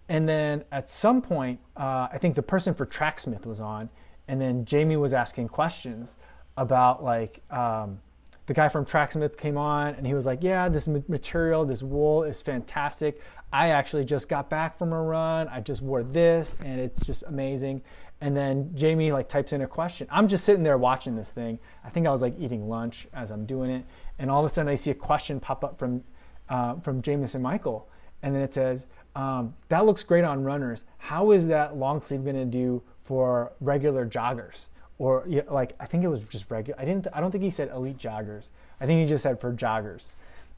and 0.09 0.29
then 0.29 0.65
at 0.73 0.91
some 0.91 1.23
point, 1.23 1.61
uh, 1.77 2.09
I 2.13 2.19
think 2.19 2.35
the 2.35 2.43
person 2.43 2.75
for 2.75 2.87
Tracksmith 2.87 3.47
was 3.47 3.61
on, 3.61 3.89
and 4.27 4.41
then 4.41 4.65
Jamie 4.65 4.97
was 4.97 5.15
asking 5.15 5.49
questions 5.49 6.17
about 6.57 7.03
like. 7.05 7.41
Um, 7.51 8.01
the 8.47 8.53
guy 8.53 8.69
from 8.69 8.85
Tracksmith 8.85 9.39
came 9.39 9.57
on 9.57 9.95
and 9.95 10.07
he 10.07 10.13
was 10.13 10.27
like, 10.27 10.43
Yeah, 10.43 10.69
this 10.69 10.87
material, 10.87 11.65
this 11.65 11.83
wool 11.83 12.25
is 12.25 12.43
fantastic. 12.43 13.23
I 13.55 13.71
actually 13.71 14.05
just 14.05 14.29
got 14.29 14.51
back 14.51 14.77
from 14.77 14.93
a 14.93 15.01
run. 15.01 15.49
I 15.49 15.61
just 15.61 15.81
wore 15.81 16.03
this 16.03 16.59
and 16.63 16.79
it's 16.79 17.07
just 17.07 17.23
amazing. 17.23 17.81
And 18.25 18.35
then 18.35 18.71
Jamie 18.75 19.13
like 19.13 19.29
types 19.29 19.53
in 19.53 19.61
a 19.61 19.67
question. 19.67 20.07
I'm 20.11 20.29
just 20.29 20.47
sitting 20.47 20.63
there 20.63 20.79
watching 20.79 21.15
this 21.15 21.31
thing. 21.31 21.59
I 21.85 21.91
think 21.91 22.07
I 22.07 22.11
was 22.11 22.23
like 22.23 22.35
eating 22.39 22.71
lunch 22.71 23.07
as 23.13 23.31
I'm 23.31 23.45
doing 23.45 23.71
it. 23.71 23.85
And 24.19 24.31
all 24.31 24.41
of 24.41 24.47
a 24.47 24.49
sudden 24.49 24.73
I 24.73 24.77
see 24.77 24.91
a 24.91 24.95
question 24.95 25.39
pop 25.39 25.63
up 25.63 25.79
from, 25.79 26.03
uh, 26.49 26.77
from 26.77 27.03
Jamison 27.03 27.43
Michael. 27.43 27.87
And 28.23 28.35
then 28.35 28.41
it 28.41 28.55
says, 28.55 28.87
um, 29.15 29.53
That 29.69 29.85
looks 29.85 30.03
great 30.05 30.25
on 30.25 30.43
runners. 30.43 30.85
How 30.97 31.33
is 31.33 31.47
that 31.49 31.77
long 31.77 32.01
sleeve 32.01 32.25
going 32.25 32.37
to 32.37 32.47
do 32.47 32.83
for 33.03 33.53
regular 33.61 34.07
joggers? 34.07 34.69
or 34.99 35.27
like 35.51 35.75
I 35.81 35.87
think 35.87 36.05
it 36.05 36.09
was 36.09 36.21
just 36.29 36.51
regular. 36.51 36.81
I 36.81 36.85
didn't. 36.85 37.09
I 37.13 37.21
don't 37.21 37.31
think 37.31 37.43
he 37.43 37.51
said 37.51 37.69
elite 37.71 37.99
joggers. 37.99 38.51
I 38.81 38.87
think 38.87 39.01
he 39.01 39.07
just 39.07 39.25
said 39.25 39.41
for 39.41 39.53
joggers. 39.53 40.07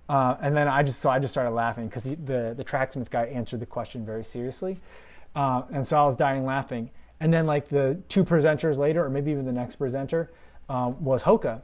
Uh, 0.08 0.36
and 0.40 0.54
then 0.54 0.68
I 0.68 0.82
just 0.82 1.00
so 1.00 1.10
I 1.10 1.18
just 1.18 1.32
started 1.32 1.52
laughing 1.52 1.88
because 1.88 2.04
the 2.04 2.52
the 2.54 2.62
tracksmith 2.62 3.10
guy 3.10 3.24
answered 3.24 3.60
the 3.60 3.66
question 3.66 4.04
very 4.04 4.24
seriously, 4.24 4.78
uh, 5.34 5.62
and 5.72 5.86
so 5.86 5.96
I 6.00 6.04
was 6.04 6.16
dying 6.16 6.44
laughing. 6.44 6.90
And 7.20 7.32
then 7.32 7.46
like 7.46 7.68
the 7.68 7.98
two 8.08 8.24
presenters 8.24 8.76
later, 8.76 9.04
or 9.04 9.10
maybe 9.10 9.30
even 9.30 9.44
the 9.44 9.52
next 9.52 9.76
presenter, 9.76 10.30
um, 10.68 11.02
was 11.02 11.22
Hoka, 11.22 11.62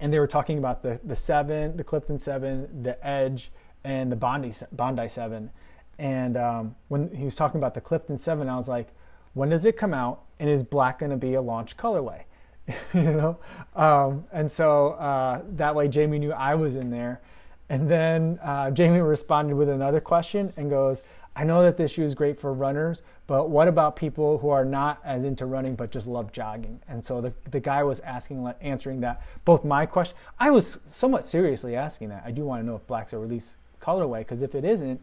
and 0.00 0.12
they 0.12 0.18
were 0.18 0.26
talking 0.26 0.58
about 0.58 0.82
the 0.82 1.00
the 1.04 1.16
seven, 1.16 1.76
the 1.76 1.84
Clifton 1.84 2.18
seven, 2.18 2.82
the 2.82 3.04
Edge, 3.06 3.50
and 3.84 4.10
the 4.10 4.16
Bondi 4.16 4.52
Bondi 4.72 5.08
seven. 5.08 5.50
And 5.98 6.36
um, 6.36 6.74
when 6.88 7.14
he 7.14 7.24
was 7.24 7.36
talking 7.36 7.58
about 7.58 7.74
the 7.74 7.80
Clifton 7.80 8.18
seven, 8.18 8.48
I 8.48 8.56
was 8.56 8.68
like, 8.68 8.88
when 9.34 9.48
does 9.48 9.64
it 9.64 9.76
come 9.76 9.94
out? 9.94 10.22
And 10.38 10.48
is 10.50 10.62
black 10.62 10.98
going 10.98 11.10
to 11.10 11.16
be 11.16 11.34
a 11.34 11.40
launch 11.40 11.76
colorway? 11.76 12.22
you 12.94 13.02
know. 13.02 13.38
Um, 13.74 14.24
and 14.32 14.50
so 14.50 14.90
uh, 14.92 15.42
that 15.52 15.74
way 15.74 15.88
Jamie 15.88 16.18
knew 16.18 16.32
I 16.32 16.54
was 16.54 16.76
in 16.76 16.90
there. 16.90 17.20
And 17.68 17.88
then 17.90 18.38
uh, 18.42 18.70
Jamie 18.70 19.00
responded 19.00 19.54
with 19.54 19.68
another 19.68 20.00
question 20.00 20.52
and 20.56 20.68
goes, 20.68 21.02
I 21.34 21.44
know 21.44 21.62
that 21.62 21.76
this 21.76 21.92
shoe 21.92 22.04
is 22.04 22.14
great 22.14 22.38
for 22.38 22.52
runners, 22.52 23.02
but 23.26 23.48
what 23.48 23.66
about 23.66 23.96
people 23.96 24.38
who 24.38 24.50
are 24.50 24.64
not 24.64 25.00
as 25.04 25.24
into 25.24 25.46
running 25.46 25.74
but 25.74 25.90
just 25.90 26.06
love 26.06 26.30
jogging? 26.32 26.80
And 26.88 27.02
so 27.02 27.20
the, 27.20 27.32
the 27.50 27.60
guy 27.60 27.82
was 27.82 28.00
asking, 28.00 28.46
answering 28.60 29.00
that, 29.00 29.22
both 29.44 29.64
my 29.64 29.86
question, 29.86 30.16
I 30.38 30.50
was 30.50 30.80
somewhat 30.86 31.24
seriously 31.24 31.74
asking 31.74 32.10
that. 32.10 32.22
I 32.26 32.30
do 32.32 32.44
want 32.44 32.62
to 32.62 32.66
know 32.66 32.76
if 32.76 32.86
black's 32.86 33.14
a 33.14 33.18
release 33.18 33.56
colorway, 33.80 34.18
because 34.20 34.42
if 34.42 34.54
it 34.54 34.64
isn't, 34.64 35.00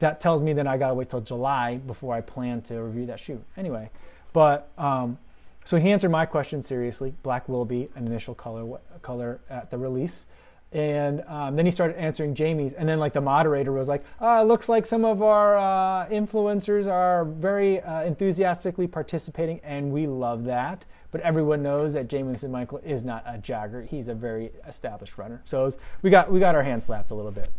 that 0.00 0.20
tells 0.20 0.42
me 0.42 0.52
that 0.52 0.66
I 0.66 0.76
gotta 0.76 0.94
wait 0.94 1.08
till 1.08 1.20
July 1.20 1.76
before 1.76 2.14
I 2.14 2.20
plan 2.20 2.60
to 2.62 2.82
review 2.82 3.06
that 3.06 3.18
shoe. 3.18 3.40
Anyway, 3.56 3.90
but 4.32 4.68
um, 4.76 5.16
so 5.64 5.78
he 5.78 5.90
answered 5.90 6.10
my 6.10 6.26
question 6.26 6.62
seriously. 6.62 7.14
Black 7.22 7.48
will 7.48 7.64
be 7.64 7.88
an 7.94 8.06
initial 8.06 8.34
color 8.34 8.78
color 9.00 9.40
at 9.48 9.70
the 9.70 9.78
release. 9.78 10.26
And 10.74 11.22
um, 11.28 11.54
then 11.54 11.64
he 11.64 11.70
started 11.70 11.96
answering 11.96 12.34
Jamie's, 12.34 12.72
and 12.72 12.88
then 12.88 12.98
like 12.98 13.12
the 13.12 13.20
moderator 13.20 13.70
was 13.70 13.86
like, 13.86 14.04
"It 14.20 14.46
looks 14.46 14.68
like 14.68 14.86
some 14.86 15.04
of 15.04 15.22
our 15.22 15.56
uh, 15.56 16.08
influencers 16.08 16.90
are 16.90 17.24
very 17.24 17.80
uh, 17.80 18.02
enthusiastically 18.02 18.88
participating, 18.88 19.60
and 19.62 19.92
we 19.92 20.08
love 20.08 20.42
that." 20.44 20.84
But 21.12 21.20
everyone 21.20 21.62
knows 21.62 21.92
that 21.92 22.08
Jamison 22.08 22.50
Michael 22.50 22.78
is 22.78 23.04
not 23.04 23.22
a 23.24 23.38
jogger; 23.38 23.86
he's 23.86 24.08
a 24.08 24.14
very 24.14 24.50
established 24.66 25.16
runner. 25.16 25.42
So 25.44 25.62
was, 25.62 25.78
we 26.02 26.10
got 26.10 26.28
we 26.28 26.40
got 26.40 26.56
our 26.56 26.64
hands 26.64 26.86
slapped 26.86 27.12
a 27.12 27.14
little 27.14 27.30
bit. 27.30 27.52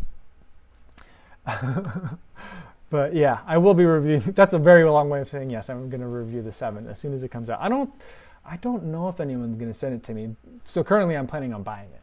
but 2.89 3.15
yeah, 3.15 3.39
I 3.47 3.57
will 3.57 3.73
be 3.73 3.85
reviewing. 3.85 4.33
That's 4.35 4.53
a 4.53 4.59
very 4.59 4.83
long 4.83 5.09
way 5.09 5.21
of 5.21 5.29
saying 5.29 5.51
yes. 5.51 5.69
I'm 5.69 5.89
going 5.89 6.01
to 6.01 6.07
review 6.07 6.41
the 6.41 6.51
seven 6.51 6.85
as 6.89 6.99
soon 6.99 7.13
as 7.13 7.23
it 7.23 7.29
comes 7.29 7.49
out. 7.49 7.61
I 7.61 7.69
don't, 7.69 7.93
I 8.45 8.57
don't 8.57 8.83
know 8.85 9.07
if 9.07 9.21
anyone's 9.21 9.55
going 9.55 9.71
to 9.71 9.77
send 9.77 9.95
it 9.95 10.03
to 10.03 10.13
me. 10.13 10.35
So 10.65 10.83
currently, 10.83 11.15
I'm 11.15 11.27
planning 11.27 11.53
on 11.53 11.63
buying 11.63 11.89
it. 11.93 12.01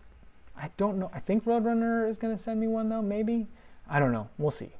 I 0.57 0.71
don't 0.77 0.99
know. 0.99 1.11
I 1.15 1.21
think 1.21 1.45
Roadrunner 1.45 2.09
is 2.09 2.19
going 2.19 2.37
to 2.37 2.43
send 2.43 2.61
me 2.61 2.69
one 2.69 2.89
though. 2.89 3.03
Maybe. 3.03 3.47
I 3.89 3.99
don't 3.99 4.13
know. 4.13 4.29
We'll 4.39 4.51
see. 4.51 4.71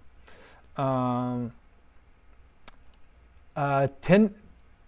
Um, 0.77 1.53
uh, 3.57 3.89
ten, 4.01 4.35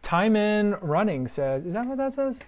time 0.02 0.36
in 0.36 0.72
running 0.80 1.28
says. 1.28 1.66
Is 1.66 1.74
that 1.74 1.86
what 1.86 1.98
that 1.98 2.14
says? 2.14 2.38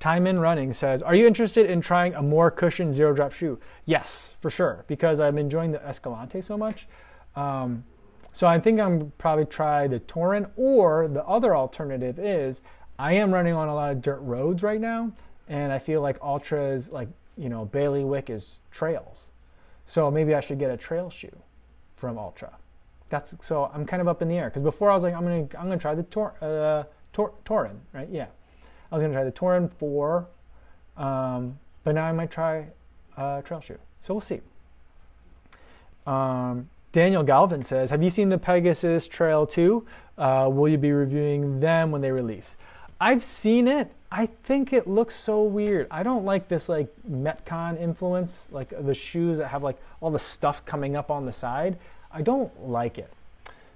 Time 0.00 0.28
in 0.28 0.38
running 0.38 0.72
says, 0.72 1.02
Are 1.02 1.14
you 1.14 1.26
interested 1.26 1.68
in 1.68 1.80
trying 1.80 2.14
a 2.14 2.22
more 2.22 2.50
cushioned 2.50 2.94
zero 2.94 3.12
drop 3.12 3.32
shoe? 3.32 3.58
Yes, 3.84 4.34
for 4.40 4.48
sure, 4.48 4.84
because 4.86 5.20
I'm 5.20 5.38
enjoying 5.38 5.72
the 5.72 5.84
Escalante 5.84 6.40
so 6.40 6.56
much. 6.56 6.86
Um, 7.34 7.84
so 8.32 8.46
I 8.46 8.60
think 8.60 8.78
I'm 8.78 9.12
probably 9.18 9.46
try 9.46 9.88
the 9.88 9.98
Torin, 10.00 10.48
or 10.56 11.08
the 11.08 11.24
other 11.24 11.56
alternative 11.56 12.20
is 12.20 12.62
I 12.98 13.14
am 13.14 13.34
running 13.34 13.54
on 13.54 13.68
a 13.68 13.74
lot 13.74 13.90
of 13.90 14.00
dirt 14.00 14.20
roads 14.20 14.62
right 14.62 14.80
now, 14.80 15.10
and 15.48 15.72
I 15.72 15.80
feel 15.80 16.00
like 16.00 16.18
Altra's 16.20 16.92
like, 16.92 17.08
you 17.38 17.48
know, 17.48 17.64
bailiwick 17.64 18.30
is 18.30 18.58
trails. 18.70 19.28
So 19.86 20.10
maybe 20.10 20.34
I 20.34 20.40
should 20.40 20.58
get 20.58 20.70
a 20.70 20.76
trail 20.76 21.08
shoe 21.08 21.36
from 21.96 22.18
Altra. 22.18 22.52
That's 23.08 23.34
so 23.40 23.70
I'm 23.72 23.86
kind 23.86 24.02
of 24.02 24.08
up 24.08 24.20
in 24.20 24.28
the 24.28 24.36
air 24.36 24.50
because 24.50 24.62
before 24.62 24.90
I 24.90 24.94
was 24.94 25.02
like 25.02 25.14
I'm 25.14 25.22
gonna 25.22 25.48
I'm 25.58 25.68
gonna 25.68 25.78
try 25.78 25.94
the 25.94 26.02
Tor, 26.02 26.34
uh, 26.42 26.84
Tor, 27.12 27.32
Torin, 27.44 27.78
right? 27.92 28.08
Yeah. 28.10 28.26
I 28.90 28.94
was 28.94 29.02
to 29.02 29.12
try 29.12 29.24
the 29.24 29.32
Torin 29.32 29.70
4, 29.70 30.26
um, 30.96 31.58
but 31.84 31.94
now 31.94 32.04
I 32.04 32.12
might 32.12 32.30
try 32.30 32.68
a 33.16 33.42
trail 33.44 33.60
shoe. 33.60 33.78
So 34.00 34.14
we'll 34.14 34.20
see. 34.22 34.40
Um, 36.06 36.70
Daniel 36.92 37.22
Galvin 37.22 37.62
says, 37.62 37.90
Have 37.90 38.02
you 38.02 38.08
seen 38.08 38.30
the 38.30 38.38
Pegasus 38.38 39.06
Trail 39.06 39.46
2? 39.46 39.86
Uh, 40.16 40.48
will 40.50 40.68
you 40.68 40.78
be 40.78 40.92
reviewing 40.92 41.60
them 41.60 41.90
when 41.90 42.00
they 42.00 42.10
release? 42.10 42.56
I've 42.98 43.22
seen 43.22 43.68
it. 43.68 43.92
I 44.10 44.26
think 44.26 44.72
it 44.72 44.86
looks 44.86 45.14
so 45.14 45.42
weird. 45.42 45.86
I 45.90 46.02
don't 46.02 46.24
like 46.24 46.48
this 46.48 46.68
like 46.68 46.88
Metcon 47.10 47.80
influence, 47.80 48.48
like 48.50 48.72
the 48.84 48.94
shoes 48.94 49.38
that 49.38 49.48
have 49.48 49.62
like 49.62 49.78
all 50.00 50.10
the 50.10 50.18
stuff 50.18 50.64
coming 50.64 50.96
up 50.96 51.10
on 51.10 51.26
the 51.26 51.32
side. 51.32 51.76
I 52.10 52.22
don't 52.22 52.68
like 52.68 52.98
it. 52.98 53.12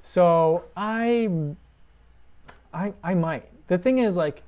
So 0.03 0.65
I 0.77 1.29
I 2.73 2.93
I 3.05 3.15
might. 3.15 3.45
The 3.69 3.77
thing 3.77 3.99
is 3.99 4.17
like 4.17 4.43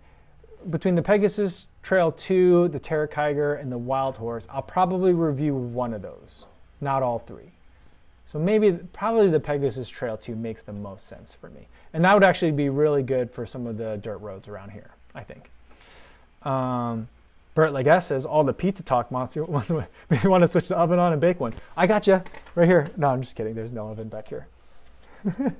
between 0.70 0.95
the 0.95 1.03
Pegasus 1.03 1.66
Trail 1.82 2.11
2, 2.11 2.68
the 2.68 2.78
Terra 2.78 3.07
Kiger, 3.07 3.61
and 3.61 3.70
the 3.70 3.78
Wild 3.78 4.16
Horse, 4.16 4.49
I'll 4.51 4.62
probably 4.62 5.12
review 5.12 5.55
one 5.55 5.93
of 5.93 6.01
those, 6.01 6.47
not 6.80 7.03
all 7.03 7.18
three. 7.18 7.53
So 8.26 8.39
maybe, 8.39 8.72
probably 8.72 9.28
the 9.28 9.39
Pegasus 9.39 9.89
Trail 9.89 10.16
2 10.16 10.35
makes 10.35 10.62
the 10.62 10.72
most 10.72 11.07
sense 11.07 11.35
for 11.35 11.51
me. 11.51 11.68
And 11.93 12.03
that 12.05 12.14
would 12.14 12.24
actually 12.24 12.53
be 12.53 12.70
really 12.70 13.03
good 13.03 13.30
for 13.30 13.45
some 13.45 13.66
of 13.66 13.76
the 13.76 13.99
dirt 13.99 14.16
roads 14.18 14.49
around 14.49 14.70
here, 14.70 14.91
I 15.14 15.22
think. 15.22 15.51
Um, 16.45 17.09
Bert 17.55 17.73
Leguess 17.73 18.07
says, 18.07 18.27
all 18.27 18.43
the 18.43 18.53
pizza 18.53 18.83
talk 18.83 19.11
monster 19.11 19.45
to, 19.45 19.87
you 20.23 20.31
want 20.31 20.43
to 20.43 20.49
switch 20.49 20.69
the 20.69 20.77
oven 20.77 20.99
on 20.99 21.13
and 21.13 21.21
bake 21.21 21.39
one. 21.39 21.55
I 21.77 21.87
got 21.87 22.07
you 22.07 22.23
right 22.55 22.67
here. 22.67 22.89
No, 22.97 23.09
I'm 23.09 23.23
just 23.23 23.37
kidding. 23.37 23.55
There's 23.55 23.73
no 23.73 23.89
oven 23.89 24.09
back 24.09 24.29
here. 24.29 24.49
but 25.25 25.55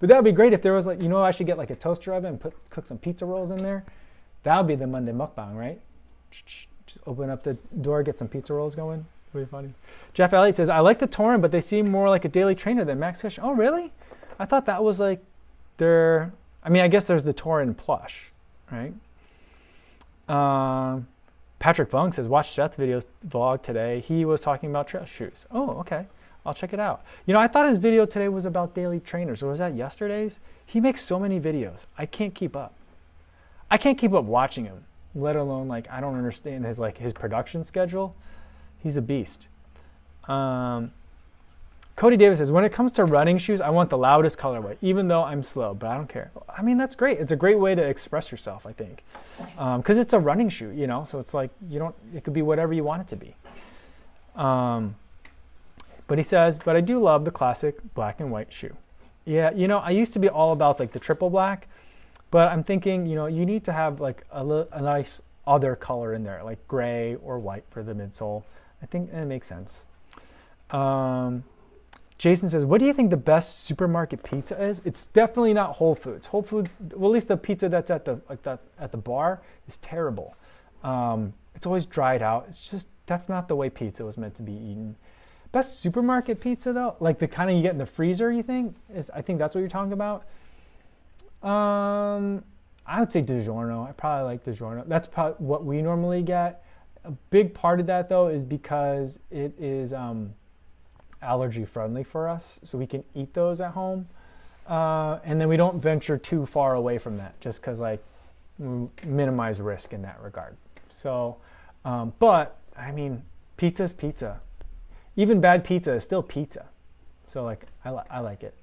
that 0.00 0.16
would 0.16 0.24
be 0.24 0.32
great 0.32 0.52
if 0.52 0.62
there 0.62 0.72
was 0.72 0.86
like, 0.86 1.00
you 1.00 1.08
know, 1.08 1.22
I 1.22 1.30
should 1.30 1.46
get 1.46 1.58
like 1.58 1.70
a 1.70 1.76
toaster 1.76 2.12
oven 2.12 2.32
and 2.32 2.40
put 2.40 2.54
cook 2.70 2.86
some 2.86 2.98
pizza 2.98 3.24
rolls 3.24 3.50
in 3.50 3.58
there. 3.58 3.84
That 4.42 4.56
would 4.58 4.66
be 4.66 4.74
the 4.74 4.86
Monday 4.86 5.12
mukbang, 5.12 5.56
right? 5.56 5.80
Just 6.30 6.98
open 7.06 7.30
up 7.30 7.44
the 7.44 7.54
door, 7.80 8.02
get 8.02 8.18
some 8.18 8.28
pizza 8.28 8.52
rolls 8.52 8.74
going. 8.74 9.06
Really 9.32 9.46
funny. 9.46 9.72
Jeff 10.12 10.32
Elliott 10.32 10.56
says, 10.56 10.68
I 10.68 10.80
like 10.80 10.98
the 10.98 11.08
Torin, 11.08 11.40
but 11.40 11.52
they 11.52 11.60
seem 11.60 11.90
more 11.90 12.08
like 12.08 12.24
a 12.24 12.28
daily 12.28 12.54
trainer 12.54 12.84
than 12.84 12.98
Max 12.98 13.22
Fish. 13.22 13.38
Oh, 13.40 13.52
really? 13.52 13.92
I 14.38 14.44
thought 14.44 14.66
that 14.66 14.82
was 14.82 14.98
like 15.00 15.22
their. 15.76 16.32
I 16.64 16.68
mean, 16.68 16.82
I 16.82 16.88
guess 16.88 17.06
there's 17.06 17.24
the 17.24 17.32
Torin 17.32 17.76
plush, 17.76 18.30
right? 18.70 18.92
Um, 20.28 21.08
Patrick 21.58 21.90
Funk 21.90 22.14
says, 22.14 22.28
watch 22.28 22.52
Seth's 22.54 22.76
videos 22.76 23.06
vlog 23.26 23.62
today. 23.62 24.00
He 24.00 24.24
was 24.24 24.40
talking 24.40 24.70
about 24.70 24.88
trail 24.88 25.04
shoes. 25.04 25.46
Oh, 25.50 25.70
okay. 25.80 26.06
I'll 26.44 26.54
check 26.54 26.72
it 26.72 26.80
out. 26.80 27.04
You 27.26 27.34
know, 27.34 27.40
I 27.40 27.46
thought 27.46 27.68
his 27.68 27.78
video 27.78 28.04
today 28.04 28.28
was 28.28 28.46
about 28.46 28.74
daily 28.74 28.98
trainers, 28.98 29.42
or 29.42 29.50
was 29.50 29.60
that 29.60 29.76
yesterday's? 29.76 30.40
He 30.66 30.80
makes 30.80 31.02
so 31.02 31.20
many 31.20 31.38
videos. 31.38 31.86
I 31.96 32.06
can't 32.06 32.34
keep 32.34 32.56
up. 32.56 32.74
I 33.70 33.78
can't 33.78 33.96
keep 33.96 34.12
up 34.12 34.24
watching 34.24 34.64
him, 34.64 34.84
let 35.14 35.36
alone 35.36 35.68
like 35.68 35.88
I 35.90 36.00
don't 36.00 36.16
understand 36.16 36.64
his 36.64 36.78
like 36.78 36.98
his 36.98 37.12
production 37.12 37.64
schedule. 37.64 38.16
He's 38.82 38.96
a 38.96 39.02
beast. 39.02 39.46
Um, 40.28 40.92
Cody 41.94 42.16
Davis 42.16 42.38
says, 42.38 42.50
when 42.50 42.64
it 42.64 42.72
comes 42.72 42.90
to 42.92 43.04
running 43.04 43.38
shoes, 43.38 43.60
I 43.60 43.70
want 43.70 43.90
the 43.90 43.98
loudest 43.98 44.38
colorway, 44.38 44.76
even 44.80 45.08
though 45.08 45.22
I'm 45.22 45.42
slow, 45.42 45.74
but 45.74 45.90
I 45.90 45.96
don't 45.96 46.08
care. 46.08 46.32
I 46.48 46.62
mean, 46.62 46.78
that's 46.78 46.96
great. 46.96 47.18
It's 47.18 47.32
a 47.32 47.36
great 47.36 47.58
way 47.58 47.74
to 47.74 47.82
express 47.82 48.32
yourself, 48.32 48.66
I 48.66 48.72
think, 48.72 49.04
because 49.56 49.96
um, 49.96 50.00
it's 50.00 50.12
a 50.12 50.18
running 50.18 50.48
shoe, 50.48 50.70
you 50.70 50.86
know. 50.86 51.04
So 51.04 51.18
it's 51.18 51.34
like 51.34 51.50
you 51.68 51.78
don't. 51.78 51.94
It 52.14 52.24
could 52.24 52.32
be 52.32 52.42
whatever 52.42 52.72
you 52.72 52.84
want 52.84 53.02
it 53.02 53.08
to 53.08 53.16
be. 53.16 53.34
Um, 54.36 54.96
but 56.06 56.18
he 56.18 56.24
says, 56.24 56.58
but 56.58 56.76
I 56.76 56.80
do 56.80 57.00
love 57.00 57.24
the 57.24 57.30
classic 57.30 57.78
black 57.94 58.20
and 58.20 58.30
white 58.30 58.52
shoe. 58.52 58.76
Yeah, 59.24 59.52
you 59.52 59.68
know, 59.68 59.78
I 59.78 59.90
used 59.90 60.12
to 60.14 60.18
be 60.18 60.28
all 60.28 60.52
about 60.52 60.80
like 60.80 60.92
the 60.92 60.98
triple 60.98 61.30
black, 61.30 61.68
but 62.30 62.50
I'm 62.50 62.64
thinking, 62.64 63.06
you 63.06 63.14
know, 63.14 63.26
you 63.26 63.46
need 63.46 63.64
to 63.64 63.72
have 63.72 64.00
like 64.00 64.24
a, 64.32 64.44
a 64.72 64.80
nice 64.80 65.22
other 65.46 65.76
color 65.76 66.14
in 66.14 66.24
there, 66.24 66.42
like 66.42 66.66
gray 66.68 67.16
or 67.16 67.38
white 67.38 67.64
for 67.70 67.82
the 67.82 67.94
midsole. 67.94 68.42
I 68.82 68.86
think 68.86 69.12
it 69.12 69.24
makes 69.26 69.46
sense. 69.46 69.82
Um, 70.70 71.44
Jason 72.22 72.48
says, 72.48 72.64
"What 72.64 72.78
do 72.78 72.86
you 72.86 72.92
think 72.92 73.10
the 73.10 73.16
best 73.16 73.64
supermarket 73.64 74.22
pizza 74.22 74.56
is?" 74.62 74.80
It's 74.84 75.08
definitely 75.08 75.54
not 75.54 75.74
Whole 75.74 75.96
Foods. 75.96 76.24
Whole 76.24 76.44
Foods, 76.44 76.76
well, 76.94 77.10
at 77.10 77.14
least 77.14 77.26
the 77.26 77.36
pizza 77.36 77.68
that's 77.68 77.90
at 77.90 78.04
the 78.04 78.20
like 78.28 78.40
that 78.44 78.60
at 78.78 78.92
the 78.92 78.96
bar 78.96 79.42
is 79.66 79.78
terrible. 79.78 80.36
Um, 80.84 81.32
it's 81.56 81.66
always 81.66 81.84
dried 81.84 82.22
out. 82.22 82.46
It's 82.48 82.70
just 82.70 82.86
that's 83.06 83.28
not 83.28 83.48
the 83.48 83.56
way 83.56 83.68
pizza 83.70 84.04
was 84.04 84.16
meant 84.16 84.36
to 84.36 84.42
be 84.42 84.52
eaten. 84.52 84.94
Best 85.50 85.80
supermarket 85.80 86.38
pizza 86.40 86.72
though, 86.72 86.94
like 87.00 87.18
the 87.18 87.26
kind 87.26 87.50
of 87.50 87.56
you 87.56 87.62
get 87.62 87.72
in 87.72 87.78
the 87.78 87.86
freezer, 87.86 88.30
you 88.30 88.44
think 88.44 88.76
is? 88.94 89.10
I 89.10 89.20
think 89.20 89.40
that's 89.40 89.56
what 89.56 89.60
you're 89.60 89.68
talking 89.68 89.92
about. 89.92 90.24
Um, 91.42 92.44
I 92.86 93.00
would 93.00 93.10
say 93.10 93.22
DiGiorno. 93.22 93.88
I 93.88 93.90
probably 93.90 94.26
like 94.26 94.44
DiGiorno. 94.44 94.86
That's 94.86 95.08
probably 95.08 95.44
what 95.44 95.64
we 95.64 95.82
normally 95.82 96.22
get. 96.22 96.64
A 97.02 97.10
big 97.30 97.52
part 97.52 97.80
of 97.80 97.86
that 97.86 98.08
though 98.08 98.28
is 98.28 98.44
because 98.44 99.18
it 99.32 99.58
is 99.58 99.92
um, 99.92 100.32
allergy 101.22 101.64
friendly 101.64 102.04
for 102.04 102.28
us, 102.28 102.60
so 102.62 102.76
we 102.76 102.86
can 102.86 103.04
eat 103.14 103.32
those 103.34 103.60
at 103.60 103.72
home, 103.72 104.06
uh, 104.68 105.18
and 105.24 105.40
then 105.40 105.48
we 105.48 105.56
don't 105.56 105.80
venture 105.80 106.18
too 106.18 106.46
far 106.46 106.74
away 106.74 106.98
from 106.98 107.16
that, 107.16 107.38
just 107.40 107.60
because 107.60 107.80
like 107.80 108.02
minimize 108.58 109.60
risk 109.60 109.92
in 109.92 110.02
that 110.02 110.20
regard. 110.22 110.56
So, 110.88 111.36
um, 111.84 112.12
but 112.18 112.58
I 112.76 112.92
mean, 112.92 113.22
pizza's 113.56 113.92
pizza. 113.92 114.40
Even 115.16 115.40
bad 115.40 115.64
pizza 115.64 115.92
is 115.92 116.04
still 116.04 116.22
pizza. 116.22 116.66
So 117.24 117.44
like 117.44 117.66
I, 117.84 117.90
li- 117.90 118.02
I 118.10 118.20
like 118.20 118.42
it. 118.42 118.54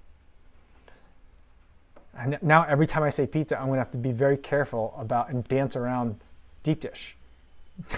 And 2.17 2.37
now 2.41 2.63
every 2.63 2.87
time 2.87 3.03
I 3.03 3.09
say 3.09 3.27
pizza, 3.27 3.59
I'm 3.59 3.67
gonna 3.67 3.79
have 3.79 3.91
to 3.91 3.97
be 3.97 4.11
very 4.11 4.37
careful 4.37 4.93
about 4.97 5.29
and 5.29 5.47
dance 5.47 5.75
around 5.75 6.19
deep 6.63 6.81
dish. 6.81 7.15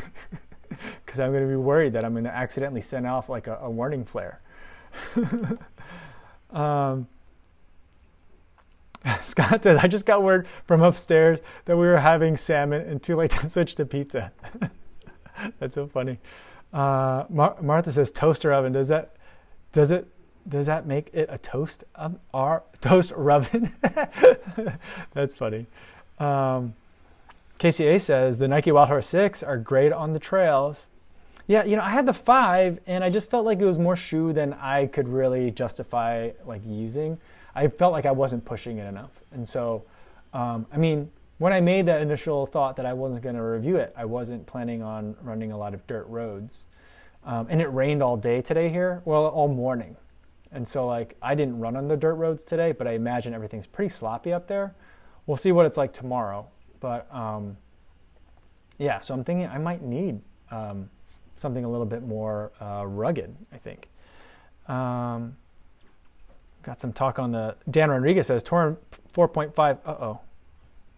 Because 1.05 1.19
I'm 1.19 1.33
gonna 1.33 1.47
be 1.47 1.57
worried 1.57 1.93
that 1.93 2.05
I'm 2.05 2.13
gonna 2.13 2.29
accidentally 2.29 2.81
send 2.81 3.05
off 3.05 3.27
like 3.27 3.47
a, 3.47 3.57
a 3.61 3.69
warning 3.69 4.05
flare. 4.05 4.39
um, 6.51 7.07
Scott 9.21 9.63
says, 9.63 9.79
I 9.81 9.87
just 9.87 10.05
got 10.05 10.23
word 10.23 10.47
from 10.65 10.81
upstairs 10.81 11.39
that 11.65 11.75
we 11.75 11.87
were 11.87 11.97
having 11.97 12.37
salmon 12.37 12.81
and 12.81 13.01
too 13.01 13.15
late 13.15 13.31
to 13.31 13.49
switch 13.49 13.75
to 13.75 13.85
pizza. 13.85 14.31
That's 15.59 15.75
so 15.75 15.87
funny. 15.87 16.19
Uh, 16.73 17.25
Mar- 17.29 17.57
Martha 17.61 17.91
says 17.91 18.11
toaster 18.11 18.53
oven. 18.53 18.71
Does 18.71 18.87
that 18.89 19.15
does 19.73 19.91
it 19.91 20.07
does 20.47 20.65
that 20.67 20.85
make 20.85 21.09
it 21.13 21.29
a 21.31 21.37
toast 21.37 21.83
um, 21.95 22.19
or 22.33 22.63
toast 22.79 23.11
oven? 23.11 23.73
That's 25.13 25.35
funny. 25.35 25.65
Um, 26.19 26.75
KCA 27.59 27.99
says 28.01 28.37
the 28.37 28.47
Nike 28.47 28.71
Wild 28.71 28.89
Horse 28.89 29.07
Six 29.07 29.43
are 29.43 29.57
great 29.57 29.91
on 29.91 30.13
the 30.13 30.19
trails. 30.19 30.87
Yeah, 31.51 31.65
you 31.65 31.75
know, 31.75 31.81
I 31.81 31.89
had 31.89 32.05
the 32.05 32.13
five, 32.13 32.79
and 32.87 33.03
I 33.03 33.09
just 33.09 33.29
felt 33.29 33.45
like 33.45 33.59
it 33.59 33.65
was 33.65 33.77
more 33.77 33.97
shoe 33.97 34.31
than 34.31 34.53
I 34.53 34.85
could 34.85 35.09
really 35.09 35.51
justify 35.51 36.29
like 36.45 36.61
using. 36.65 37.17
I 37.53 37.67
felt 37.67 37.91
like 37.91 38.05
I 38.05 38.11
wasn't 38.11 38.45
pushing 38.45 38.77
it 38.77 38.87
enough, 38.87 39.11
and 39.33 39.45
so, 39.45 39.83
um, 40.33 40.65
I 40.71 40.77
mean, 40.77 41.11
when 41.39 41.51
I 41.51 41.59
made 41.59 41.87
that 41.87 42.01
initial 42.01 42.45
thought 42.45 42.77
that 42.77 42.85
I 42.85 42.93
wasn't 42.93 43.23
going 43.23 43.35
to 43.35 43.43
review 43.43 43.75
it, 43.75 43.93
I 43.97 44.05
wasn't 44.05 44.45
planning 44.45 44.81
on 44.81 45.13
running 45.21 45.51
a 45.51 45.57
lot 45.57 45.73
of 45.73 45.85
dirt 45.87 46.07
roads. 46.07 46.67
Um, 47.25 47.47
and 47.49 47.61
it 47.61 47.67
rained 47.67 48.01
all 48.01 48.15
day 48.15 48.39
today 48.39 48.69
here, 48.69 49.01
well, 49.03 49.27
all 49.27 49.49
morning. 49.49 49.97
And 50.53 50.65
so, 50.65 50.87
like, 50.87 51.17
I 51.21 51.35
didn't 51.35 51.59
run 51.59 51.75
on 51.75 51.89
the 51.89 51.97
dirt 51.97 52.15
roads 52.15 52.45
today, 52.45 52.71
but 52.71 52.87
I 52.87 52.93
imagine 52.93 53.33
everything's 53.33 53.67
pretty 53.67 53.89
sloppy 53.89 54.31
up 54.31 54.47
there. 54.47 54.73
We'll 55.25 55.35
see 55.35 55.51
what 55.51 55.65
it's 55.65 55.75
like 55.75 55.91
tomorrow. 55.91 56.47
But 56.79 57.13
um, 57.13 57.57
yeah, 58.77 59.01
so 59.01 59.13
I'm 59.13 59.25
thinking 59.25 59.47
I 59.47 59.57
might 59.57 59.81
need 59.81 60.21
um, 60.49 60.89
something 61.41 61.65
a 61.65 61.69
little 61.69 61.85
bit 61.85 62.03
more 62.03 62.51
uh, 62.61 62.85
rugged, 62.85 63.35
I 63.51 63.57
think. 63.57 63.89
Um, 64.67 65.35
got 66.63 66.79
some 66.79 66.93
talk 66.93 67.19
on 67.19 67.31
the. 67.31 67.55
Dan 67.69 67.89
Rodriguez 67.89 68.27
says 68.27 68.43
Torin 68.43 68.77
4.5. 69.13 69.79
Uh 69.85 69.89
oh. 69.89 70.19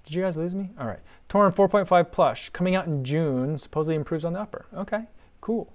Did 0.05 0.15
you 0.15 0.21
guys 0.21 0.35
lose 0.35 0.53
me? 0.53 0.69
All 0.79 0.85
right. 0.85 0.99
Torin 1.29 1.55
4.5 1.55 2.11
plush 2.11 2.49
coming 2.49 2.75
out 2.75 2.85
in 2.85 3.03
June. 3.03 3.57
Supposedly 3.57 3.95
improves 3.95 4.25
on 4.25 4.33
the 4.33 4.39
upper. 4.39 4.65
Okay, 4.75 5.05
cool. 5.41 5.71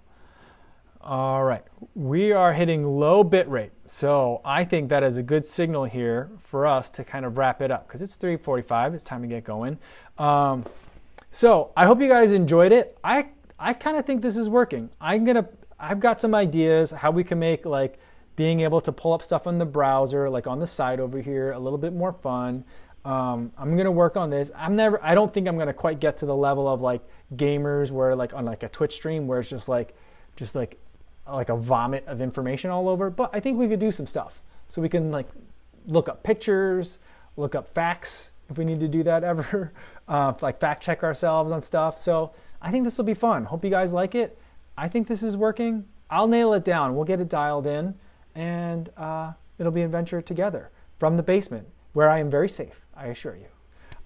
All 1.01 1.45
right, 1.45 1.63
we 1.95 2.33
are 2.33 2.53
hitting 2.53 2.85
low 2.85 3.25
bit 3.25 3.49
rate. 3.49 3.71
So 3.87 4.41
I 4.45 4.65
think 4.65 4.91
that 4.91 5.03
is 5.03 5.17
a 5.17 5.23
good 5.23 5.47
signal 5.47 5.85
here 5.85 6.29
for 6.43 6.67
us 6.67 6.91
to 6.91 7.05
kind 7.05 7.25
of 7.25 7.39
wrap 7.39 7.63
it 7.63 7.71
up 7.71 7.87
because 7.87 8.03
it's 8.03 8.17
345. 8.17 8.95
It's 8.95 9.05
time 9.05 9.23
to 9.23 9.29
get 9.29 9.45
going. 9.45 9.79
Um, 10.19 10.67
so 11.31 11.73
I 11.77 11.87
hope 11.87 12.01
you 12.01 12.09
guys 12.09 12.33
enjoyed 12.33 12.73
it. 12.73 12.99
I, 13.05 13.29
I 13.59 13.73
kind 13.73 13.97
of 13.97 14.07
think 14.07 14.23
this 14.23 14.37
is 14.37 14.49
working. 14.49 14.91
I'm 15.01 15.25
to, 15.27 15.47
I've 15.79 16.01
got 16.01 16.21
some 16.21 16.35
ideas 16.35 16.91
how 16.91 17.11
we 17.11 17.25
can 17.25 17.39
make 17.39 17.67
like 17.67 17.99
being 18.37 18.61
able 18.61 18.81
to 18.83 18.93
pull 18.93 19.13
up 19.13 19.23
stuff 19.23 19.47
on 19.47 19.59
the 19.59 19.65
browser, 19.65 20.31
like 20.31 20.47
on 20.47 20.61
the 20.61 20.67
side 20.67 21.01
over 21.01 21.21
here, 21.21 21.53
a 21.53 21.59
little 21.59 21.79
bit 21.79 21.93
more 21.93 22.13
fun. 22.13 22.65
Um, 23.05 23.53
I'm 23.57 23.77
gonna 23.77 23.91
work 23.91 24.17
on 24.17 24.31
this. 24.31 24.51
I'm 24.55 24.77
never. 24.77 25.03
I 25.03 25.15
don't 25.15 25.33
think 25.33 25.49
I'm 25.49 25.59
gonna 25.59 25.73
quite 25.73 25.99
get 25.99 26.19
to 26.19 26.27
the 26.27 26.37
level 26.37 26.69
of 26.69 26.81
like 26.81 27.01
gamers 27.35 27.91
where 27.91 28.15
like 28.15 28.35
on 28.35 28.45
like 28.45 28.63
a 28.63 28.69
Twitch 28.69 28.95
stream 28.95 29.27
where 29.27 29.41
it's 29.41 29.51
just 29.51 29.69
like, 29.69 29.97
just 30.37 30.55
like, 30.55 30.79
like 31.27 31.49
a 31.49 31.57
vomit 31.57 32.05
of 32.07 32.21
information 32.21 32.71
all 32.71 32.89
over. 32.89 33.11
But 33.11 33.31
I 33.33 33.41
think 33.41 33.59
we 33.59 33.67
could 33.67 33.81
do 33.81 33.91
some 33.91 34.07
stuff. 34.07 34.41
So 34.69 34.83
we 34.83 34.89
can 34.89 35.11
like 35.11 35.27
look 35.87 36.09
up 36.09 36.23
pictures, 36.23 36.99
look 37.37 37.55
up 37.55 37.67
facts 37.75 38.31
if 38.51 38.59
we 38.59 38.65
need 38.65 38.81
to 38.81 38.89
do 38.89 39.03
that 39.03 39.25
ever, 39.33 39.73
uh, 40.07 40.33
like 40.41 40.61
fact 40.61 40.83
check 40.83 41.03
ourselves 41.03 41.53
on 41.53 41.63
stuff. 41.63 41.99
So 41.99 42.33
I 42.61 42.71
think 42.71 42.85
this 42.85 42.99
will 42.99 43.05
be 43.05 43.15
fun. 43.15 43.45
Hope 43.45 43.65
you 43.65 43.71
guys 43.71 43.93
like 43.93 44.15
it. 44.15 44.39
I 44.77 44.89
think 44.89 45.07
this 45.07 45.23
is 45.23 45.37
working. 45.37 45.85
I'll 46.11 46.29
nail 46.29 46.53
it 46.55 46.65
down. 46.65 46.95
We'll 46.95 47.05
get 47.05 47.21
it 47.21 47.29
dialed 47.29 47.67
in, 47.67 47.95
and 48.35 48.91
uh, 48.97 49.33
it'll 49.59 49.73
be 49.73 49.81
an 49.81 49.87
adventure 49.87 50.23
together 50.23 50.71
from 50.99 51.17
the 51.17 51.23
basement 51.23 51.67
where 51.93 52.11
I 52.11 52.19
am 52.19 52.31
very 52.31 52.49
safe, 52.49 52.81
I 52.97 53.07
assure 53.07 53.37
you. 53.37 53.47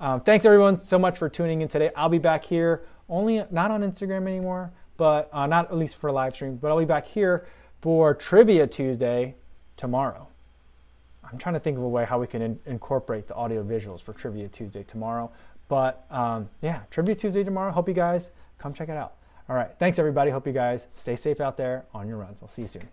Um, 0.01 0.21
thanks 0.21 0.45
everyone 0.45 0.79
so 0.79 0.99
much 0.99 1.19
for 1.19 1.29
tuning 1.29 1.63
in 1.63 1.69
today. 1.69 1.91
I'll 1.95 2.09
be 2.09 2.19
back 2.19 2.45
here 2.45 2.83
only 3.09 3.45
not 3.51 3.71
on 3.71 3.83
Instagram 3.83 4.27
anymore, 4.27 4.73
but 4.97 5.29
uh, 5.33 5.47
not 5.47 5.67
at 5.67 5.77
least 5.77 5.97
for 5.97 6.11
live 6.11 6.35
stream, 6.35 6.57
but 6.57 6.69
I'll 6.69 6.79
be 6.79 6.85
back 6.85 7.07
here 7.07 7.47
for 7.81 8.15
Trivia 8.15 8.67
Tuesday 8.67 9.35
tomorrow. 9.77 10.29
I'm 11.31 11.39
trying 11.39 11.55
to 11.55 11.61
think 11.61 11.79
of 11.79 11.85
a 11.85 11.89
way 11.89 12.05
how 12.05 12.21
we 12.21 12.27
can 12.27 12.43
in- 12.43 12.61
incorporate 12.67 13.27
the 13.27 13.35
audio 13.35 13.63
visuals 13.65 14.01
for 14.01 14.13
Trivia 14.13 14.49
Tuesday 14.49 14.83
tomorrow. 14.83 15.31
But 15.73 16.05
um, 16.11 16.51
yeah, 16.61 16.81
Trivia 16.91 17.15
Tuesday 17.15 17.43
tomorrow. 17.43 17.73
Hope 17.73 17.89
you 17.89 17.95
guys 17.95 18.31
come 18.59 18.75
check 18.75 18.91
it 18.91 18.97
out. 18.99 19.15
All 19.49 19.57
right. 19.57 19.71
Thanks, 19.79 19.99
everybody. 19.99 20.31
Hope 20.31 20.47
you 20.47 20.53
guys 20.53 20.87
stay 20.97 21.17
safe 21.17 21.41
out 21.41 21.57
there 21.57 21.87
on 21.95 22.07
your 22.07 22.19
runs. 22.19 22.41
I'll 22.43 22.49
see 22.49 22.61
you 22.61 22.69
soon. 22.69 22.87